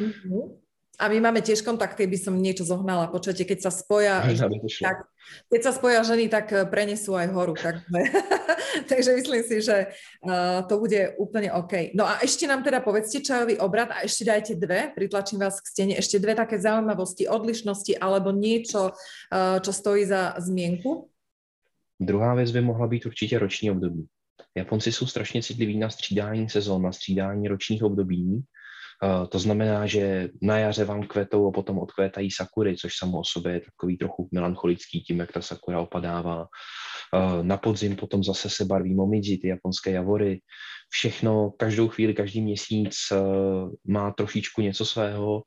[0.00, 0.65] Mm-hmm.
[0.96, 3.12] A my máme tiež kontakty, by som niečo zohnala.
[3.12, 4.24] Počujete, keď sa spoja,
[4.80, 5.04] tak,
[5.52, 7.52] keď sa spoja ženy, tak eh, prenesú aj horu.
[7.52, 8.00] Takže,
[8.90, 9.92] takže myslím si, že
[10.24, 11.92] uh, to bude úplne OK.
[11.92, 15.68] No a ešte nám teda povedzte čajový obrad a ešte dajte dve, pritlačím vás k
[15.68, 21.12] stene, ešte dve také zaujímavosti, odlišnosti alebo niečo, uh, čo stojí za zmienku.
[22.00, 24.06] Druhá věc by mohla být určitě roční období.
[24.56, 28.44] Japonci jsou strašně citliví na střídání sezón, na střídání ročních období
[29.28, 33.52] to znamená, že na jaře vám kvetou a potom odkvétají sakury, což samo o sobě
[33.52, 36.46] je takový trochu melancholický tím, jak ta sakura opadává.
[37.14, 40.40] Eh, na podzim potom zase se barví momidži, ty japonské javory.
[40.90, 43.16] Všechno, každou chvíli, každý měsíc eh,
[43.86, 45.42] má trošičku něco svého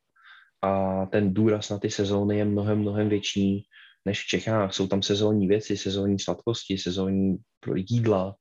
[0.62, 3.64] a ten důraz na ty sezóny je mnohem, mnohem větší
[4.06, 4.74] než v Čechách.
[4.74, 7.38] Jsou tam sezónní věci, sezónní sladkosti, sezónní
[7.76, 8.36] jídla.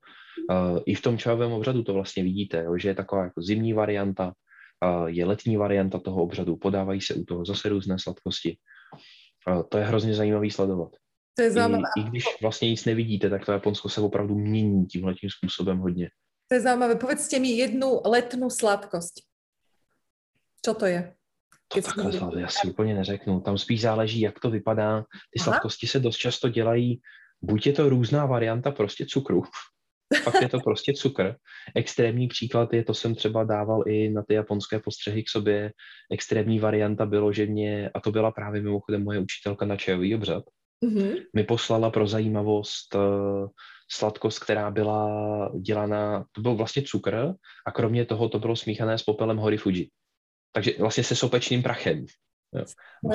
[0.85, 4.33] I v tom čajovém obřadu to vlastně vidíte, že je taková jako zimní varianta,
[5.05, 8.57] je letní varianta toho obřadu, podávají se u toho zase různé sladkosti.
[9.69, 10.91] To je hrozně zajímavý sledovat.
[11.35, 11.83] To je zajímavé.
[11.97, 15.77] I, I když vlastně nic nevidíte, tak to Japonsko se opravdu mění tímhle tím způsobem
[15.77, 16.09] hodně.
[16.47, 16.95] To je zajímavé.
[16.95, 19.13] Povedzte mi jednu letnou sladkost.
[20.65, 21.15] Co to je?
[21.73, 23.41] To takhle slavy asi úplně neřeknu.
[23.41, 25.01] Tam spíš záleží, jak to vypadá.
[25.01, 25.43] Ty Aha.
[25.43, 27.01] sladkosti se dost často dělají,
[27.41, 29.43] buď je to různá varianta prostě cukru,
[30.23, 31.35] Fakt je to prostě cukr.
[31.75, 35.71] Extrémní příklad je, to jsem třeba dával i na ty japonské postřehy k sobě,
[36.11, 40.43] extrémní varianta bylo, že mě, a to byla právě mimochodem moje učitelka na čajový obřad,
[40.85, 41.15] mm-hmm.
[41.35, 43.47] mi poslala pro zajímavost uh,
[43.91, 47.33] sladkost, která byla dělaná, to byl vlastně cukr
[47.67, 49.87] a kromě toho to bylo smíchané s popelem hory Fuji.
[50.51, 52.05] Takže vlastně se sopečným prachem.
[52.55, 52.65] Jo.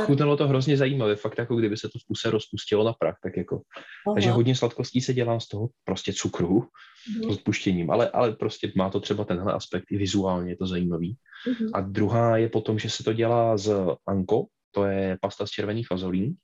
[0.05, 3.37] Chutnalo to hrozně zajímavě, fakt jako kdyby se to v kuse rozpustilo na prach, tak
[3.37, 3.63] jako.
[4.07, 4.15] Aha.
[4.15, 6.69] Takže hodně sladkostí se dělá z toho prostě cukru
[7.15, 7.23] mhm.
[7.23, 11.17] s odpuštěním, ale, ale prostě má to třeba tenhle aspekt i vizuálně, je to zajímavý.
[11.49, 11.71] Mhm.
[11.75, 13.75] A druhá je potom, že se to dělá z
[14.09, 16.37] anko, to je pasta z červených fazolí,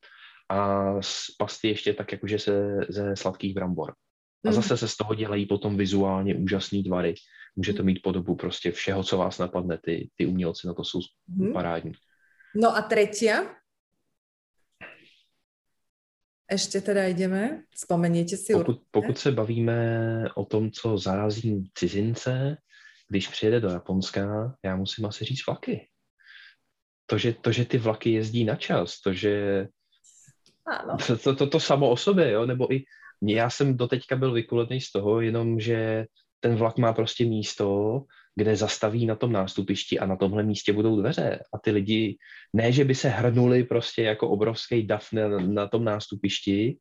[0.50, 3.90] a z pasty ještě tak jakože se ze sladkých brambor.
[4.44, 4.54] A mhm.
[4.54, 7.14] zase se z toho dělají potom vizuálně úžasný tvary.
[7.56, 9.78] Může to mít podobu prostě všeho, co vás napadne.
[9.84, 11.00] Ty, ty umělci na to jsou
[11.52, 11.92] parádní.
[12.54, 13.56] No a tretia?
[16.50, 19.78] Ještě teda jdeme, vzpomeniete si pokud, pokud se bavíme
[20.34, 22.56] o tom, co zarazí cizince,
[23.08, 25.88] když přijede do Japonska, já musím asi říct vlaky.
[27.06, 29.66] To, že, to, že ty vlaky jezdí na čas, to, že
[30.66, 30.96] ano.
[31.06, 32.46] To, to, to, to samo o sobě, jo?
[32.46, 32.84] nebo i
[33.22, 36.06] já jsem doteďka byl vykulený z toho, jenom že
[36.40, 38.00] ten vlak má prostě místo,
[38.36, 41.38] kde zastaví na tom nástupišti a na tomhle místě budou dveře.
[41.54, 42.16] A ty lidi,
[42.52, 46.76] ne, že by se hrnuli prostě jako obrovský dav na, na tom nástupišti,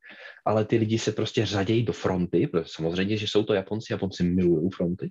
[0.46, 4.24] ale ty lidi se prostě řadějí do fronty, protože samozřejmě, že jsou to Japonci, Japonci
[4.24, 5.10] milují fronty,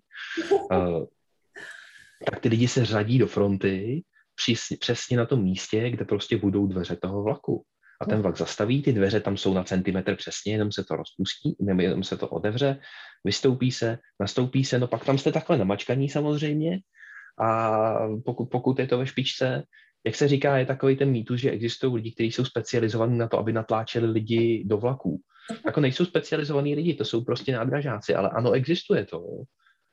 [0.52, 1.06] uh,
[2.32, 4.03] tak ty lidi se řadí do fronty
[4.36, 7.64] přesně, přesně na tom místě, kde prostě budou dveře toho vlaku
[8.01, 11.55] a ten vlak zastaví, ty dveře tam jsou na centimetr přesně, jenom se to rozpustí,
[11.61, 12.80] nebo jenom se to otevře,
[13.23, 16.80] vystoupí se, nastoupí se, no pak tam jste takhle namačkaní samozřejmě
[17.41, 17.81] a
[18.26, 19.63] pokud, pokud je to ve špičce,
[20.05, 23.39] jak se říká, je takový ten mýtus, že existují lidi, kteří jsou specializovaní na to,
[23.39, 25.21] aby natláčeli lidi do vlaků.
[25.65, 29.23] Jako nejsou specializovaní lidi, to jsou prostě nádražáci, ale ano, existuje to.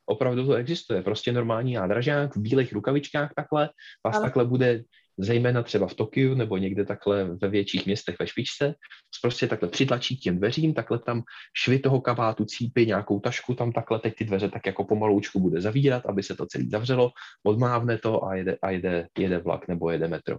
[0.06, 1.02] Opravdu to existuje.
[1.02, 3.70] Prostě normální nádražák v bílých rukavičkách takhle,
[4.04, 4.24] vás ale...
[4.24, 4.82] takhle bude
[5.18, 8.74] zejména třeba v Tokiu nebo někde takhle ve větších městech ve špičce,
[9.22, 11.22] prostě takhle přitlačí k těm dveřím, takhle tam
[11.54, 15.60] švy toho kabátu cípy, nějakou tašku, tam takhle teď ty dveře tak jako pomaloučku bude
[15.60, 17.10] zavírat, aby se to celý zavřelo,
[17.46, 20.36] odmávne to a jede, a jede, jede vlak nebo jede metro.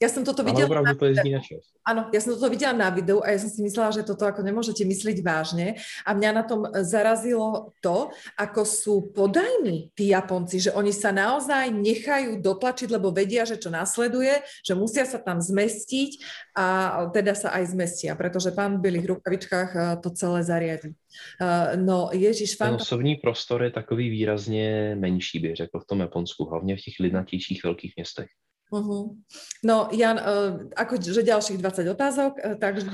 [0.00, 0.64] Ja som toto videla...
[0.64, 1.60] Ale opravdu to jezdí na čas.
[1.84, 4.40] Áno, ja som toto videla na videu a ja som si myslela, že toto ako
[4.40, 5.76] nemôžete mysliť vážne.
[6.08, 8.08] A mňa na tom zarazilo to,
[8.40, 13.68] ako sú podajní tí Japonci, že oni sa naozaj nechajú dotlačiť, lebo vedia, že čo
[13.68, 16.10] nasleduje, že musia sa tam zmestiť
[16.56, 16.66] a
[17.12, 20.96] teda sa aj zmestia, pretože pán v bielých rukavičkách eh, to celé zariadí.
[21.42, 26.44] Uh, no, Ježíš, Ten osobní prostor je takový výrazně menší, bych řekl, v tom Japonsku,
[26.44, 28.28] hlavně v těch lidnatějších velkých městech.
[28.70, 29.18] Uh-huh.
[29.66, 32.86] No, Jan, uh, akože ďalších 20 otázok, uh, takže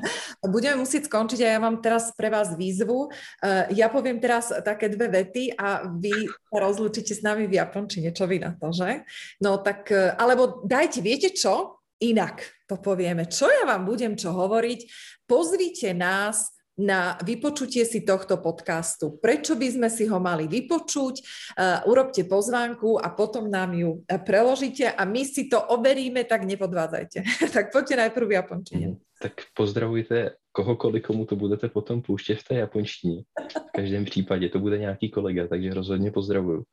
[0.54, 3.12] budeme musieť skončiť a ja mám teraz pre vás výzvu.
[3.44, 8.24] Uh, ja poviem teraz také dve vety a vy rozlučíte s nami v japončine, čo
[8.24, 9.04] vy na to, že?
[9.44, 11.76] No tak, uh, alebo dajte, viete čo?
[12.00, 13.28] Inak to povieme.
[13.28, 14.80] Čo ja vám budem čo hovoriť?
[15.28, 19.21] Pozvite nás na vypočutie si tohto podcastu.
[19.21, 21.15] Prečo by sme si ho mali vypočuť?
[21.53, 26.49] Uh, urobte pozvánku a potom nám ju e, preložíte a my si to overíme, tak
[26.49, 27.21] nepodvádzajte.
[27.53, 28.85] tak poďte najprv v japončine.
[28.89, 33.23] Mm, tak pozdravujte kohokoliv, komu to budete potom pouštět v té japonštině.
[33.69, 36.63] V každém případě to bude nějaký kolega, takže rozhodně pozdravuju.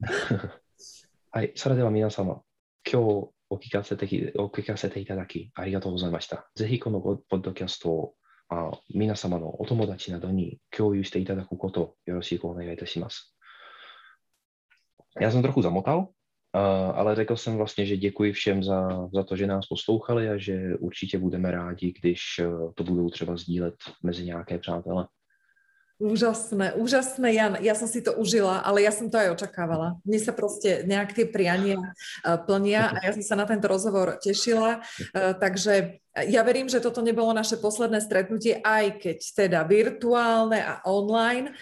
[1.31, 2.41] はい、それでは皆様、
[2.89, 6.49] 今日お聞かせてお聞かせていただきありがとうございました。
[6.55, 8.13] ぜひこのポッドキャストを
[8.49, 13.35] あ皆様のお友達などに共有していただくことよろしくお願いいたします。
[15.19, 16.07] Já jsem trochu zamotal,
[16.93, 20.75] ale řekl jsem vlastně, že děkuji všem za, za to, že nás poslouchali a že
[20.79, 22.21] určitě budeme rádi, když
[22.75, 25.07] to budou třeba sdílet mezi nějaké přátele.
[25.95, 27.55] Úžasné, úžasné, Jan.
[27.63, 29.95] Ja som si to užila, ale ja som to aj očakávala.
[30.03, 31.79] Mne sa proste nejak tie priania
[32.19, 34.83] plnia a ja som sa na tento rozhovor tešila.
[35.15, 41.52] Takže ja verím, že toto nebolo naše posledné stretnutie, aj keď teda virtuálne a online.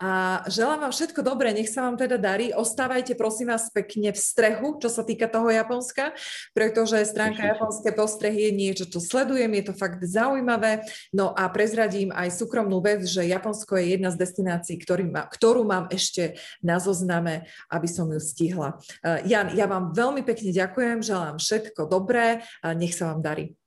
[0.00, 2.50] A želám vám všetko dobré, nech sa vám teda darí.
[2.50, 6.16] Ostávajte prosím vás pekne v strehu, čo sa týka toho Japonska,
[6.56, 10.82] pretože stránka Japonské postrehy je niečo, čo sledujem, je to fakt zaujímavé.
[11.14, 15.86] No a prezradím aj súkromnú vec, že Japonsko je jedna z destinácií, ktorý ktorú mám
[15.92, 18.78] ešte na zozname, aby som ju stihla.
[19.26, 23.61] Jan, ja vám veľmi pekne ďakujem, želám všetko dobré a nech sa vám darí.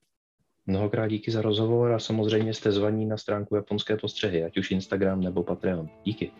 [0.67, 5.21] Mnohokrát díky za rozhovor a samozřejmě jste zvaní na stránku Japonské postřehy, ať už Instagram
[5.21, 5.89] nebo Patreon.
[6.03, 6.31] Díky.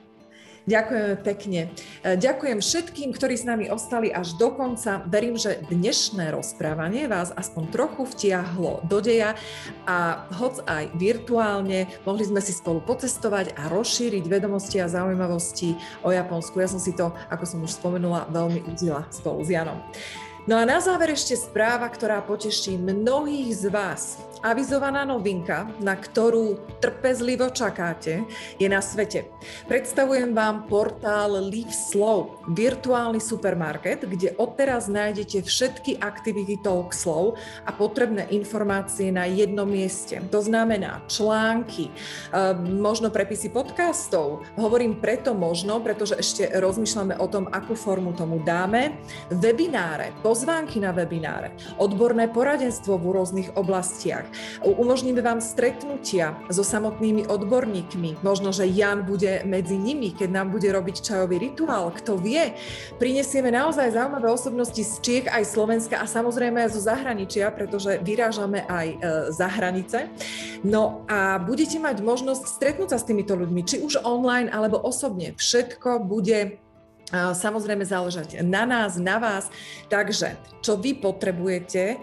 [0.65, 1.69] Ďakujeme pekne.
[2.01, 5.05] E, ďakujem všetkým, ktorí s nami ostali až do konca.
[5.05, 9.37] Verím, že dnešné rozprávanie vás aspoň trochu vtiahlo do deja
[9.85, 16.09] a hoc aj virtuálne mohli sme si spolu pocestovať a rozšíriť vedomosti a zaujímavosti o
[16.09, 16.57] Japonsku.
[16.57, 19.77] Ja som si to, ako som už spomenula, veľmi užila spolu s Janom.
[20.45, 24.21] No a na záver ešte správa, ktorá poteší mnohých z vás.
[24.45, 28.21] Avizovaná novinka, na ktorú trpezlivo čakáte,
[28.61, 29.25] je na svete.
[29.65, 37.73] Predstavujem vám portál Live Slow, virtuálny supermarket, kde odteraz nájdete všetky aktivity Talk Slow a
[37.73, 40.21] potrebné informácie na jednom mieste.
[40.29, 44.45] To znamená články, ehm, možno prepisy podcastov.
[44.61, 48.93] Hovorím preto možno, pretože ešte rozmýšľame o tom, akú formu tomu dáme.
[49.33, 54.27] Webináre, pozvánky na webináre, odborné poradenstvo v rôznych oblastiach.
[54.67, 58.19] Umožníme vám stretnutia so samotnými odborníkmi.
[58.19, 61.87] Možno, že Jan bude medzi nimi, keď nám bude robiť čajový rituál.
[61.95, 62.51] Kto vie,
[62.99, 68.67] prinesieme naozaj zaujímavé osobnosti z Čiech aj Slovenska a samozrejme aj zo zahraničia, pretože vyrážame
[68.67, 68.97] aj e,
[69.31, 70.11] za hranice.
[70.67, 75.31] No a budete mať možnosť stretnúť sa s týmito ľuďmi, či už online alebo osobne.
[75.39, 76.59] Všetko bude
[77.35, 79.47] samozrejme záležať na nás, na vás.
[79.87, 81.95] Takže, čo vy potrebujete,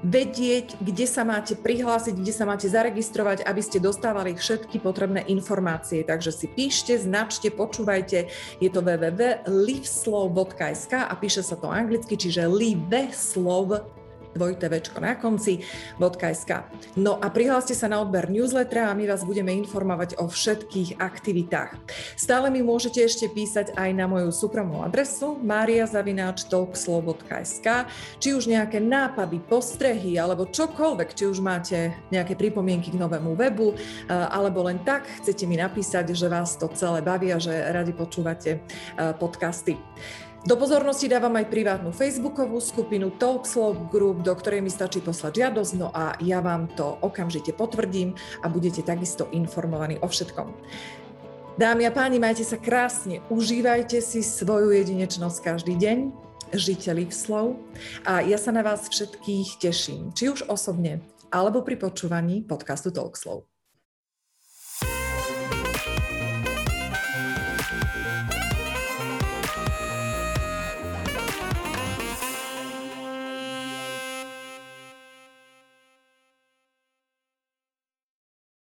[0.00, 6.00] vedieť, kde sa máte prihlásiť, kde sa máte zaregistrovať, aby ste dostávali všetky potrebné informácie.
[6.04, 8.24] Takže si píšte, značte, počúvajte.
[8.64, 13.99] Je to www.liveslow.sk a píše sa to anglicky, čiže liveslov
[14.34, 15.58] dvojité večko na konci,
[16.00, 16.50] .sk.
[16.96, 21.74] No a prihláste sa na odber newslettera a my vás budeme informovať o všetkých aktivitách.
[22.14, 27.66] Stále mi môžete ešte písať aj na moju súkromnú adresu mariazavináčtalkslow.sk
[28.20, 33.74] či už nejaké nápady, postrehy alebo čokoľvek, či už máte nejaké pripomienky k novému webu
[34.08, 38.60] alebo len tak chcete mi napísať, že vás to celé baví a že radi počúvate
[39.18, 39.76] podcasty.
[40.40, 45.72] Do pozornosti dávam aj privátnu facebookovú skupinu Talkslow Group, do ktorej mi stačí poslať žiadosť,
[45.76, 50.48] no a ja vám to okamžite potvrdím a budete takisto informovaní o všetkom.
[51.60, 57.14] Dámy a páni, majte sa krásne, užívajte si svoju jedinečnosť každý deň žite live
[58.06, 60.98] a ja sa na vás všetkých teším, či už osobne,
[61.30, 63.49] alebo pri počúvaní podcastu Talkslow.